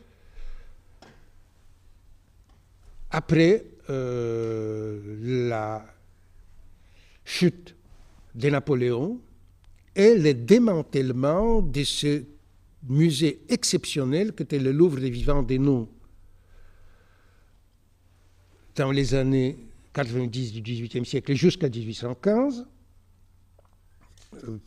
après 3.09 3.65
euh, 3.89 4.99
la 5.49 5.85
chute 7.25 7.75
de 8.33 8.49
Napoléon, 8.49 9.19
et 9.95 10.15
le 10.17 10.33
démantèlement 10.33 11.61
de 11.61 11.83
ce 11.83 12.23
musée 12.87 13.41
exceptionnel 13.49 14.33
qu'était 14.33 14.59
le 14.59 14.71
Louvre 14.71 14.99
des 14.99 15.09
vivants 15.09 15.43
des 15.43 15.59
noms 15.59 15.87
dans 18.75 18.91
les 18.91 19.13
années 19.13 19.57
90 19.93 20.53
du 20.53 20.61
XVIIIe 20.61 21.05
siècle 21.05 21.33
jusqu'à 21.33 21.69
1815, 21.69 22.65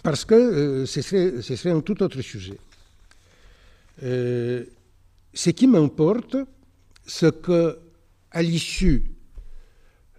parce 0.03 0.25
que 0.25 0.35
euh, 0.35 0.87
ce, 0.87 1.01
serait, 1.01 1.71
un 1.71 1.81
tout 1.81 2.03
autre 2.03 2.21
sujet. 2.21 2.59
Euh, 4.03 4.65
ce 5.33 5.51
qui 5.51 5.67
m'importe, 5.67 6.37
c'est 7.07 7.41
que 7.41 7.79
à 8.31 8.43
l'issue 8.43 9.14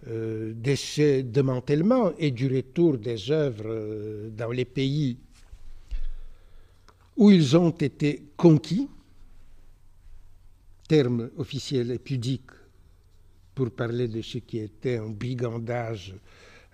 euh, 0.08 0.52
de 0.54 0.74
ce 0.76 1.22
démantèlement 1.22 2.12
et 2.16 2.30
du 2.30 2.46
retour 2.46 2.96
des 2.96 3.28
œuvres 3.32 3.66
euh, 3.66 4.30
dans 4.30 4.52
les 4.52 4.64
pays 4.64 5.18
où 7.16 7.32
ils 7.32 7.56
ont 7.56 7.70
été 7.70 8.22
conquis, 8.36 8.88
terme 10.86 11.30
officiel 11.38 11.90
et 11.90 11.98
pudique 11.98 12.52
pour 13.52 13.72
parler 13.72 14.06
de 14.06 14.22
ce 14.22 14.38
qui 14.38 14.58
était 14.58 14.98
un 14.98 15.08
brigandage 15.08 16.14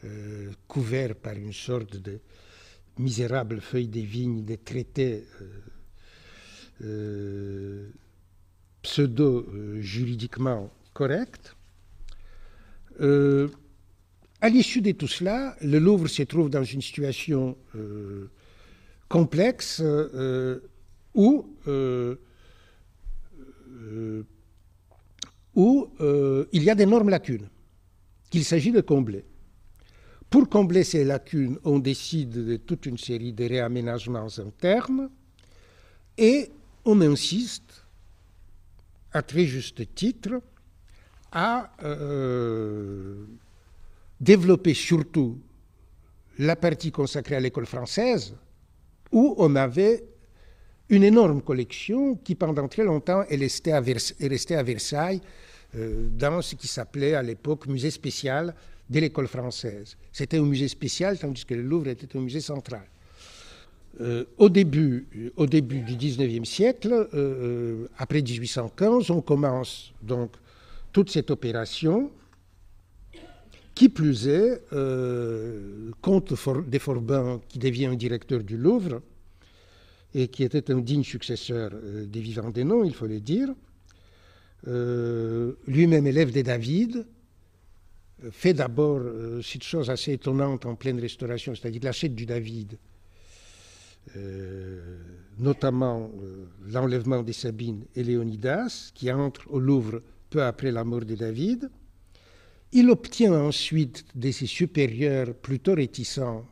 euh, 0.04 0.50
couvert 0.68 1.14
par 1.14 1.32
une 1.32 1.54
sorte 1.54 1.96
de 1.96 2.20
misérable 2.98 3.62
feuille 3.62 3.88
des 3.88 4.04
vignes, 4.04 4.44
des 4.44 4.58
traités 4.58 5.24
pseudo-juridiquement 8.82 10.70
corrects. 10.92 11.54
Euh, 13.02 13.48
à 14.40 14.48
l'issue 14.48 14.80
de 14.80 14.92
tout 14.92 15.08
cela, 15.08 15.56
le 15.60 15.78
Louvre 15.78 16.08
se 16.08 16.22
trouve 16.22 16.50
dans 16.50 16.64
une 16.64 16.82
situation 16.82 17.56
euh, 17.74 18.28
complexe 19.08 19.80
euh, 19.80 20.60
où, 21.14 21.46
où 25.54 25.88
il 26.52 26.62
y 26.62 26.70
a 26.70 26.74
d'énormes 26.74 27.10
lacunes 27.10 27.48
qu'il 28.30 28.44
s'agit 28.44 28.72
de 28.72 28.80
combler. 28.80 29.24
Pour 30.30 30.48
combler 30.48 30.82
ces 30.82 31.04
lacunes, 31.04 31.58
on 31.64 31.78
décide 31.78 32.30
de 32.30 32.56
toute 32.56 32.86
une 32.86 32.96
série 32.96 33.34
de 33.34 33.44
réaménagements 33.44 34.28
internes 34.38 35.10
et 36.16 36.50
on 36.84 37.00
insiste, 37.02 37.84
à 39.12 39.22
très 39.22 39.44
juste 39.44 39.94
titre, 39.94 40.40
a 41.32 41.70
euh, 41.82 43.24
développé 44.20 44.74
surtout 44.74 45.38
la 46.38 46.56
partie 46.56 46.92
consacrée 46.92 47.36
à 47.36 47.40
l'école 47.40 47.66
française, 47.66 48.34
où 49.10 49.34
on 49.38 49.56
avait 49.56 50.04
une 50.88 51.02
énorme 51.02 51.42
collection 51.42 52.16
qui, 52.16 52.34
pendant 52.34 52.68
très 52.68 52.84
longtemps, 52.84 53.22
est 53.28 53.36
restée 53.36 53.72
à, 53.72 54.62
Versailles, 54.62 55.20
euh, 55.74 56.08
dans 56.10 56.42
ce 56.42 56.54
qui 56.54 56.68
s'appelait 56.68 57.14
à 57.14 57.22
l'époque 57.22 57.66
musée 57.66 57.90
spécial 57.90 58.54
de 58.88 59.00
l'école 59.00 59.28
française. 59.28 59.96
C'était 60.12 60.38
un 60.38 60.44
musée 60.44 60.68
spécial, 60.68 61.18
tandis 61.18 61.46
que 61.46 61.54
le 61.54 61.62
Louvre 61.62 61.88
était 61.88 62.16
un 62.16 62.20
musée 62.20 62.40
central. 62.40 62.82
Euh, 64.00 64.24
au, 64.38 64.48
début, 64.48 65.06
au 65.36 65.46
début 65.46 65.80
du 65.80 65.96
XIXe 65.96 66.48
siècle, 66.48 67.08
après 67.98 68.22
1815, 68.22 69.10
on 69.10 69.20
commence 69.22 69.92
donc 70.02 70.32
toute 70.92 71.10
cette 71.10 71.30
opération. 71.30 72.10
Qui 73.74 73.88
plus 73.88 74.28
est, 74.28 74.62
euh, 74.74 75.90
Comte 76.02 76.34
des 76.68 76.78
Forbins, 76.78 77.40
qui 77.48 77.58
devient 77.58 77.96
directeur 77.96 78.42
du 78.42 78.58
Louvre, 78.58 79.00
et 80.14 80.28
qui 80.28 80.44
était 80.44 80.70
un 80.70 80.80
digne 80.80 81.04
successeur 81.04 81.70
euh, 81.72 82.04
des 82.04 82.20
vivants 82.20 82.50
des 82.50 82.64
noms, 82.64 82.84
il 82.84 82.92
faut 82.92 83.06
le 83.06 83.18
dire, 83.18 83.48
euh, 84.68 85.54
lui-même 85.66 86.06
élève 86.06 86.32
des 86.32 86.42
David, 86.42 87.06
fait 88.30 88.52
d'abord 88.52 89.00
cette 89.42 89.64
chose 89.64 89.90
assez 89.90 90.12
étonnante 90.12 90.64
en 90.64 90.76
pleine 90.76 91.00
restauration, 91.00 91.56
c'est-à-dire 91.56 91.80
l'achète 91.82 92.14
du 92.14 92.24
David, 92.24 92.78
notamment 95.40 96.08
l'enlèvement 96.68 97.24
des 97.24 97.32
Sabines 97.32 97.84
et 97.96 98.04
Léonidas, 98.04 98.92
qui 98.94 99.10
entre 99.10 99.50
au 99.50 99.58
Louvre 99.58 100.02
peu 100.32 100.42
après 100.42 100.72
la 100.72 100.82
mort 100.82 101.04
de 101.04 101.14
David. 101.14 101.70
Il 102.72 102.88
obtient 102.88 103.34
ensuite 103.34 104.04
de 104.14 104.30
ses 104.30 104.46
supérieurs 104.46 105.34
plutôt 105.34 105.74
réticents 105.74 106.46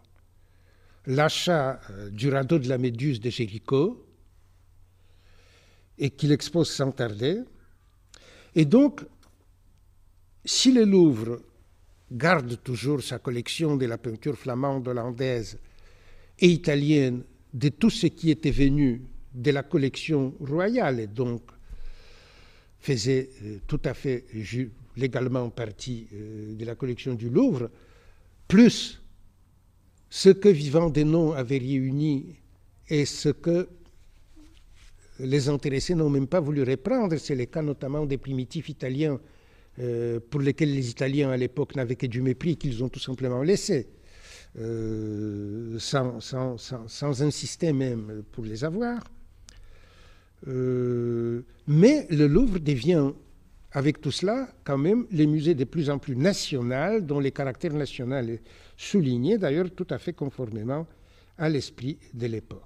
l'achat 1.07 1.81
euh, 1.91 2.11
du 2.11 2.29
radeau 2.29 2.59
de 2.59 2.69
la 2.69 2.77
Méduse 2.77 3.21
de 3.21 3.31
Jéricho 3.31 4.07
et 5.97 6.11
qu'il 6.11 6.31
expose 6.31 6.71
sans 6.71 6.93
tarder. 6.93 7.41
Et 8.55 8.67
donc, 8.67 9.01
si 10.45 10.73
le 10.73 10.85
Louvre 10.85 11.41
garde 12.13 12.63
toujours 12.63 13.03
sa 13.03 13.19
collection 13.19 13.77
de 13.77 13.87
la 13.87 13.97
peinture 13.97 14.37
flamande, 14.37 14.89
hollandaise 14.89 15.59
et 16.39 16.49
italienne 16.49 17.23
de 17.55 17.71
tout 17.71 17.91
ce 17.91 18.09
qui 18.09 18.31
était 18.31 18.51
venu 18.51 19.03
de 19.33 19.51
la 19.53 19.63
collection 19.63 20.35
royale 20.41 21.01
et 21.01 21.07
donc 21.07 21.43
faisait 22.81 23.31
euh, 23.45 23.59
tout 23.67 23.81
à 23.85 23.95
fait 23.95 24.25
légalement 24.97 25.51
partie 25.51 26.09
euh, 26.13 26.55
de 26.55 26.65
la 26.65 26.75
collection 26.75 27.15
du 27.15 27.29
Louvre, 27.29 27.71
plus 28.49 29.01
ce 30.09 30.31
que 30.31 30.49
Vivant 30.49 30.91
Denon 30.91 31.33
avait 31.33 31.59
réuni 31.59 32.37
et 32.89 33.05
ce 33.05 33.29
que 33.29 33.69
les 35.21 35.49
intéressés 35.49 35.95
n'ont 35.95 36.11
même 36.11 36.27
pas 36.27 36.41
voulu 36.41 36.63
reprendre, 36.63 37.17
c'est 37.19 37.35
le 37.35 37.45
cas 37.45 37.63
notamment 37.63 38.07
des 38.07 38.17
primitifs 38.17 38.71
italiens 38.71 39.21
euh, 39.79 40.19
pour 40.19 40.41
lesquels 40.41 40.75
les 40.75 40.91
Italiens 40.91 41.31
à 41.31 41.37
l'époque 41.37 41.77
n'avaient 41.77 41.97
que 41.97 42.07
du 42.07 42.23
mépris 42.23 42.57
qu'ils 42.57 42.83
ont 42.83 42.89
tout 42.89 42.99
simplement 42.99 43.43
laissé, 43.43 43.89
sans, 45.79 46.21
sans, 46.21 46.57
sans, 46.57 47.23
insister 47.23 47.73
même 47.73 48.25
pour 48.33 48.45
les 48.45 48.65
avoir. 48.65 49.01
Euh, 50.49 51.43
mais 51.67 52.07
le 52.11 52.27
Louvre 52.27 52.59
devient, 52.59 53.13
avec 53.73 54.01
tout 54.01 54.11
cela, 54.11 54.49
quand 54.65 54.79
même, 54.79 55.07
les 55.11 55.27
musées 55.27 55.55
de 55.55 55.65
plus 55.65 55.91
en 55.91 55.99
plus 55.99 56.17
national, 56.17 57.07
dont 57.07 57.21
les 57.21 57.31
caractères 57.31 57.75
national 57.75 58.31
est 58.31 58.43
souligné, 58.77 59.39
d'ailleurs 59.39 59.71
tout 59.71 59.87
à 59.91 59.99
fait 59.99 60.13
conformément 60.13 60.87
à 61.37 61.49
l'esprit 61.49 61.99
de 62.15 62.27
l'époque. 62.27 62.65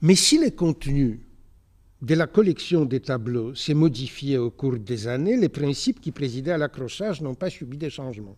Mais 0.00 0.14
si 0.14 0.38
le 0.38 0.50
contenu 0.50 1.20
de 2.00 2.14
la 2.14 2.28
collection 2.28 2.84
des 2.84 3.00
tableaux 3.00 3.54
s'est 3.54 3.74
modifié 3.74 4.38
au 4.38 4.50
cours 4.50 4.78
des 4.78 5.08
années, 5.08 5.36
les 5.36 5.48
principes 5.48 6.00
qui 6.00 6.12
présidaient 6.12 6.52
à 6.52 6.58
l'accrochage 6.58 7.20
n'ont 7.20 7.34
pas 7.34 7.50
subi 7.50 7.76
de 7.76 7.88
changements. 7.88 8.36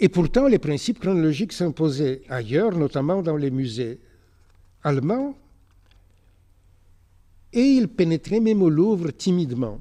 Et 0.00 0.08
pourtant, 0.08 0.48
les 0.48 0.58
principes 0.58 0.98
chronologiques 0.98 1.52
s'imposaient 1.52 2.22
ailleurs, 2.28 2.76
notamment 2.76 3.22
dans 3.22 3.36
les 3.36 3.50
musées 3.50 4.00
allemands, 4.82 5.36
et 7.52 7.62
ils 7.62 7.88
pénétraient 7.88 8.40
même 8.40 8.62
au 8.62 8.68
Louvre 8.68 9.12
timidement. 9.12 9.80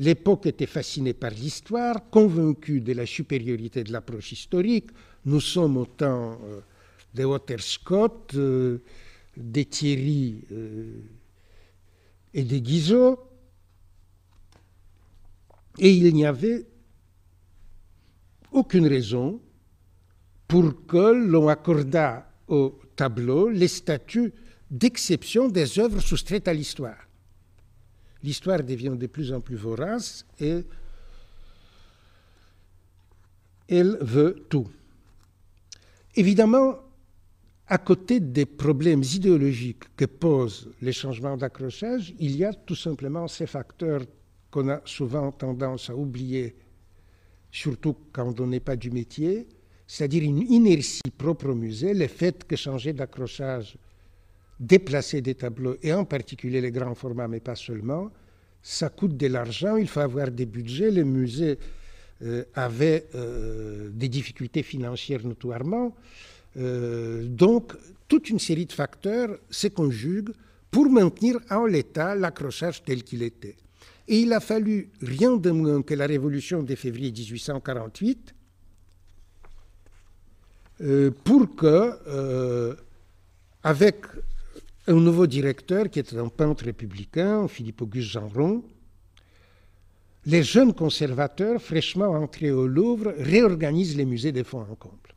L'époque 0.00 0.46
était 0.46 0.66
fascinée 0.66 1.14
par 1.14 1.30
l'histoire, 1.30 2.10
convaincue 2.10 2.80
de 2.80 2.92
la 2.92 3.06
supériorité 3.06 3.84
de 3.84 3.92
l'approche 3.92 4.32
historique. 4.32 4.90
Nous 5.24 5.40
sommes 5.40 5.76
au 5.76 5.86
temps 5.86 6.36
euh, 6.42 6.60
de 7.14 7.24
Walter 7.24 7.58
Scott, 7.58 8.32
euh, 8.34 8.78
des 9.36 9.64
Thierry 9.64 10.42
euh, 10.50 11.00
et 12.34 12.42
des 12.42 12.60
Guizot. 12.60 13.20
Et 15.78 15.90
il 15.92 16.12
n'y 16.12 16.26
avait 16.26 16.66
aucune 18.54 18.86
raison 18.86 19.40
pour 20.48 20.86
que 20.86 21.12
l'on 21.12 21.48
accordât 21.48 22.26
au 22.48 22.78
tableau 22.96 23.48
les 23.50 23.68
statuts 23.68 24.32
d'exception 24.70 25.48
des 25.48 25.78
œuvres 25.78 26.00
soustraites 26.00 26.48
à 26.48 26.54
l'histoire. 26.54 27.08
L'histoire 28.22 28.62
devient 28.62 28.96
de 28.96 29.06
plus 29.06 29.32
en 29.32 29.40
plus 29.40 29.56
vorace 29.56 30.24
et 30.40 30.64
elle 33.68 33.98
veut 34.00 34.46
tout. 34.48 34.68
Évidemment, 36.16 36.78
à 37.66 37.78
côté 37.78 38.20
des 38.20 38.46
problèmes 38.46 39.02
idéologiques 39.02 39.84
que 39.96 40.04
posent 40.04 40.70
les 40.82 40.92
changements 40.92 41.36
d'accrochage, 41.36 42.14
il 42.18 42.36
y 42.36 42.44
a 42.44 42.52
tout 42.52 42.74
simplement 42.74 43.26
ces 43.26 43.46
facteurs 43.46 44.02
qu'on 44.50 44.68
a 44.68 44.80
souvent 44.84 45.32
tendance 45.32 45.90
à 45.90 45.96
oublier, 45.96 46.54
surtout 47.54 47.94
quand 48.12 48.40
on 48.40 48.48
n'est 48.48 48.60
pas 48.60 48.74
du 48.74 48.90
métier, 48.90 49.46
c'est-à-dire 49.86 50.24
une 50.24 50.42
inertie 50.50 51.00
propre 51.16 51.50
au 51.50 51.54
musée, 51.54 51.94
le 51.94 52.08
fait 52.08 52.44
que 52.44 52.56
changer 52.56 52.92
d'accrochage, 52.92 53.76
déplacer 54.58 55.20
des 55.20 55.36
tableaux, 55.36 55.76
et 55.80 55.92
en 55.92 56.04
particulier 56.04 56.60
les 56.60 56.72
grands 56.72 56.96
formats, 56.96 57.28
mais 57.28 57.38
pas 57.38 57.54
seulement, 57.54 58.10
ça 58.60 58.88
coûte 58.88 59.16
de 59.16 59.28
l'argent, 59.28 59.76
il 59.76 59.86
faut 59.86 60.00
avoir 60.00 60.32
des 60.32 60.46
budgets, 60.46 60.90
les 60.90 61.04
musées 61.04 61.56
euh, 62.22 62.42
avaient 62.54 63.06
euh, 63.14 63.88
des 63.92 64.08
difficultés 64.08 64.64
financières 64.64 65.24
notoirement, 65.24 65.94
euh, 66.56 67.24
donc, 67.24 67.72
toute 68.08 68.30
une 68.30 68.40
série 68.40 68.66
de 68.66 68.72
facteurs 68.72 69.38
se 69.48 69.68
conjuguent 69.68 70.32
pour 70.72 70.90
maintenir 70.90 71.38
en 71.50 71.66
l'état 71.66 72.16
l'accrochage 72.16 72.82
tel 72.82 73.04
qu'il 73.04 73.22
était. 73.22 73.56
Et 74.06 74.20
il 74.20 74.32
a 74.32 74.40
fallu 74.40 74.90
rien 75.00 75.36
de 75.36 75.50
moins 75.50 75.82
que 75.82 75.94
la 75.94 76.06
révolution 76.06 76.62
de 76.62 76.74
février 76.74 77.10
1848 77.10 78.34
euh, 80.82 81.10
pour 81.22 81.54
que, 81.54 81.98
euh, 82.08 82.74
avec 83.62 84.04
un 84.86 84.94
nouveau 84.94 85.26
directeur 85.26 85.88
qui 85.88 86.00
était 86.00 86.18
un 86.18 86.28
peintre 86.28 86.64
républicain, 86.64 87.48
Philippe 87.48 87.80
Auguste 87.80 88.10
Genron, 88.10 88.62
les 90.26 90.42
jeunes 90.42 90.74
conservateurs 90.74 91.60
fraîchement 91.60 92.08
entrés 92.08 92.50
au 92.50 92.66
Louvre 92.66 93.14
réorganisent 93.18 93.96
les 93.96 94.04
musées 94.04 94.32
des 94.32 94.44
fonds 94.44 94.62
en 94.62 94.74
comble. 94.74 95.14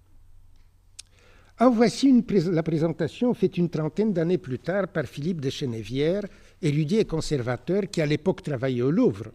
En 1.59 1.71
voici 1.71 2.23
la 2.51 2.61
présentation 2.61 3.33
faite 3.33 3.57
une 3.57 3.69
trentaine 3.69 4.13
d'années 4.13 4.37
plus 4.37 4.59
tard 4.59 4.87
par 4.89 5.05
Philippe 5.05 5.41
de 5.41 5.49
Chenevière, 5.49 6.23
érudit 6.61 6.97
et 6.97 7.05
conservateur 7.05 7.83
qui 7.91 8.01
à 8.01 8.05
l'époque 8.05 8.43
travaillait 8.43 8.81
au 8.81 8.91
Louvre 8.91 9.31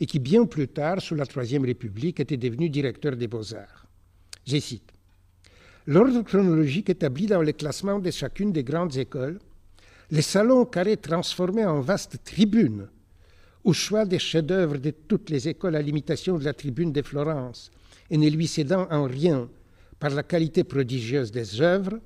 et 0.00 0.06
qui 0.06 0.18
bien 0.18 0.44
plus 0.46 0.68
tard, 0.68 1.00
sous 1.00 1.14
la 1.14 1.26
Troisième 1.26 1.64
République, 1.64 2.20
était 2.20 2.36
devenu 2.36 2.70
directeur 2.70 3.16
des 3.16 3.26
beaux-arts. 3.26 3.86
Je 4.46 4.58
cite. 4.58 4.92
L'ordre 5.86 6.22
chronologique 6.22 6.90
établi 6.90 7.26
dans 7.26 7.42
le 7.42 7.52
classement 7.52 7.98
de 7.98 8.10
chacune 8.10 8.52
des 8.52 8.62
grandes 8.62 8.96
écoles, 8.96 9.38
les 10.10 10.22
salons 10.22 10.64
carrés 10.64 10.96
transformés 10.96 11.64
en 11.64 11.80
vastes 11.80 12.22
tribunes, 12.24 12.88
au 13.64 13.72
choix 13.72 14.04
des 14.04 14.18
chefs-d'œuvre 14.18 14.78
de 14.78 14.90
toutes 14.90 15.30
les 15.30 15.48
écoles 15.48 15.76
à 15.76 15.82
l'imitation 15.82 16.38
de 16.38 16.44
la 16.44 16.52
tribune 16.52 16.92
de 16.92 17.02
Florence, 17.02 17.70
et 18.10 18.16
ne 18.16 18.28
lui 18.28 18.46
cédant 18.46 18.86
en 18.90 19.04
rien 19.04 19.48
par 19.98 20.10
la 20.10 20.22
qualité 20.22 20.64
prodigieuse 20.64 21.32
des 21.32 21.60
œuvres, 21.60 21.98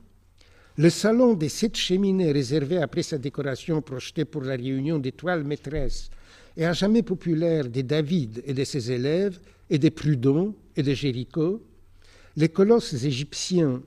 le 0.79 0.89
salon 0.89 1.35
des 1.35 1.51
sept 1.51 1.77
cheminées 1.77 2.33
réservé 2.33 2.79
après 2.79 3.03
sa 3.03 3.19
décoration 3.19 3.83
projetée 3.83 4.25
pour 4.25 4.43
la 4.43 4.57
réunion 4.57 4.99
des 4.99 5.13
toiles 5.13 5.45
maîtresses 5.45 6.11
et 6.57 6.65
à 6.65 6.73
jamais 6.73 7.03
populaire 7.03 7.69
des 7.69 7.83
David 7.83 8.43
et 8.47 8.55
de 8.55 8.65
ses 8.65 8.91
élèves, 8.91 9.39
et 9.71 9.79
des 9.79 9.91
Prudhon 9.91 10.55
et 10.77 10.83
de 10.83 10.93
Jéricho, 10.93 11.63
les 12.37 12.49
colosses 12.49 13.05
égyptiens 13.05 13.83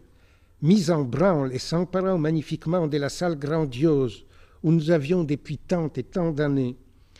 mis 0.61 0.89
en 0.89 1.03
branle 1.03 1.53
et 1.53 1.59
s'emparant 1.59 2.17
magnifiquement 2.17 2.87
de 2.87 2.97
la 2.97 3.09
salle 3.09 3.37
grandiose 3.37 4.25
où 4.63 4.71
nous 4.71 4.89
avions 4.89 5.23
depuis 5.23 5.57
tant 5.57 5.91
et 5.95 6.03
tant 6.03 6.31
d'années 6.31 6.75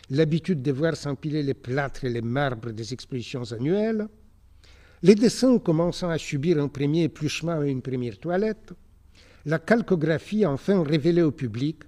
l'habitude 0.09 0.61
de 0.61 0.71
voir 0.71 0.95
s'empiler 0.95 1.43
les 1.43 1.53
plâtres 1.53 2.05
et 2.05 2.09
les 2.09 2.21
marbres 2.21 2.71
des 2.71 2.93
expositions 2.93 3.51
annuelles, 3.51 4.07
les 5.01 5.15
dessins 5.15 5.57
commençant 5.59 6.09
à 6.09 6.17
subir 6.17 6.59
un 6.59 6.67
premier 6.67 7.03
épluchement 7.03 7.63
et 7.63 7.69
une 7.69 7.81
première 7.81 8.17
toilette, 8.17 8.73
la 9.45 9.59
calcographie 9.59 10.45
enfin 10.45 10.83
révélée 10.83 11.21
au 11.21 11.31
public 11.31 11.83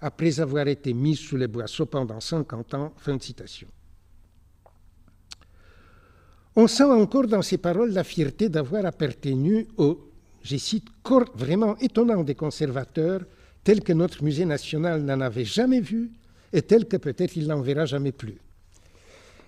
après 0.00 0.40
avoir 0.40 0.68
été 0.68 0.94
mise 0.94 1.18
sous 1.18 1.36
les 1.36 1.48
boisseaux 1.48 1.86
pendant 1.86 2.20
50 2.20 2.74
ans. 2.74 2.92
Fin 2.96 3.18
citation. 3.18 3.68
On 6.56 6.66
sent 6.66 6.84
encore 6.84 7.26
dans 7.26 7.42
ces 7.42 7.58
paroles 7.58 7.92
la 7.92 8.04
fierté 8.04 8.48
d'avoir 8.48 8.84
appartenu 8.84 9.68
au, 9.76 10.10
je 10.42 10.56
cite, 10.56 10.86
corps 11.02 11.30
vraiment 11.34 11.76
étonnant 11.78 12.24
des 12.24 12.34
conservateurs, 12.34 13.22
tel 13.62 13.82
que 13.82 13.92
notre 13.92 14.24
musée 14.24 14.46
national 14.46 15.02
n'en 15.02 15.20
avait 15.20 15.44
jamais 15.44 15.80
vu 15.80 16.10
et 16.52 16.62
tel 16.62 16.86
que 16.86 16.96
peut-être 16.96 17.36
il 17.36 17.46
n'en 17.46 17.60
verra 17.60 17.86
jamais 17.86 18.12
plus. 18.12 18.38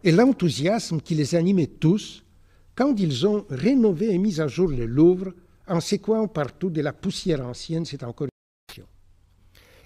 Et 0.05 0.13
l'enthousiasme 0.13 1.01
qui 1.01 1.15
les 1.15 1.35
animait 1.35 1.67
tous 1.67 2.23
quand 2.75 2.95
ils 2.99 3.27
ont 3.27 3.47
rénové 3.51 4.13
et 4.13 4.19
mis 4.19 4.41
à 4.41 4.47
jour 4.47 4.69
le 4.69 4.87
Louvre 4.87 5.33
en 5.73 5.81
séquant 5.81 6.29
partout 6.29 6.69
de 6.69 6.83
la 6.83 6.93
poussière 6.93 7.41
ancienne, 7.41 7.87
c'est 7.87 8.05
encore 8.05 8.27
une 8.27 8.67
question. 8.67 8.87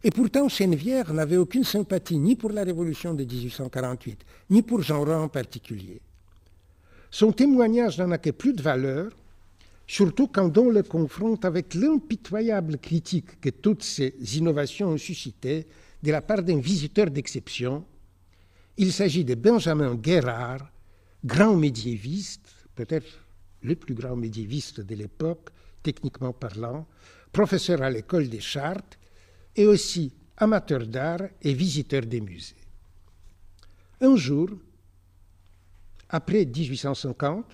Et 0.02 0.10
pourtant, 0.10 0.48
Chenevière 0.48 1.14
n'avait 1.14 1.36
aucune 1.36 1.62
sympathie 1.62 2.18
ni 2.18 2.34
pour 2.34 2.50
la 2.50 2.64
Révolution 2.64 3.14
de 3.14 3.22
1848, 3.22 4.24
ni 4.50 4.62
pour 4.62 4.82
Jean 4.82 5.06
en 5.08 5.28
particulier. 5.28 6.00
Son 7.08 7.30
témoignage 7.30 7.98
n'en 7.98 8.10
a 8.10 8.18
que 8.18 8.30
plus 8.30 8.52
de 8.52 8.62
valeur, 8.62 9.12
surtout 9.86 10.26
quand 10.26 10.58
on 10.58 10.70
le 10.70 10.82
confronte 10.82 11.44
avec 11.44 11.72
l'impitoyable 11.74 12.78
critique 12.78 13.40
que 13.40 13.50
toutes 13.50 13.84
ces 13.84 14.12
innovations 14.36 14.88
ont 14.88 14.98
suscité 14.98 15.68
de 16.02 16.10
la 16.10 16.20
part 16.20 16.42
d'un 16.42 16.58
visiteur 16.58 17.12
d'exception. 17.12 17.84
Il 18.76 18.92
s'agit 18.92 19.24
de 19.24 19.36
Benjamin 19.36 19.94
Guérard, 19.94 20.68
grand 21.24 21.54
médiéviste, 21.54 22.48
peut-être 22.74 23.06
le 23.62 23.76
plus 23.76 23.94
grand 23.94 24.16
médiéviste 24.16 24.80
de 24.80 24.94
l'époque, 24.96 25.50
techniquement 25.86 26.32
parlant, 26.32 26.84
professeur 27.30 27.80
à 27.80 27.90
l'école 27.90 28.28
des 28.28 28.40
Chartes 28.40 28.98
et 29.54 29.66
aussi 29.66 30.12
amateur 30.36 30.84
d'art 30.84 31.28
et 31.40 31.54
visiteur 31.54 32.02
des 32.02 32.20
musées. 32.20 32.64
Un 34.00 34.16
jour, 34.16 34.48
après 36.08 36.44
1850, 36.44 37.44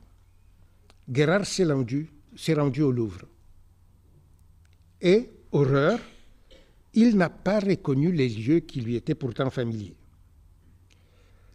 Guérard 1.11 1.45
s'est 1.45 1.65
rendu, 1.65 2.11
rendu 2.57 2.81
au 2.81 2.91
Louvre. 2.91 3.27
Et, 5.03 5.29
horreur, 5.53 5.99
il 6.95 7.15
n'a 7.17 7.29
pas 7.29 7.61
reconnu 7.61 8.13
les 8.13 8.31
lieux 8.31 8.61
qui 8.61 8.81
lui 8.81 8.97
étaient 8.97 9.15
pourtant 9.15 9.51
familiers. 9.51 9.97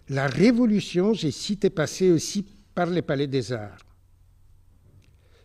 La 0.09 0.27
révolution, 0.27 1.13
j'ai 1.13 1.31
cité, 1.31 1.71
passée 1.71 2.11
aussi 2.11 2.45
par 2.75 2.85
les 2.85 3.01
palais 3.01 3.27
des 3.27 3.51
arts. 3.51 3.86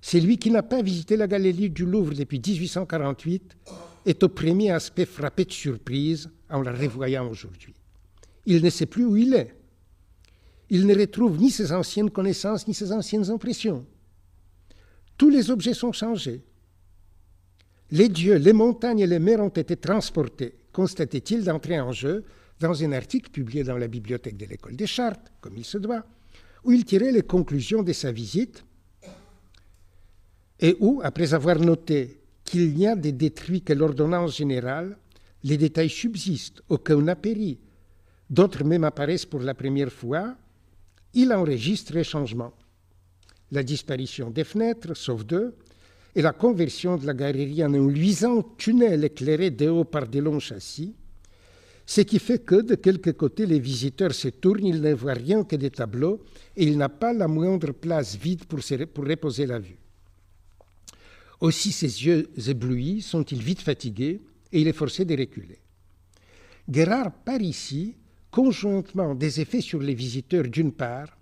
C'est 0.05 0.20
qui 0.36 0.50
n'a 0.50 0.64
pas 0.64 0.82
visité 0.82 1.16
la 1.16 1.28
galerie 1.28 1.70
du 1.70 1.86
Louvre 1.86 2.12
depuis 2.12 2.42
1848 2.44 3.57
est 4.05 4.22
au 4.24 4.28
premier 4.28 4.72
aspect 4.72 5.07
frappé 5.07 5.44
de 5.44 5.53
surprise 5.53 6.28
en 6.50 6.61
la 6.61 6.72
revoyant 6.72 7.30
aujourd'hui. 7.30 7.72
Il 8.44 8.62
ne 8.62 8.68
sait 8.68 8.86
plus 8.86 9.05
où 9.05 9.16
il 9.16 9.32
est. 9.32 9.55
Il 10.70 10.88
ne 10.88 10.98
retrouve 10.98 11.38
ni 11.38 11.50
ses 11.50 11.70
anciennes 11.70 12.11
connaissances 12.11 12.66
ni 12.66 12.74
ses 12.74 12.90
anciennes 12.90 13.30
impressions. 13.30 13.86
Tous 15.16 15.30
les 15.30 15.53
objets 15.53 15.72
sont 15.72 15.92
changés. 15.92 16.42
Les 17.92 18.09
dieux, 18.09 18.36
les 18.36 18.53
montagnes 18.53 19.00
et 19.00 19.07
les 19.07 19.20
mers 19.20 19.40
ont 19.40 19.50
été 19.50 19.76
transportés, 19.76 20.57
constatait-il 20.72 21.44
d'entrer 21.44 21.78
en 21.78 21.92
jeu 21.92 22.24
dans 22.59 22.82
un 22.82 22.92
article 22.92 23.30
publié 23.30 23.62
dans 23.62 23.78
la 23.78 23.86
bibliothèque 23.86 24.36
de 24.36 24.46
l'école 24.46 24.74
des 24.74 24.86
Chartes, 24.86 25.32
comme 25.40 25.57
il 25.57 25.64
se 25.64 25.78
doit, 25.78 26.05
où 26.64 26.72
il 26.72 26.84
tirait 26.84 27.12
les 27.12 27.22
conclusions 27.22 27.84
de 27.84 27.92
sa 27.92 28.11
visite 28.11 28.64
et 30.62 30.76
où, 30.78 31.00
après 31.02 31.34
avoir 31.34 31.58
noté 31.58 32.20
qu'il 32.44 32.72
n'y 32.74 32.86
a 32.86 32.94
des 32.94 33.12
détruits 33.12 33.62
que 33.62 33.72
l'ordonnance 33.72 34.36
générale, 34.36 34.96
les 35.42 35.56
détails 35.56 35.90
subsistent, 35.90 36.62
aucun 36.68 37.02
n'a 37.02 37.16
péri, 37.16 37.58
d'autres 38.30 38.62
même 38.62 38.84
apparaissent 38.84 39.26
pour 39.26 39.40
la 39.40 39.54
première 39.54 39.92
fois, 39.92 40.36
il 41.14 41.32
enregistre 41.32 41.94
les 41.94 42.04
changements. 42.04 42.52
La 43.50 43.64
disparition 43.64 44.30
des 44.30 44.44
fenêtres, 44.44 44.94
sauf 44.94 45.26
deux, 45.26 45.56
et 46.14 46.22
la 46.22 46.32
conversion 46.32 46.96
de 46.96 47.06
la 47.06 47.14
galerie 47.14 47.64
en 47.64 47.74
un 47.74 47.88
luisant 47.88 48.42
tunnel 48.56 49.04
éclairé 49.04 49.50
de 49.50 49.68
haut 49.68 49.84
par 49.84 50.06
des 50.06 50.20
longs 50.20 50.38
châssis, 50.38 50.94
ce 51.84 52.02
qui 52.02 52.20
fait 52.20 52.38
que 52.38 52.62
de 52.62 52.76
quelque 52.76 53.10
côté 53.10 53.46
les 53.46 53.58
visiteurs 53.58 54.14
se 54.14 54.28
tournent, 54.28 54.64
ils 54.64 54.80
ne 54.80 54.94
voient 54.94 55.14
rien 55.14 55.42
que 55.42 55.56
des 55.56 55.70
tableaux 55.70 56.22
et 56.56 56.64
il 56.64 56.78
n'a 56.78 56.88
pas 56.88 57.12
la 57.12 57.26
moindre 57.26 57.72
place 57.72 58.16
vide 58.16 58.44
pour, 58.44 58.60
pour 58.94 59.06
reposer 59.06 59.46
la 59.46 59.58
vue. 59.58 59.82
Aussi 61.43 61.72
ses 61.72 62.07
yeux 62.07 62.30
éblouis 62.47 63.03
sont-ils 63.03 63.43
vite 63.43 63.62
fatigués 63.62 64.22
et 64.53 64.61
il 64.61 64.68
est 64.68 64.72
forcé 64.72 65.05
de 65.05 65.16
reculer. 65.16 65.59
Guérard 66.70 67.11
part 67.11 67.40
ici 67.40 67.97
conjointement 68.30 69.16
des 69.16 69.40
effets 69.40 69.61
sur 69.61 69.80
les 69.80 69.93
visiteurs 69.93 70.45
d'une 70.45 70.70
part, 70.70 71.18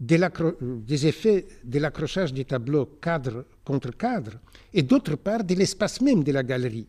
des 0.00 1.06
effets 1.06 1.46
de 1.62 1.78
l'accrochage 1.78 2.34
des 2.34 2.44
tableaux 2.44 2.86
cadre 3.00 3.46
contre 3.64 3.96
cadre, 3.96 4.40
et 4.74 4.82
d'autre 4.82 5.14
part 5.14 5.44
de 5.44 5.54
l'espace 5.54 6.00
même 6.00 6.24
de 6.24 6.32
la 6.32 6.42
galerie. 6.42 6.88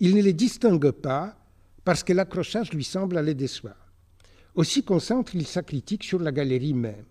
Il 0.00 0.14
ne 0.14 0.20
les 0.20 0.34
distingue 0.34 0.90
pas 0.90 1.34
parce 1.82 2.04
que 2.04 2.12
l'accrochage 2.12 2.74
lui 2.74 2.84
semble 2.84 3.16
aller 3.16 3.34
de 3.34 3.46
soi. 3.46 3.74
Aussi 4.54 4.84
concentre-il 4.84 5.46
sa 5.46 5.62
critique 5.62 6.04
sur 6.04 6.18
la 6.18 6.30
galerie 6.30 6.74
même. 6.74 7.06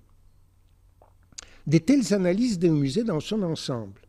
De 1.66 1.80
telles 1.80 2.14
analyses 2.14 2.60
d'un 2.60 2.74
musée 2.74 3.04
dans 3.04 3.20
son 3.20 3.42
ensemble 3.42 4.00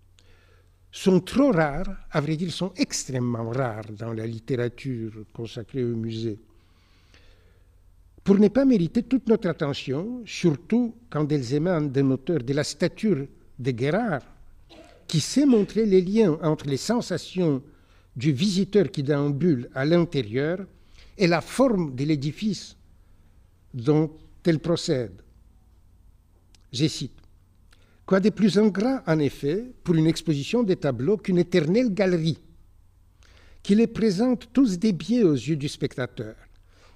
sont 0.93 1.21
trop 1.21 1.51
rares, 1.51 1.89
à 2.11 2.21
vrai 2.21 2.37
dire, 2.37 2.53
sont 2.53 2.73
extrêmement 2.77 3.51
rares 3.51 3.91
dans 3.99 4.13
la 4.13 4.27
littérature 4.27 5.25
consacrée 5.33 5.83
au 5.83 5.97
musée. 5.97 6.39
Pour 8.23 8.39
ne 8.39 8.49
pas 8.49 8.67
mériter 8.67 9.03
toute 9.03 9.27
notre 9.27 9.49
attention, 9.49 10.23
surtout 10.27 10.95
quand 11.11 11.33
elles 11.33 11.55
émanent 11.55 11.89
d'un 11.89 12.11
auteur 12.11 12.41
de 12.41 12.53
la 12.53 12.63
stature 12.63 13.27
de 13.59 13.71
Guérard, 13.71 14.23
qui 15.09 15.19
sait 15.19 15.47
montrer 15.47 15.87
les 15.87 16.03
liens 16.03 16.39
entre 16.43 16.67
les 16.67 16.77
sensations 16.77 17.63
du 18.15 18.33
visiteur 18.33 18.91
qui 18.91 19.03
déambule 19.03 19.71
à 19.75 19.85
l'intérieur 19.85 20.59
et 21.17 21.27
la 21.27 21.41
forme 21.41 21.95
de 21.95 22.05
l'édifice 22.05 22.77
dont 23.73 24.11
elle 24.45 24.61
procède. 24.61 25.23
Je 26.73 26.87
cite 26.87 27.22
Quoi 28.07 28.21
de 28.21 28.31
plus 28.31 28.59
ingrat, 28.59 29.03
en 29.07 29.19
effet, 29.19 29.73
pour 29.85 29.95
une 29.95 30.07
exposition 30.07 30.63
des 30.63 30.77
tableaux 30.77 31.17
qu'une 31.17 31.39
éternelle 31.39 31.95
galerie, 31.95 32.39
qui 33.63 33.75
les 33.75 33.87
présente 33.87 34.53
tous 34.53 34.79
des 34.79 34.93
biais 34.93 35.23
aux 35.23 35.35
yeux 35.35 35.57
du 35.57 35.69
spectateur 35.69 36.35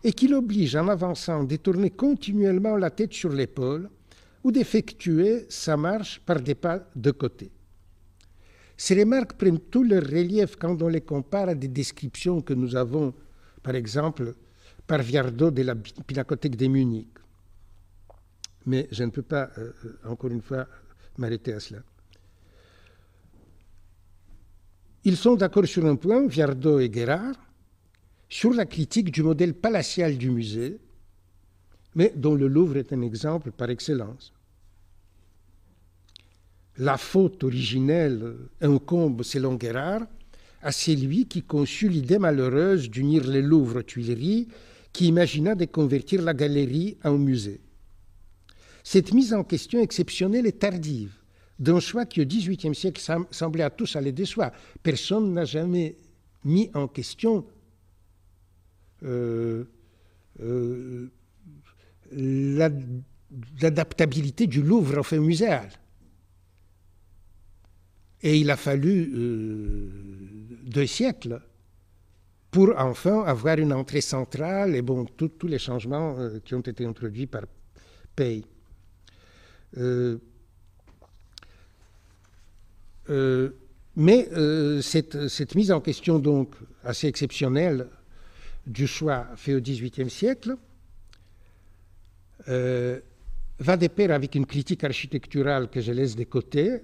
et 0.03 0.13
qui 0.13 0.29
l'oblige, 0.29 0.77
en 0.77 0.89
avançant, 0.89 1.45
de 1.45 1.57
tourner 1.57 1.91
continuellement 1.91 2.77
la 2.77 2.91
tête 2.91 3.13
sur 3.13 3.33
l'épaule 3.33 3.89
ou 4.45 4.53
d'effectuer 4.53 5.47
sa 5.49 5.77
marche 5.77 6.21
par 6.25 6.41
des 6.41 6.55
pas 6.55 6.89
de 6.95 7.11
côté. 7.11 7.51
Ces 8.77 8.99
remarques 8.99 9.35
prennent 9.35 9.59
tout 9.59 9.83
leur 9.83 10.05
relief 10.05 10.57
quand 10.57 10.81
on 10.83 10.89
les 10.89 11.01
compare 11.01 11.49
à 11.49 11.55
des 11.55 11.69
descriptions 11.69 12.43
que 12.43 12.53
nous 12.53 12.77
avons, 12.77 13.15
par 13.63 13.75
exemple, 13.75 14.35
par 14.87 15.03
Viardot 15.03 15.51
de 15.51 15.63
la 15.63 15.75
Pinacothèque 15.75 16.57
de 16.57 16.67
Munich. 16.67 17.09
Mais 18.67 18.87
je 18.91 19.05
ne 19.05 19.11
peux 19.11 19.23
pas, 19.23 19.51
euh, 19.59 19.73
euh, 19.85 19.99
encore 20.05 20.31
une 20.31 20.43
fois, 20.43 20.67
m'arrêter 21.19 21.53
à 21.53 21.61
cela. 21.61 21.83
Ils 25.05 25.17
sont 25.17 25.37
d'accord 25.37 25.67
sur 25.67 25.87
un 25.87 25.97
point, 25.97 26.27
Viardot 26.27 26.81
et 26.81 26.89
Guérard, 26.89 27.37
sur 28.29 28.53
la 28.53 28.67
critique 28.67 29.13
du 29.13 29.23
modèle 29.23 29.55
palatial 29.55 30.19
du 30.19 30.31
musée, 30.31 30.79
mais 31.95 32.13
dont 32.17 32.35
le 32.35 32.49
Louvre 32.49 32.77
est 32.77 32.93
un 32.93 33.03
exemple 33.03 33.53
par 33.53 33.71
excellence 33.71 34.33
la 36.79 36.97
faute 36.97 37.43
originelle 37.45 38.37
incombe, 38.61 39.23
selon 39.23 39.55
Guérard, 39.55 40.03
à 40.63 40.73
celui 40.73 41.27
qui 41.27 41.43
conçut 41.43 41.89
l'idée 41.89 42.19
malheureuse 42.19 42.91
d'unir 42.91 43.27
le 43.27 43.41
Louvre 43.41 43.79
aux 43.81 43.83
Tuileries, 43.83 44.49
qui 44.93 45.09
imagina 45.09 45.55
de 45.55 45.67
convertir 45.67 46.23
la 46.23 46.35
galerie 46.35 46.97
en 47.05 47.19
musée. 47.19 47.61
Cette 48.87 49.13
mise 49.13 49.35
en 49.35 49.43
question 49.43 49.81
exceptionnelle 49.81 50.47
et 50.47 50.53
tardive 50.53 51.13
d'un 51.59 51.81
choix 51.81 52.07
qui 52.07 52.21
au 52.21 52.25
XVIIIe 52.25 52.73
siècle 52.73 53.03
semblait 53.33 53.65
à 53.65 53.71
tous 53.71 53.97
aller 53.97 54.13
de 54.13 54.25
soi. 54.25 54.53
Personne 54.81 55.35
n'a 55.35 55.45
jamais 55.45 55.97
mis 56.45 56.71
en 56.73 56.87
question 56.87 57.45
euh, 59.03 59.65
euh, 60.39 61.11
l'adaptabilité 63.61 64.47
du 64.47 64.63
Louvre 64.63 64.99
au 64.99 65.03
fait 65.03 65.19
muséal. 65.19 65.69
Et 68.23 68.39
il 68.39 68.49
a 68.53 68.57
fallu 68.57 69.11
euh, 69.13 69.91
deux 70.63 70.87
siècles 70.87 71.43
pour 72.53 72.73
enfin 72.79 73.25
avoir 73.25 73.59
une 73.59 73.73
entrée 73.73 74.01
centrale 74.01 74.77
et 74.77 74.83
bon, 74.83 75.07
tous 75.07 75.49
les 75.49 75.59
changements 75.59 76.17
qui 76.45 76.55
ont 76.55 76.61
été 76.61 76.87
introduits 76.87 77.27
par 77.27 77.47
Pay. 78.15 78.45
Euh, 79.79 80.19
mais 83.97 84.29
cette, 84.83 85.29
cette, 85.29 85.55
mise 85.55 85.71
en 85.71 85.81
question 85.81 86.19
donc 86.19 86.55
assez 86.85 87.07
exceptionnelle 87.07 87.87
du 88.67 88.87
choix 88.87 89.27
fait 89.37 89.55
au 89.55 89.61
XVIIIe 89.61 90.11
siècle 90.11 90.57
va 92.47 93.77
de 93.77 93.87
pair 93.87 94.11
avec 94.11 94.35
une 94.35 94.45
critique 94.45 94.85
architecturale 94.85 95.71
que 95.71 95.81
je 95.81 95.93
laisse 95.93 96.17
de 96.17 96.25
côté 96.25 96.81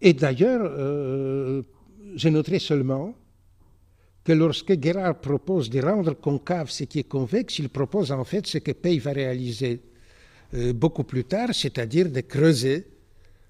Et 0.00 0.12
d'ailleurs, 0.12 0.62
euh, 0.64 1.62
je 2.14 2.28
noterai 2.28 2.58
seulement 2.58 3.14
que 4.28 4.34
lorsque 4.34 4.74
Guérard 4.74 5.22
propose 5.22 5.70
de 5.70 5.80
rendre 5.80 6.12
concave 6.12 6.68
ce 6.68 6.84
qui 6.84 6.98
est 6.98 7.08
convexe, 7.08 7.60
il 7.60 7.70
propose 7.70 8.12
en 8.12 8.24
fait 8.24 8.46
ce 8.46 8.58
que 8.58 8.72
Pey 8.72 8.98
va 8.98 9.12
réaliser 9.12 9.80
euh, 10.52 10.74
beaucoup 10.74 11.04
plus 11.04 11.24
tard, 11.24 11.54
c'est-à-dire 11.54 12.10
de 12.10 12.20
creuser 12.20 12.88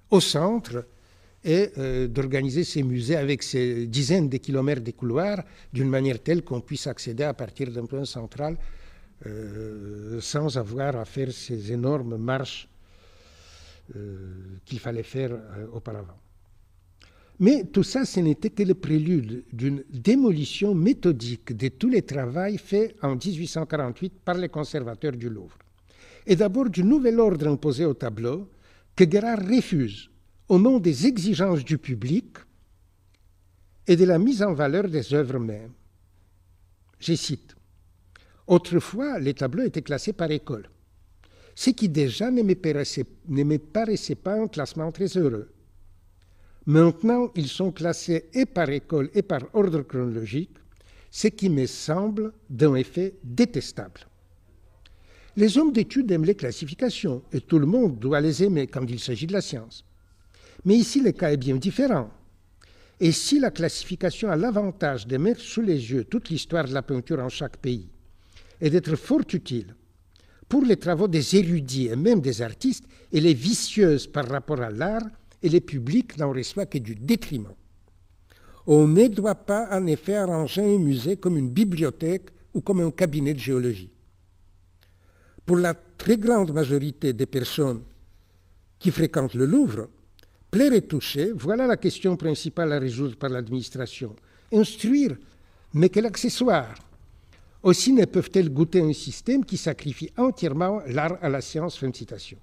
au 0.09 0.21
centre 0.21 0.87
et 1.45 1.71
euh, 1.79 2.07
d'organiser 2.07 2.63
ces 2.63 2.85
musées 2.85 3.17
avec 3.17 3.43
ces 3.43 3.89
dizaines 3.89 4.29
de 4.29 4.37
kilomètres 4.37 4.83
de 4.85 4.93
couloirs 4.93 5.43
d'une 5.73 5.89
manière 5.89 6.23
telle 6.23 6.45
qu'on 6.45 6.61
puisse 6.61 6.87
accéder 6.87 7.25
à 7.25 7.35
partir 7.35 7.73
d'un 7.73 7.87
point 7.87 8.05
central 8.05 8.57
sans 10.21 10.57
avoir 10.57 10.95
à 10.95 11.05
faire 11.05 11.33
ces 11.33 11.73
énormes 11.73 12.17
marches 12.19 12.69
qu'il 14.65 14.79
fallait 14.79 15.03
faire 15.03 15.33
auparavant. 15.73 16.28
Mais 17.41 17.65
tout 17.65 17.85
ça, 17.85 18.05
ce 18.05 18.19
n'était 18.19 18.51
que 18.51 18.65
le 18.65 18.75
prélude 18.75 19.45
d'une 19.53 19.85
démolition 19.91 20.75
méthodique 20.75 21.57
de 21.57 21.69
tous 21.69 21.89
les 21.89 22.03
travaux 22.03 22.57
faits 22.59 22.97
en 23.01 23.15
1848 23.15 24.13
par 24.25 24.35
les 24.35 24.49
conservateurs 24.49 25.13
du 25.13 25.29
Louvre. 25.29 25.57
Et 26.27 26.35
d'abord 26.35 26.69
du 26.69 26.83
nouvel 26.83 27.21
ordre 27.21 27.47
imposé 27.47 27.85
au 27.85 27.95
tableau 27.95 28.49
que 28.97 29.05
Guérard 29.05 29.47
refuse 29.47 30.11
au 30.49 30.59
nom 30.59 30.81
des 30.81 31.07
exigences 31.07 31.65
du 31.65 31.79
public 31.79 32.39
et 33.87 33.95
de 33.95 34.05
la 34.05 34.19
mise 34.19 34.43
en 34.43 34.53
valeur 34.53 34.89
des 34.89 35.15
œuvres 35.15 35.39
mêmes. 35.39 35.73
Je 36.99 37.15
cite 37.15 37.55
Autrefois, 38.49 39.21
les 39.21 39.35
tableaux 39.35 39.63
étaient 39.63 39.83
classés 39.83 40.13
par 40.13 40.31
école, 40.31 40.69
ce 41.55 41.71
qui 41.71 41.89
déjà 41.89 42.31
ne 42.31 42.43
ne 42.43 43.45
me 43.45 43.59
paraissait 43.59 44.15
pas 44.17 44.41
un 44.41 44.49
classement 44.49 44.91
très 44.91 45.17
heureux 45.17 45.51
Maintenant, 46.67 47.31
ils 47.35 47.49
sont 47.49 47.73
classés 47.73 48.29
et 48.35 48.47
par 48.47 48.69
école 48.69 49.11
et 49.15 49.23
par 49.23 49.41
ordre 49.55 49.83
chronologique, 49.83 50.57
ce 51.11 51.29
qui 51.29 51.49
me 51.49 51.67
semble 51.67 52.33
d'un 52.51 52.75
effet 52.75 53.15
détestable. 53.25 54.01
Les 55.37 55.57
hommes 55.57 55.73
d'études 55.73 56.11
aiment 56.11 56.25
les 56.25 56.35
classifications, 56.35 57.23
et 57.33 57.41
tout 57.41 57.59
le 57.59 57.67
monde 57.67 57.99
doit 57.99 58.21
les 58.21 58.43
aimer 58.43 58.67
quand 58.67 58.85
il 58.89 58.99
s'agit 58.99 59.27
de 59.27 59.33
la 59.33 59.41
science. 59.41 59.85
Mais 60.65 60.75
ici, 60.75 61.01
le 61.01 61.13
cas 61.13 61.31
est 61.31 61.37
bien 61.37 61.57
différent. 61.57 62.11
Et 63.01 63.13
si 63.13 63.39
la 63.39 63.51
classification 63.51 64.31
a 64.31 64.37
l'avantage 64.37 65.07
de 65.07 65.17
mettre 65.17 65.41
sous 65.41 65.63
les 65.63 65.93
yeux 65.93 66.05
toute 66.05 66.29
l'histoire 66.29 66.65
de 66.67 66.75
la 66.75 66.83
peinture 66.83 67.21
en 67.21 67.29
chaque 67.29 67.59
pays, 67.59 67.89
et 68.61 68.71
d'être 68.71 68.97
fort 68.97 69.23
utile 69.33 69.75
pour 70.49 70.63
les 70.63 70.77
travaux 70.77 71.09
des 71.09 71.37
érudits 71.37 71.89
et 71.89 71.97
même 71.97 72.21
des 72.21 72.43
artistes, 72.43 72.85
elle 73.13 73.27
est 73.27 73.35
vicieuse 73.35 74.07
par 74.07 74.27
rapport 74.29 74.61
à 74.61 74.71
l'art 74.71 75.07
et 75.43 75.49
le 75.49 75.61
public 75.61 76.17
n'en 76.19 76.33
reçoit 76.33 76.67
que 76.67 76.79
du 76.79 76.95
détriment. 76.95 77.55
On 78.67 78.87
ne 78.87 79.07
doit 79.09 79.35
pas 79.35 79.69
en 79.71 79.87
effet 79.87 80.17
arranger 80.17 80.63
un 80.63 80.79
musée 80.79 81.17
comme 81.17 81.39
une 81.39 81.51
bibliothèque 81.51 82.31
ou 82.53 82.61
comme 82.61 82.81
un 82.81 82.91
cabinet 82.91 83.35
de 83.35 83.39
géologie. 83.39 83.91
Pour 85.47 85.57
la 85.57 85.75
très 85.75 86.19
grande 86.19 86.53
majorité 86.53 87.13
des 87.13 87.27
personnes 87.27 87.83
qui 88.79 88.91
fréquentent 88.91 89.35
le 89.35 89.47
Louvre, 89.47 89.89
plaire 90.51 90.73
et 90.73 90.83
toucher, 90.83 91.33
voilà 91.35 91.67
la 91.67 91.77
question 91.77 92.17
principale 92.17 92.73
à 92.73 92.79
résoudre 92.79 93.17
par 93.17 93.31
l'administration. 93.31 94.15
Instruire 94.53 95.17
n'est 95.75 95.89
que 95.89 96.01
l'accessoire. 96.01 96.75
Aussi 97.63 97.93
ne 97.93 98.05
peuvent-elles 98.05 98.51
goûter 98.51 98.81
un 98.81 98.93
système 98.93 99.45
qui 99.45 99.57
sacrifie 99.57 100.11
entièrement 100.17 100.81
l'art 100.87 101.19
à 101.21 101.29
la 101.29 101.41
science. 101.41 101.77
Fin 101.77 101.89
de 101.89 101.97
citation. 101.97 102.39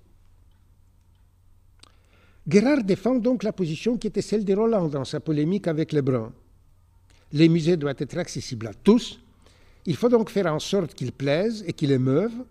Guérard 2.47 2.83
défend 2.83 3.15
donc 3.15 3.41
la 3.41 3.51
position 3.51 3.97
qui 3.97 4.07
était 4.07 4.21
celle 4.21 4.45
de 4.45 4.53
Roland 4.53 4.87
dans 4.87 5.05
sa 5.05 5.19
polémique 5.19 5.67
avec 5.67 5.91
Lebrun. 5.91 6.31
Les 7.31 7.49
musées 7.49 7.75
doivent 7.75 7.95
être 7.97 8.17
accessibles 8.19 8.67
à 8.67 8.73
tous. 8.73 9.19
Il 9.87 9.95
faut 9.95 10.09
donc 10.09 10.29
faire 10.29 10.45
en 10.45 10.59
sorte 10.59 10.93
qu'ils 10.93 11.11
plaisent 11.11 11.63
et 11.67 11.73
qu'ils 11.73 11.91
émeuvent, 11.91 12.45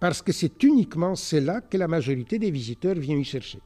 parce 0.00 0.20
que 0.20 0.32
c'est 0.32 0.60
uniquement 0.64 1.14
cela 1.14 1.60
que 1.60 1.76
la 1.76 1.86
majorité 1.86 2.40
des 2.40 2.50
visiteurs 2.50 2.96
vient 2.96 3.16
y 3.16 3.24
chercher. 3.24 3.60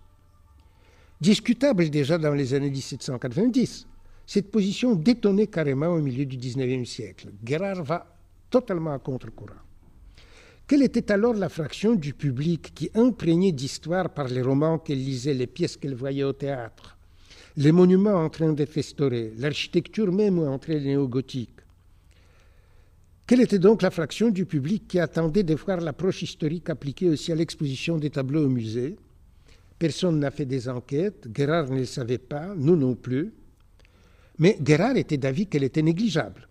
Discutable 1.19 1.89
déjà 1.89 2.19
dans 2.19 2.35
les 2.35 2.53
années 2.53 2.71
1790, 2.71 3.87
cette 4.27 4.51
position 4.51 4.95
détonnait 4.95 5.47
carrément 5.47 5.89
au 5.89 6.01
milieu 6.01 6.27
du 6.27 6.37
XIXe 6.37 6.89
siècle. 6.89 7.31
Guérard 7.43 7.83
va 7.83 8.07
totalement 8.51 8.93
à 8.93 8.99
contre-courant. 8.99 9.55
Quelle 10.67 10.83
était 10.83 11.13
alors 11.13 11.35
la 11.35 11.51
fraction 11.51 11.95
du 11.95 12.15
public 12.15 12.73
qui, 12.75 12.91
imprégné 12.95 13.53
d'histoire 13.53 14.09
par 14.09 14.29
les 14.29 14.41
romans 14.41 14.79
qu'elle 14.79 15.05
lisait, 15.05 15.35
les 15.35 15.47
pièces 15.47 15.77
qu'elle 15.77 15.95
voyait 15.95 16.25
au 16.25 16.33
théâtre, 16.33 16.97
les 17.59 17.71
monuments 17.71 18.15
en 18.15 18.31
train 18.31 18.51
d'être 18.55 18.73
restaurés, 18.73 19.35
l'architecture 19.37 20.11
même 20.11 20.39
entrée 20.39 20.81
néo-gothique. 20.81 21.61
Quelle 23.27 23.43
était 23.43 23.59
donc 23.59 23.83
la 23.83 23.91
fraction 23.91 24.31
du 24.31 24.47
public 24.47 24.89
qui 24.89 24.99
attendait 24.99 25.43
de 25.43 25.55
voir 25.55 25.83
l'approche 25.83 26.23
historique 26.23 26.71
appliquée 26.71 27.11
aussi 27.11 27.31
à 27.31 27.35
l'exposition 27.35 27.99
des 27.99 28.11
tableaux 28.11 28.47
au 28.47 28.51
musée? 28.51 28.97
Personne 29.79 30.19
n'a 30.19 30.31
fait 30.31 30.47
des 30.47 30.71
enquêtes, 30.71 31.31
Guérard 31.31 31.69
ne 31.69 31.81
le 31.81 31.85
savait 31.85 32.17
pas, 32.17 32.55
nous 32.57 32.77
non 32.77 32.95
plus. 32.95 33.35
Mais 34.39 34.57
Guérard 34.63 34.97
était 34.97 35.19
d'avis 35.19 35.47
qu'elle 35.47 35.65
était 35.65 35.83
négligeable 35.83 36.49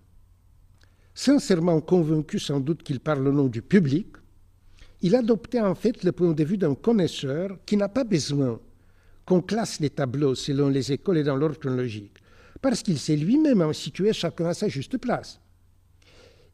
sincèrement 1.14 1.82
convaincu 1.82 2.40
sans 2.40 2.60
doute 2.60 2.84
qu'il 2.84 3.00
parle 3.00 3.28
au 3.28 3.32
nom 3.32 3.48
du 3.48 3.62
public, 3.62 4.08
il 5.02 5.16
adoptait 5.16 5.60
en 5.60 5.76
fait 5.76 6.04
le 6.04 6.12
point 6.12 6.32
de 6.32 6.44
vue 6.44 6.58
d'un 6.58 6.76
connaisseur 6.76 7.58
qui 7.66 7.78
n'a 7.78 7.90
pas 7.90 8.04
besoin 8.04 8.60
qu'on 9.26 9.42
classe 9.42 9.80
les 9.80 9.90
tableaux 9.90 10.36
selon 10.36 10.70
les 10.70 10.92
écoles 10.92 11.18
et 11.18 11.24
dans 11.24 11.36
l'ordre 11.36 11.60
chronologique, 11.60 12.18
parce 12.62 12.82
qu'il 12.82 12.98
sait 12.98 13.16
lui-même 13.16 13.74
situer 13.74 14.14
chacun 14.14 14.48
à 14.48 14.54
sa 14.54 14.68
juste 14.68 14.98
place, 14.98 15.40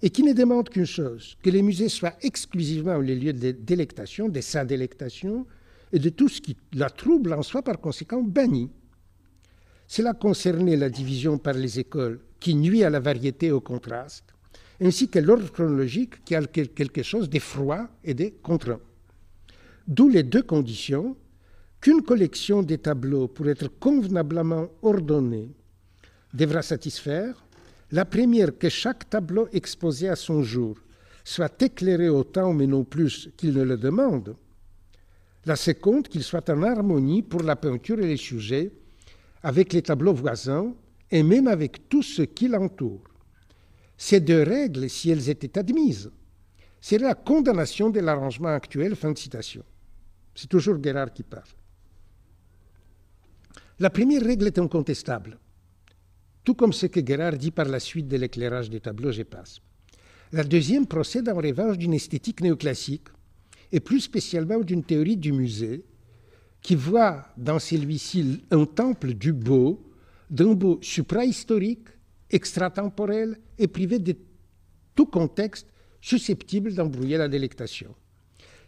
et 0.01 0.09
qui 0.09 0.23
ne 0.23 0.33
demande 0.33 0.69
qu'une 0.69 0.85
chose, 0.85 1.35
que 1.43 1.49
les 1.49 1.61
musées 1.61 1.89
soient 1.89 2.15
exclusivement 2.21 2.97
les 2.99 3.15
lieux 3.15 3.33
de 3.33 3.51
délectation, 3.51 4.29
de 4.29 4.41
sa 4.41 4.65
délectation, 4.65 5.45
et 5.91 5.99
de 5.99 6.09
tout 6.09 6.29
ce 6.29 6.41
qui 6.41 6.55
la 6.73 6.89
trouble 6.89 7.33
en 7.33 7.41
soit 7.41 7.63
par 7.63 7.79
conséquent 7.79 8.21
banni. 8.21 8.69
Cela 9.87 10.13
concernait 10.13 10.77
la 10.77 10.89
division 10.89 11.39
par 11.39 11.55
les 11.55 11.79
écoles, 11.79 12.21
qui 12.39 12.53
nuit 12.55 12.83
à 12.83 12.89
la 12.89 12.99
variété 12.99 13.47
et 13.47 13.51
au 13.51 13.61
contraste, 13.61 14.35
ainsi 14.81 15.09
que 15.09 15.19
l'ordre 15.19 15.51
chronologique 15.51 16.23
qui 16.23 16.35
a 16.35 16.45
quelque 16.45 17.03
chose 17.03 17.29
d'effroi 17.29 17.89
et 18.03 18.13
de 18.13 18.31
contraint. 18.41 18.79
D'où 19.87 20.07
les 20.07 20.23
deux 20.23 20.43
conditions 20.43 21.17
qu'une 21.81 22.01
collection 22.01 22.61
des 22.61 22.77
tableaux, 22.77 23.27
pour 23.27 23.47
être 23.47 23.67
convenablement 23.79 24.67
ordonnée, 24.81 25.49
devra 26.33 26.61
satisfaire. 26.61 27.43
La 27.91 28.05
première, 28.05 28.57
que 28.57 28.69
chaque 28.69 29.09
tableau 29.09 29.47
exposé 29.51 30.09
à 30.09 30.15
son 30.15 30.43
jour 30.43 30.77
soit 31.23 31.61
éclairé 31.61 32.09
autant, 32.09 32.53
mais 32.53 32.67
non 32.67 32.83
plus 32.83 33.29
qu'il 33.37 33.53
ne 33.53 33.63
le 33.63 33.77
demande. 33.77 34.35
La 35.45 35.55
seconde, 35.55 36.07
qu'il 36.07 36.23
soit 36.23 36.49
en 36.49 36.63
harmonie 36.63 37.21
pour 37.21 37.41
la 37.41 37.55
peinture 37.55 37.99
et 37.99 38.07
les 38.07 38.17
sujets 38.17 38.71
avec 39.41 39.73
les 39.73 39.81
tableaux 39.81 40.13
voisins 40.13 40.73
et 41.11 41.23
même 41.23 41.47
avec 41.47 41.89
tout 41.89 42.03
ce 42.03 42.23
qui 42.23 42.47
l'entoure. 42.47 43.08
Ces 44.01 44.21
deux 44.21 44.43
règles, 44.43 44.89
si 44.89 45.09
elles 45.09 45.29
étaient 45.29 45.59
admises, 45.59 46.09
c'est 46.79 46.97
la 46.97 47.15
condamnation 47.15 47.89
de 47.89 47.99
l'arrangement 47.99 48.47
actuel. 48.47 48.95
Fin 48.95 49.11
de 49.11 49.17
citation. 49.17 49.61
C'est 50.33 50.47
toujours 50.47 50.77
Guérard 50.77 51.11
qui 51.11 51.21
parle. 51.21 51.43
La 53.77 53.89
première 53.89 54.23
règle 54.23 54.47
est 54.47 54.57
incontestable, 54.57 55.37
tout 56.45 56.53
comme 56.53 56.71
ce 56.71 56.85
que 56.85 57.01
Guérard 57.01 57.37
dit 57.37 57.51
par 57.51 57.65
la 57.65 57.81
suite 57.81 58.07
de 58.07 58.15
l'éclairage 58.15 58.69
des 58.69 58.79
tableaux, 58.79 59.11
je 59.11 59.23
passe. 59.23 59.59
La 60.31 60.45
deuxième 60.45 60.87
procède 60.87 61.27
en 61.27 61.35
revanche 61.35 61.77
d'une 61.77 61.93
esthétique 61.93 62.39
néoclassique, 62.39 63.09
et 63.69 63.81
plus 63.81 63.99
spécialement 63.99 64.61
d'une 64.61 64.83
théorie 64.83 65.17
du 65.17 65.33
musée, 65.33 65.83
qui 66.61 66.75
voit 66.75 67.25
dans 67.35 67.59
celui-ci 67.59 68.43
un 68.49 68.65
temple 68.65 69.13
du 69.13 69.33
beau, 69.33 69.91
d'un 70.29 70.53
beau 70.53 70.79
suprahistorique 70.81 71.89
extratemporel 72.29 73.37
et 73.57 73.67
privé 73.67 73.99
de 73.99 74.15
tout 74.95 75.05
contexte 75.05 75.67
susceptible 76.01 76.73
d'embrouiller 76.73 77.17
la 77.17 77.27
délectation. 77.27 77.93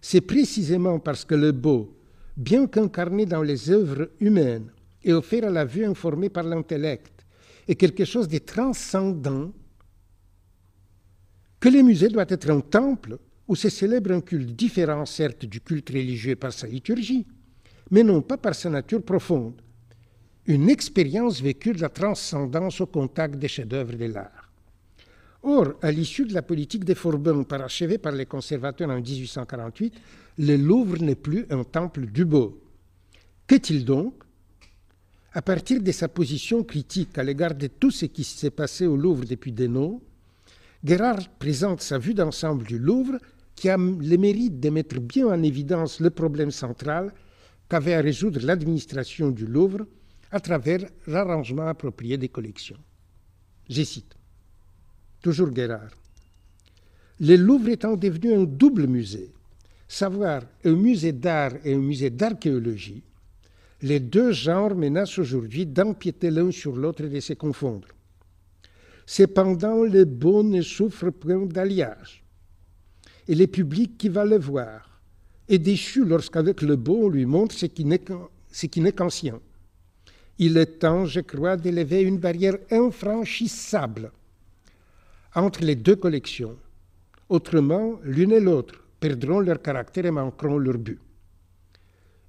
C'est 0.02 0.22
précisément 0.22 1.00
parce 1.00 1.26
que 1.26 1.36
le 1.36 1.52
beau, 1.52 1.98
bien 2.36 2.68
qu'incarné 2.68 3.26
dans 3.26 3.44
les 3.44 3.70
œuvres 3.70 4.10
humaines 4.20 4.72
et 5.04 5.14
offert 5.14 5.46
à 5.46 5.50
la 5.50 5.66
vue 5.66 5.86
informée 5.86 6.30
par 6.30 6.44
l'intellect, 6.44 7.26
est 7.68 7.76
quelque 7.76 8.06
chose 8.06 8.28
de 8.28 8.40
transcendant, 8.40 9.54
que 11.60 11.70
les 11.70 11.84
musées 11.84 12.10
doivent 12.10 12.32
être 12.32 12.50
un 12.50 12.60
temple 12.60 13.20
où 13.48 13.56
se 13.56 13.70
célèbre 13.70 14.12
un 14.12 14.22
culte 14.22 14.56
différent, 14.56 15.06
certes, 15.06 15.46
du 15.46 15.62
culte 15.62 15.90
religieux 15.90 16.36
par 16.36 16.52
sa 16.52 16.68
liturgie, 16.68 17.28
mais 17.92 18.04
non 18.04 18.22
pas 18.22 18.38
par 18.38 18.56
sa 18.56 18.70
nature 18.70 19.04
profonde, 19.04 19.62
une 20.48 20.70
expérience 20.70 21.42
vécue 21.42 21.74
de 21.74 21.82
la 21.82 21.90
transcendance 21.90 22.82
au 22.82 22.88
contact 22.88 23.36
des 23.36 23.48
chefs-d'œuvre 23.48 23.96
de 23.96 24.06
l'art. 24.06 24.50
Or, 25.44 25.74
à 25.82 25.92
l'issue 25.92 26.26
de 26.26 26.34
la 26.34 26.42
politique 26.42 26.86
des 26.86 26.96
Forbins 26.96 27.44
parachevée 27.44 27.98
par 27.98 28.12
les 28.12 28.26
conservateurs 28.26 28.90
en 28.90 29.02
1848, 29.02 29.94
le 30.40 30.56
Louvre 30.56 30.98
n'est 30.98 31.16
plus 31.16 31.46
un 31.50 31.64
temple 31.64 32.06
du 32.06 32.26
beau. 32.26 32.62
Qu'est-il 33.48 33.86
donc? 33.86 34.14
À 35.34 35.42
partir 35.42 35.82
de 35.82 35.92
sa 35.92 36.08
position 36.08 36.64
critique 36.64 37.18
à 37.18 37.24
l'égard 37.24 37.56
de 37.56 37.68
tout 37.68 37.92
ce 37.92 38.06
qui 38.06 38.24
s'est 38.24 38.52
passé 38.52 38.86
au 38.86 38.98
Louvre 38.98 39.26
depuis 39.26 39.52
Denault, 39.52 40.02
Guérard 40.84 41.30
présente 41.40 41.82
sa 41.82 41.98
vue 41.98 42.14
d'ensemble 42.14 42.64
du 42.64 42.78
Louvre 42.78 43.18
qui 43.56 43.70
a 43.70 43.78
le 43.78 44.18
mérite 44.18 44.60
de 44.60 44.70
mettre 44.70 45.00
bien 45.00 45.28
en 45.28 45.42
évidence 45.44 46.00
le 46.00 46.10
problème 46.10 46.52
central 46.52 47.14
qu'avait 47.70 47.94
à 47.94 48.02
résoudre 48.02 48.40
l'administration 48.44 49.32
du 49.32 49.46
Louvre 49.46 49.86
à 50.32 50.40
travers 50.40 50.86
l'arrangement 51.08 51.68
approprié 51.68 52.18
des 52.18 52.30
collections. 52.30 52.80
Je 53.70 53.84
cite, 53.84 54.16
toujours 55.22 55.50
Guérard, 55.50 55.92
le 57.20 57.36
Louvre 57.36 57.70
étant 57.70 57.96
devenu 57.96 58.34
un 58.34 58.44
double 58.44 58.88
musée, 58.88 59.32
savoir 59.88 60.42
un 60.64 60.74
musée 60.74 61.12
d'art 61.12 61.54
et 61.64 61.74
un 61.74 61.80
musée 61.80 62.10
d'archéologie, 62.10 63.04
les 63.84 64.00
deux 64.00 64.32
genres 64.32 64.76
menacent 64.76 65.20
aujourd'hui 65.20 65.66
d'empiéter 65.66 66.32
l'un 66.32 66.52
sur 66.52 66.76
l'autre 66.76 67.04
et 67.04 67.10
de 67.10 67.20
se 67.20 67.34
confondre. 67.34 67.88
Cependant, 69.06 69.84
le 69.84 70.06
beau 70.06 70.44
ne 70.44 70.62
souffre 70.62 71.10
point 71.10 71.46
d'alliage, 71.46 72.24
et 73.28 73.36
le 73.36 73.48
public 73.48 73.98
qui 73.98 74.10
va 74.10 74.24
le 74.24 74.38
voir 74.38 75.02
est 75.50 75.60
déchu 75.60 76.06
lorsqu'avec 76.06 76.62
le 76.62 76.76
beau 76.76 77.06
on 77.06 77.10
lui 77.10 77.26
montre 77.26 77.56
ce 77.56 77.66
qui 77.66 77.84
n'est 77.84 78.92
qu'ancien. 78.94 79.40
Il 80.44 80.58
est 80.58 80.80
temps, 80.80 81.06
je 81.06 81.20
crois, 81.20 81.56
d'élever 81.56 82.02
une 82.02 82.18
barrière 82.18 82.58
infranchissable 82.72 84.12
entre 85.36 85.64
les 85.64 85.76
deux 85.76 85.96
collections. 85.96 86.58
Autrement, 87.30 88.00
l'une 88.04 88.32
et 88.32 88.40
l'autre 88.40 88.84
perdront 89.00 89.40
leur 89.40 89.62
caractère 89.62 90.08
et 90.08 90.12
manqueront 90.12 90.58
leur 90.58 90.80
but. 90.80 91.00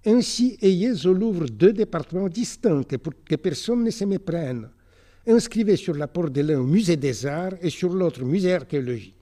Ainsi, 0.04 0.58
ayez 0.60 1.06
au 1.06 1.14
Louvre 1.14 1.46
deux 1.46 1.72
départements 1.72 2.28
distincts 2.28 2.98
pour 3.02 3.14
que 3.24 3.36
personne 3.36 3.82
ne 3.82 3.90
se 3.90 4.04
méprenne. 4.04 4.68
Inscrivez 5.26 5.76
sur 5.76 5.94
la 5.94 6.06
porte 6.06 6.34
de 6.34 6.42
l'un 6.42 6.62
musée 6.62 6.98
des 6.98 7.24
arts 7.24 7.54
et 7.62 7.70
sur 7.70 7.94
l'autre 7.94 8.24
musée 8.24 8.52
archéologie. 8.52 9.14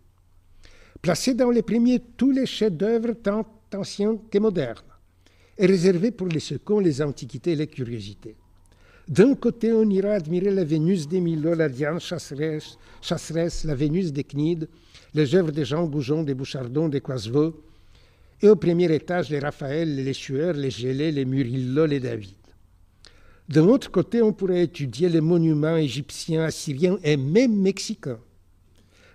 Placez 1.00 1.34
dans 1.34 1.50
les 1.50 1.62
premiers 1.62 2.02
tous 2.16 2.32
les 2.32 2.44
chefs-d'œuvre 2.46 3.12
tant 3.22 3.46
anciens 3.72 4.18
que 4.28 4.38
modernes, 4.38 4.82
et 5.56 5.66
réservez 5.66 6.10
pour 6.10 6.26
les 6.26 6.40
seconds 6.40 6.80
les 6.80 7.00
antiquités 7.00 7.52
et 7.52 7.56
les 7.56 7.68
curiosités. 7.68 8.34
D'un 9.10 9.34
côté, 9.34 9.72
on 9.72 9.90
ira 9.90 10.12
admirer 10.12 10.52
la 10.52 10.62
Vénus 10.62 11.08
d'Emilio, 11.08 11.52
la 11.54 11.68
Diane 11.68 11.98
chasseresse, 11.98 13.64
la 13.64 13.74
Vénus 13.74 14.12
des 14.12 14.22
Cnides, 14.22 14.68
les 15.14 15.34
œuvres 15.34 15.50
de 15.50 15.64
Jean 15.64 15.84
Goujon, 15.86 16.22
des 16.22 16.32
Bouchardon, 16.32 16.88
des 16.88 17.00
Coisevaux, 17.00 17.60
et 18.40 18.48
au 18.48 18.54
premier 18.54 18.94
étage, 18.94 19.28
les 19.30 19.40
Raphaël, 19.40 19.96
les 19.96 20.14
Chueurs, 20.14 20.54
les 20.54 20.70
Gélés, 20.70 21.10
les 21.10 21.24
Murillo, 21.24 21.86
les 21.86 21.98
David. 21.98 22.36
D'un 23.48 23.66
autre 23.66 23.90
côté, 23.90 24.22
on 24.22 24.32
pourrait 24.32 24.62
étudier 24.62 25.08
les 25.08 25.20
monuments 25.20 25.76
égyptiens, 25.76 26.44
assyriens 26.44 26.96
et 27.02 27.16
même 27.16 27.56
mexicains. 27.60 28.20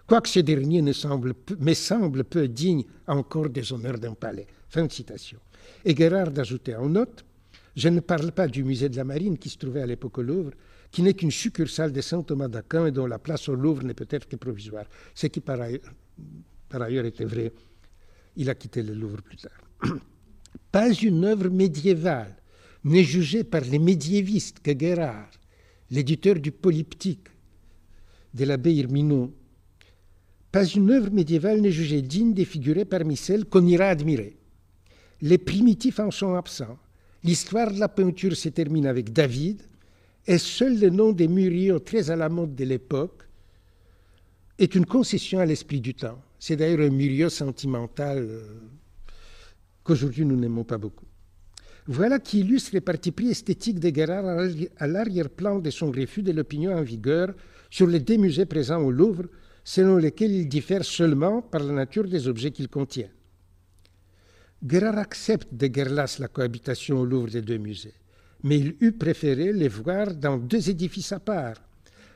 quoique 0.07 0.27
ce 0.27 0.41
dernier 0.41 0.81
ne 0.81 0.91
semble, 0.91 1.33
me 1.57 1.73
semble 1.73 2.25
peu 2.25 2.49
digne 2.49 2.83
encore 3.07 3.47
des 3.47 3.71
honneurs 3.71 3.97
d'un 3.97 4.13
palais. 4.13 4.47
Fin 4.67 4.87
de 4.87 4.91
citation. 4.91 5.39
Et 5.85 5.95
Gérard 5.95 6.31
d'ajouter 6.31 6.75
en 6.75 6.89
note 6.89 7.23
Je 7.75 7.89
ne 7.89 7.99
parle 7.99 8.31
pas 8.31 8.47
du 8.47 8.63
musée 8.63 8.89
de 8.89 8.95
la 8.95 9.03
Marine 9.03 9.37
qui 9.37 9.49
se 9.49 9.57
trouvait 9.57 9.81
à 9.81 9.85
l'époque 9.85 10.17
au 10.17 10.21
Louvre, 10.21 10.51
qui 10.91 11.01
n'est 11.01 11.13
qu'une 11.13 11.31
succursale 11.31 11.91
de 11.91 11.99
Saint 12.01 12.23
Thomas 12.23 12.47
d'Aquin 12.47 12.87
et 12.87 12.91
dont 12.91 13.05
la 13.05 13.19
place 13.19 13.49
au 13.49 13.55
Louvre 13.55 13.83
n'est 13.83 13.93
peut-être 13.93 14.27
que 14.27 14.37
provisoire. 14.37 14.85
Ce 15.13 15.27
qui 15.27 15.41
par 15.41 15.59
ailleurs, 15.59 17.05
était 17.05 17.25
vrai. 17.25 17.51
Il 18.37 18.49
a 18.49 18.55
quitté 18.55 18.81
le 18.81 18.93
Louvre 18.93 19.21
plus 19.21 19.37
tard. 19.37 19.59
Pas 20.71 20.91
une 20.93 21.25
œuvre 21.25 21.49
médiévale 21.49 22.35
n'est 22.85 23.03
jugée 23.03 23.43
par 23.43 23.61
les 23.61 23.79
médiévistes 23.79 24.59
que 24.59 24.71
Guérard, 24.71 25.29
l'éditeur 25.89 26.35
du 26.35 26.51
Polyptyque 26.51 27.27
de 28.33 28.45
l'abbé 28.45 28.73
Irminon, 28.73 29.33
pas 30.51 30.65
une 30.65 30.91
œuvre 30.91 31.11
médiévale 31.11 31.59
n'est 31.59 31.71
jugée 31.71 32.01
digne 32.01 32.33
de 32.33 32.45
figurer 32.45 32.85
parmi 32.85 33.17
celles 33.17 33.43
qu'on 33.43 33.65
ira 33.65 33.87
admirer. 33.87 34.37
Les 35.21 35.37
primitifs 35.37 35.99
en 35.99 36.11
sont 36.11 36.35
absents. 36.35 36.77
L'histoire 37.25 37.73
de 37.73 37.79
la 37.79 37.89
peinture 37.89 38.35
se 38.37 38.49
termine 38.49 38.85
avec 38.85 39.11
David, 39.11 39.63
et 40.27 40.37
seul 40.37 40.79
le 40.79 40.91
nom 40.91 41.11
des 41.11 41.27
Murillo, 41.27 41.79
très 41.79 42.11
à 42.11 42.15
la 42.15 42.29
mode 42.29 42.53
de 42.53 42.65
l'époque, 42.65 43.23
est 44.59 44.75
une 44.75 44.85
concession 44.85 45.39
à 45.39 45.45
l'esprit 45.47 45.81
du 45.81 45.95
temps. 45.95 46.21
C'est 46.37 46.55
d'ailleurs 46.55 46.81
un 46.81 46.91
Murillo 46.91 47.29
sentimental 47.29 48.19
euh, 48.19 48.43
qu'aujourd'hui 49.83 50.23
nous 50.23 50.35
n'aimons 50.35 50.63
pas 50.63 50.77
beaucoup. 50.77 51.07
Voilà 51.87 52.19
qui 52.19 52.41
illustre 52.41 52.69
les 52.73 52.81
partis 52.81 53.11
pris 53.11 53.31
esthétiques 53.31 53.79
de 53.79 53.89
Guérard 53.89 54.45
à 54.77 54.85
l'arrière-plan 54.85 55.57
de 55.57 55.71
son 55.71 55.89
refus 55.89 56.21
de 56.21 56.31
l'opinion 56.31 56.77
en 56.77 56.83
vigueur 56.83 57.33
sur 57.71 57.87
les 57.87 58.01
deux 58.01 58.17
musées 58.17 58.45
présents 58.45 58.83
au 58.83 58.91
Louvre, 58.91 59.25
selon 59.63 59.97
lesquels 59.97 60.31
il 60.31 60.47
diffère 60.47 60.85
seulement 60.85 61.41
par 61.41 61.63
la 61.63 61.73
nature 61.73 62.07
des 62.07 62.27
objets 62.27 62.51
qu'ils 62.51 62.69
contiennent. 62.69 63.09
Guérard 64.65 64.97
accepte 64.97 65.53
de 65.53 65.67
Guerlas 65.67 66.17
la 66.19 66.27
cohabitation 66.27 66.99
au 66.99 67.05
Louvre 67.05 67.29
des 67.29 67.43
deux 67.43 67.59
musées, 67.59 67.93
mais 68.41 68.57
il 68.57 68.75
eût 68.81 68.93
préféré 68.93 69.53
les 69.53 69.67
voir 69.67 70.15
dans 70.15 70.37
deux 70.37 70.71
édifices 70.71 71.11
à 71.11 71.19
part, 71.19 71.57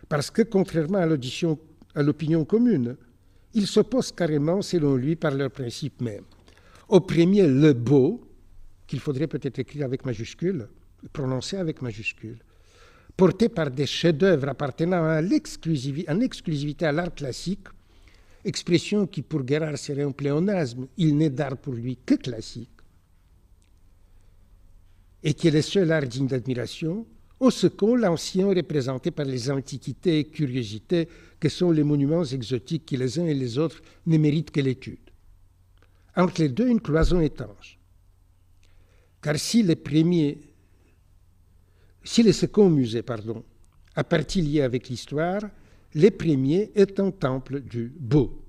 parce 0.08 0.32
que, 0.32 0.42
contrairement 0.42 0.98
à 0.98 2.02
l'opinion 2.02 2.46
commune, 2.46 2.98
ils 3.54 3.68
s'opposent 3.68 4.12
carrément, 4.12 4.64
selon 4.64 4.96
lui, 4.96 5.16
par 5.16 5.36
leur 5.36 5.52
principe 5.52 6.02
même. 6.02 6.24
Au 6.88 7.02
premier, 7.02 7.46
le 7.46 7.74
beau, 7.74 8.28
qu'il 8.88 9.00
faudrait 9.00 9.28
peut-être 9.28 9.60
écrire 9.60 9.86
avec 9.86 10.04
majuscule, 10.04 10.68
prononcer 11.14 11.58
avec 11.58 11.84
majuscule, 11.84 12.40
porté 13.16 13.50
par 13.50 13.70
des 13.70 13.86
chefs-d'œuvre 13.86 14.50
appartenant 14.50 15.04
en 15.04 16.20
exclusivité 16.20 16.86
à 16.88 16.92
l'art 16.92 17.14
classique, 17.14 17.68
expression 18.50 19.08
qui 19.08 19.22
pour 19.22 19.44
Guérard 19.44 19.78
serait 19.78 20.04
un 20.04 20.12
pléonasme, 20.12 20.88
il 20.98 21.16
n'est 21.16 21.30
d'art 21.30 21.58
pour 21.58 21.74
lui 21.74 21.98
que 22.06 22.16
classique, 22.16 22.70
et 25.24 25.34
qui 25.34 25.48
est 25.48 25.52
le 25.52 25.62
seul 25.62 25.92
art 25.92 26.08
digne 26.08 26.28
d'admiration, 26.28 27.06
au 27.40 27.52
second 27.52 27.96
l'ancien 27.96 28.48
représenté 28.48 29.12
par 29.12 29.26
les 29.26 29.50
antiquités 29.50 30.20
et 30.20 30.26
curiosités 30.26 31.08
que 31.40 31.48
sont 31.48 31.72
les 31.72 31.84
monuments 31.84 32.26
exotiques 32.26 32.86
qui 32.86 32.98
les 32.98 33.18
uns 33.18 33.26
et 33.26 33.34
les 33.34 33.58
autres 33.58 33.82
ne 34.06 34.18
méritent 34.18 34.52
que 34.52 34.60
l'étude. 34.60 35.00
Entre 36.16 36.42
les 36.42 36.50
deux, 36.50 36.68
une 36.68 36.82
cloison 36.82 37.22
étanche. 37.22 37.80
Car 39.22 39.38
si 39.38 39.64
les 39.64 39.78
premiers, 39.78 40.38
si 42.04 42.24
le 42.24 42.34
second 42.34 42.70
musée, 42.70 43.04
pardon, 43.04 43.44
a 43.96 44.04
partie 44.04 44.60
avec 44.60 44.90
l'histoire, 44.90 45.44
les 45.96 46.12
premiers 46.12 46.72
est 46.76 47.00
un 47.00 47.12
temple 47.12 47.62
du 47.62 47.92
beau. 47.98 48.44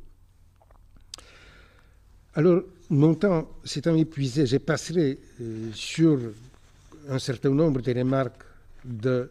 Alors, 2.35 2.63
mon 2.91 3.15
temps 3.15 3.49
s'étant 3.65 3.97
épuisé, 3.97 4.47
je 4.47 4.59
passerai 4.59 5.19
euh, 5.41 5.71
sur 5.73 6.19
un 7.09 7.19
certain 7.19 7.51
nombre 7.51 7.81
de 7.81 7.93
remarques 7.93 8.45
de 8.85 9.31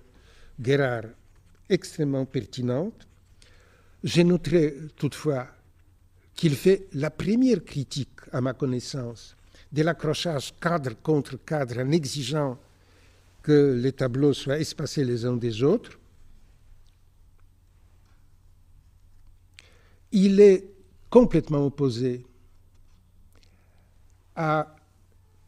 Guérard 0.59 1.05
extrêmement 1.69 2.25
pertinentes. 2.25 3.07
Je 4.03 4.21
noterai 4.21 4.75
toutefois 4.95 5.47
qu'il 6.35 6.55
fait 6.55 6.87
la 6.93 7.09
première 7.09 7.63
critique, 7.63 8.09
à 8.31 8.39
ma 8.39 8.53
connaissance, 8.53 9.35
de 9.71 9.83
l'accrochage 9.83 10.53
cadre 10.59 10.95
contre 11.01 11.37
cadre 11.43 11.79
en 11.79 11.91
exigeant 11.91 12.57
que 13.43 13.77
les 13.81 13.91
tableaux 13.91 14.33
soient 14.33 14.59
espacés 14.59 15.03
les 15.03 15.25
uns 15.25 15.35
des 15.35 15.63
autres. 15.63 15.98
Il 20.11 20.39
est 20.39 20.65
complètement 21.09 21.65
opposé 21.65 22.25
à 24.35 24.75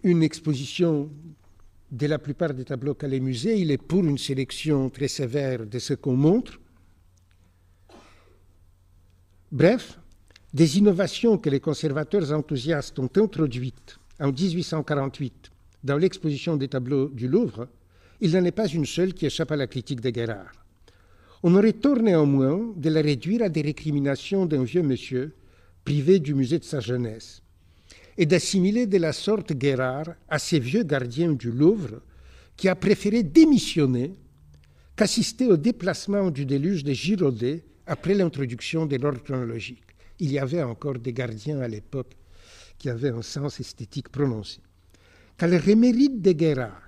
une 0.03 0.23
exposition 0.23 1.09
de 1.91 2.07
la 2.07 2.19
plupart 2.19 2.53
des 2.53 2.65
tableaux 2.65 2.93
qu'a 2.93 3.07
les 3.07 3.19
musées. 3.19 3.59
Il 3.59 3.71
est 3.71 3.77
pour 3.77 4.03
une 4.03 4.17
sélection 4.17 4.89
très 4.89 5.07
sévère 5.07 5.65
de 5.65 5.79
ce 5.79 5.93
qu'on 5.93 6.15
montre. 6.15 6.59
Bref, 9.51 9.99
des 10.53 10.77
innovations 10.77 11.37
que 11.37 11.49
les 11.49 11.59
conservateurs 11.59 12.31
enthousiastes 12.31 12.97
ont 12.99 13.09
introduites 13.17 13.97
en 14.19 14.31
1848 14.31 15.51
dans 15.83 15.97
l'exposition 15.97 16.55
des 16.57 16.67
tableaux 16.67 17.09
du 17.09 17.27
Louvre, 17.27 17.67
il 18.19 18.31
n'en 18.33 18.45
est 18.45 18.51
pas 18.51 18.67
une 18.67 18.85
seule 18.85 19.13
qui 19.13 19.25
échappe 19.25 19.51
à 19.51 19.55
la 19.55 19.67
critique 19.67 20.01
de 20.01 20.09
Guérard. 20.09 20.60
On 21.43 21.55
aurait 21.55 21.73
tort 21.73 21.99
néanmoins 21.99 22.71
de 22.75 22.89
la 22.89 23.01
réduire 23.01 23.41
à 23.43 23.49
des 23.49 23.61
récriminations 23.61 24.45
d'un 24.45 24.63
vieux 24.63 24.83
monsieur 24.83 25.33
privé 25.83 26.19
du 26.19 26.35
musée 26.35 26.59
de 26.59 26.63
sa 26.63 26.79
jeunesse 26.79 27.41
et 28.17 28.27
d'assimiler 28.27 28.85
de 28.85 28.97
la 28.97 29.13
sorte 29.13 29.53
Guérard 29.53 30.13
à 30.29 30.37
ces 30.37 30.59
vieux 30.59 30.83
gardiens 30.83 31.31
du 31.31 31.51
Louvre 31.51 32.01
qui 32.55 32.69
a 32.69 32.75
préféré 32.75 33.23
démissionner 33.23 34.13
qu'assister 34.95 35.47
au 35.47 35.57
déplacement 35.57 36.29
du 36.29 36.45
déluge 36.45 36.83
des 36.83 36.93
Giraudet 36.93 37.63
après 37.87 38.13
l'introduction 38.13 38.85
de 38.85 38.97
l'ordre 38.97 39.23
chronologique. 39.23 39.81
Il 40.19 40.31
y 40.31 40.37
avait 40.37 40.61
encore 40.61 40.99
des 40.99 41.13
gardiens 41.13 41.61
à 41.61 41.67
l'époque 41.67 42.15
qui 42.77 42.89
avait 42.89 43.09
un 43.09 43.23
sens 43.23 43.59
esthétique 43.59 44.09
prononcé. 44.09 44.59
Car 45.37 45.49
le 45.49 45.75
mérite 45.75 46.21
de 46.21 46.31
Guérard 46.33 46.87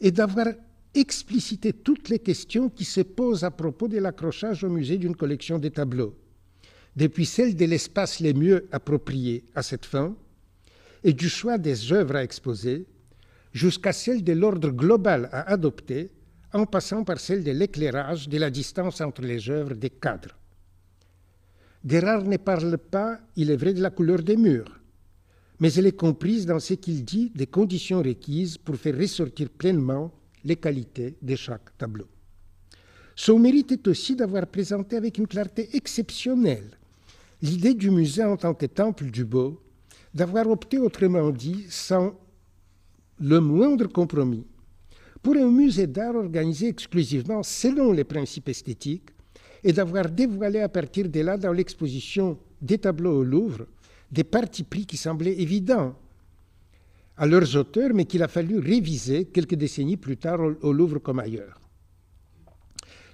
est 0.00 0.10
d'avoir 0.10 0.48
explicité 0.94 1.72
toutes 1.72 2.08
les 2.08 2.18
questions 2.18 2.68
qui 2.68 2.84
se 2.84 3.00
posent 3.00 3.44
à 3.44 3.50
propos 3.50 3.88
de 3.88 3.98
l'accrochage 3.98 4.64
au 4.64 4.68
musée 4.68 4.98
d'une 4.98 5.16
collection 5.16 5.58
de 5.58 5.68
tableaux, 5.68 6.16
depuis 6.96 7.26
celle 7.26 7.54
de 7.54 7.64
l'espace 7.64 8.20
les 8.20 8.34
mieux 8.34 8.66
approprié 8.72 9.44
à 9.54 9.62
cette 9.62 9.86
fin 9.86 10.16
et 11.04 11.12
du 11.12 11.28
choix 11.28 11.58
des 11.58 11.92
œuvres 11.92 12.16
à 12.16 12.24
exposer, 12.24 12.86
jusqu'à 13.52 13.92
celle 13.92 14.22
de 14.22 14.32
l'ordre 14.32 14.70
global 14.70 15.28
à 15.32 15.50
adopter, 15.50 16.10
en 16.52 16.66
passant 16.66 17.04
par 17.04 17.20
celle 17.20 17.44
de 17.44 17.52
l'éclairage, 17.52 18.28
de 18.28 18.38
la 18.38 18.50
distance 18.50 19.00
entre 19.00 19.22
les 19.22 19.48
œuvres, 19.48 19.74
des 19.74 19.90
cadres. 19.90 20.36
Guérard 21.86 22.24
ne 22.24 22.36
parle 22.36 22.76
pas, 22.76 23.18
il 23.36 23.50
est 23.50 23.56
vrai, 23.56 23.72
de 23.72 23.80
la 23.80 23.90
couleur 23.90 24.22
des 24.22 24.36
murs, 24.36 24.80
mais 25.60 25.72
elle 25.74 25.86
est 25.86 25.96
comprise 25.96 26.44
dans 26.44 26.58
ce 26.58 26.74
qu'il 26.74 27.04
dit 27.04 27.30
des 27.34 27.46
conditions 27.46 28.02
requises 28.02 28.58
pour 28.58 28.76
faire 28.76 28.98
ressortir 28.98 29.48
pleinement 29.48 30.12
les 30.44 30.56
qualités 30.56 31.16
de 31.20 31.36
chaque 31.36 31.76
tableau. 31.76 32.08
Son 33.14 33.38
mérite 33.38 33.72
est 33.72 33.88
aussi 33.88 34.16
d'avoir 34.16 34.46
présenté 34.46 34.96
avec 34.96 35.18
une 35.18 35.26
clarté 35.26 35.68
exceptionnelle 35.74 36.78
l'idée 37.42 37.74
du 37.74 37.90
musée 37.90 38.24
en 38.24 38.36
tant 38.36 38.54
que 38.54 38.66
temple 38.66 39.10
du 39.10 39.24
beau, 39.24 39.60
d'avoir 40.14 40.48
opté 40.48 40.78
autrement 40.78 41.30
dit, 41.30 41.64
sans 41.68 42.14
le 43.18 43.40
moindre 43.40 43.86
compromis, 43.86 44.46
pour 45.22 45.36
un 45.36 45.50
musée 45.50 45.86
d'art 45.86 46.16
organisé 46.16 46.68
exclusivement 46.68 47.42
selon 47.42 47.92
les 47.92 48.04
principes 48.04 48.48
esthétiques 48.48 49.10
et 49.62 49.72
d'avoir 49.72 50.08
dévoilé 50.08 50.60
à 50.60 50.68
partir 50.68 51.08
de 51.08 51.20
là 51.20 51.36
dans 51.36 51.52
l'exposition 51.52 52.38
des 52.60 52.78
tableaux 52.78 53.18
au 53.18 53.24
Louvre 53.24 53.66
des 54.10 54.24
partis 54.24 54.64
pris 54.64 54.86
qui 54.86 54.96
semblaient 54.96 55.40
évidents 55.40 55.94
à 57.20 57.26
leurs 57.26 57.54
auteurs, 57.54 57.90
mais 57.92 58.06
qu'il 58.06 58.22
a 58.22 58.28
fallu 58.28 58.58
réviser 58.58 59.26
quelques 59.26 59.54
décennies 59.54 59.98
plus 59.98 60.16
tard 60.16 60.40
au 60.62 60.72
Louvre 60.72 61.00
comme 61.00 61.18
ailleurs. 61.18 61.60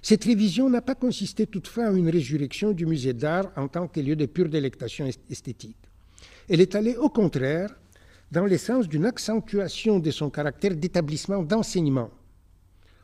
Cette 0.01 0.23
révision 0.23 0.69
n'a 0.69 0.81
pas 0.81 0.95
consisté 0.95 1.45
toutefois 1.45 1.89
en 1.89 1.95
une 1.95 2.09
résurrection 2.09 2.71
du 2.71 2.85
musée 2.85 3.11
d'art 3.11 3.51
en 3.57 3.67
tant 3.67 3.89
que 3.89 3.99
lieu 3.99 4.15
de 4.15 4.25
pure 4.25 4.47
délectation 4.47 5.05
esthétique. 5.29 5.75
Elle 6.47 6.61
est 6.61 6.73
allée 6.75 6.95
au 6.95 7.09
contraire 7.09 7.75
dans 8.31 8.45
le 8.45 8.57
sens 8.57 8.87
d'une 8.87 9.05
accentuation 9.05 9.99
de 9.99 10.11
son 10.11 10.29
caractère 10.29 10.77
d'établissement 10.77 11.43
d'enseignement. 11.43 12.09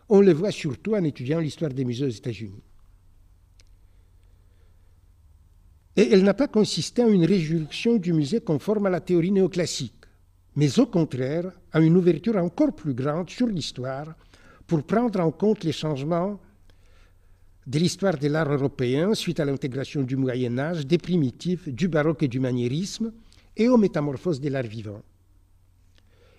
On 0.08 0.22
le 0.22 0.32
voit 0.32 0.52
surtout 0.52 0.96
en 0.96 1.04
étudiant 1.04 1.42
l'histoire 1.42 1.74
des 1.74 1.84
musées 1.84 2.06
aux 2.06 2.10
États-Unis. 2.10 2.64
Et 5.98 6.14
elle 6.14 6.24
n'a 6.24 6.34
pas 6.34 6.48
consisté 6.48 7.04
en 7.04 7.10
une 7.10 7.26
résurrection 7.26 7.98
du 7.98 8.14
musée 8.14 8.40
conforme 8.40 8.86
à 8.86 8.90
la 8.90 9.02
théorie 9.02 9.32
néoclassique, 9.32 10.03
mais 10.56 10.80
au 10.80 10.86
contraire 10.86 11.52
à 11.72 11.80
une 11.80 11.98
ouverture 11.98 12.38
encore 12.38 12.76
plus 12.76 12.94
grande 12.94 13.30
sur 13.30 13.48
l'histoire 13.48 14.14
pour 14.68 14.84
prendre 14.84 15.20
en 15.20 15.32
compte 15.32 15.64
les 15.64 15.72
changements 15.72 16.40
de 17.66 17.80
l'histoire 17.80 18.18
de 18.18 18.28
l'art 18.28 18.52
européen 18.52 19.14
suite 19.14 19.40
à 19.40 19.46
l'intégration 19.46 20.04
du 20.04 20.16
Moyen 20.16 20.58
Âge, 20.60 20.86
des 20.86 20.98
primitifs, 20.98 21.70
du 21.70 21.88
baroque 21.88 22.24
et 22.24 22.28
du 22.28 22.40
maniérisme, 22.40 23.14
et 23.56 23.70
aux 23.70 23.78
métamorphoses 23.78 24.42
de 24.42 24.50
l'art 24.50 24.64
vivant. 24.64 25.02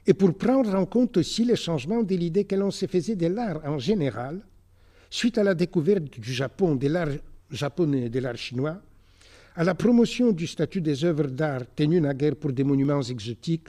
Et 0.07 0.13
pour 0.13 0.37
prendre 0.37 0.75
en 0.75 0.85
compte 0.85 1.17
aussi 1.17 1.45
les 1.45 1.57
changements 1.57 2.03
de 2.03 2.15
l'idée 2.15 2.45
que 2.45 2.57
l'on 2.57 2.71
se 2.71 2.87
faisait 2.87 3.17
de 3.17 3.27
l'art 3.27 3.61
en 3.65 3.79
général, 3.79 4.41
suite 5.09 5.39
à 5.39 5.45
la 5.45 5.55
découverte 5.55 6.21
du 6.21 6.33
Japon, 6.33 6.75
de 6.75 6.89
l'art 6.89 7.09
japonais 7.51 8.07
et 8.07 8.11
de 8.11 8.19
l'art 8.19 8.37
chinois, 8.37 8.83
à 9.57 9.65
la 9.65 9.75
promotion 9.75 10.33
du 10.33 10.47
statut 10.47 10.81
des 10.81 11.05
œuvres 11.05 11.29
d'art 11.29 11.63
tenues 11.75 12.01
naguère 12.01 12.37
pour 12.37 12.53
des 12.53 12.65
monuments 12.65 13.01
exotiques 13.01 13.69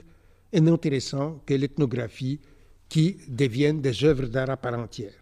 et 0.52 0.60
n'intéressants 0.60 1.40
que 1.44 1.54
l'ethnographie 1.54 2.40
qui 2.88 3.16
deviennent 3.28 3.80
des 3.80 4.04
œuvres 4.04 4.26
d'art 4.26 4.50
à 4.50 4.56
part 4.56 4.78
entière. 4.78 5.14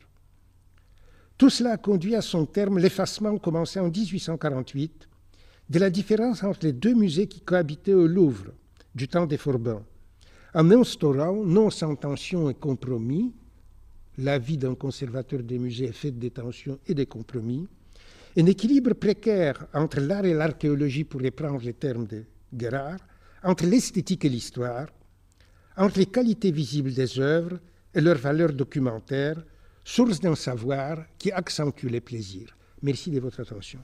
Tout 1.36 1.50
cela 1.50 1.72
a 1.72 1.76
conduit 1.76 2.14
à 2.14 2.22
son 2.22 2.46
terme 2.46 2.78
l'effacement 2.78 3.36
commencé 3.38 3.80
en 3.80 3.90
1848 3.90 5.08
de 5.68 5.78
la 5.78 5.90
différence 5.90 6.44
entre 6.44 6.66
les 6.66 6.72
deux 6.72 6.94
musées 6.94 7.26
qui 7.26 7.40
cohabitaient 7.40 7.94
au 7.94 8.06
Louvre 8.06 8.52
du 8.94 9.08
temps 9.08 9.26
des 9.26 9.38
Forbins, 9.38 9.82
en 10.54 10.70
instaurant, 10.70 11.44
non 11.44 11.70
sans 11.70 11.96
tension 11.96 12.48
et 12.48 12.54
compromis, 12.54 13.32
la 14.18 14.38
vie 14.38 14.58
d'un 14.58 14.76
conservateur 14.76 15.42
des 15.42 15.58
musées 15.58 15.86
est 15.86 15.92
faite 15.92 16.18
de 16.18 16.28
tensions 16.28 16.78
et 16.86 16.94
de 16.94 17.04
compromis, 17.04 17.66
un 18.36 18.46
équilibre 18.46 18.94
précaire 18.94 19.66
entre 19.74 20.00
l'art 20.00 20.24
et 20.24 20.34
l'archéologie, 20.34 21.04
pour 21.04 21.20
reprendre 21.20 21.62
les 21.64 21.72
termes 21.72 22.06
de 22.06 22.24
Guérard, 22.52 22.98
entre 23.42 23.66
l'esthétique 23.66 24.24
et 24.24 24.28
l'histoire, 24.28 24.86
entre 25.76 25.98
les 25.98 26.06
qualités 26.06 26.50
visibles 26.50 26.92
des 26.92 27.18
œuvres 27.18 27.58
et 27.94 28.00
leur 28.00 28.16
valeur 28.16 28.52
documentaire, 28.52 29.36
source 29.84 30.20
d'un 30.20 30.34
savoir 30.34 31.04
qui 31.18 31.30
accentue 31.32 31.86
les 31.86 32.00
plaisirs. 32.00 32.56
Merci 32.82 33.10
de 33.10 33.20
votre 33.20 33.40
attention. 33.40 33.80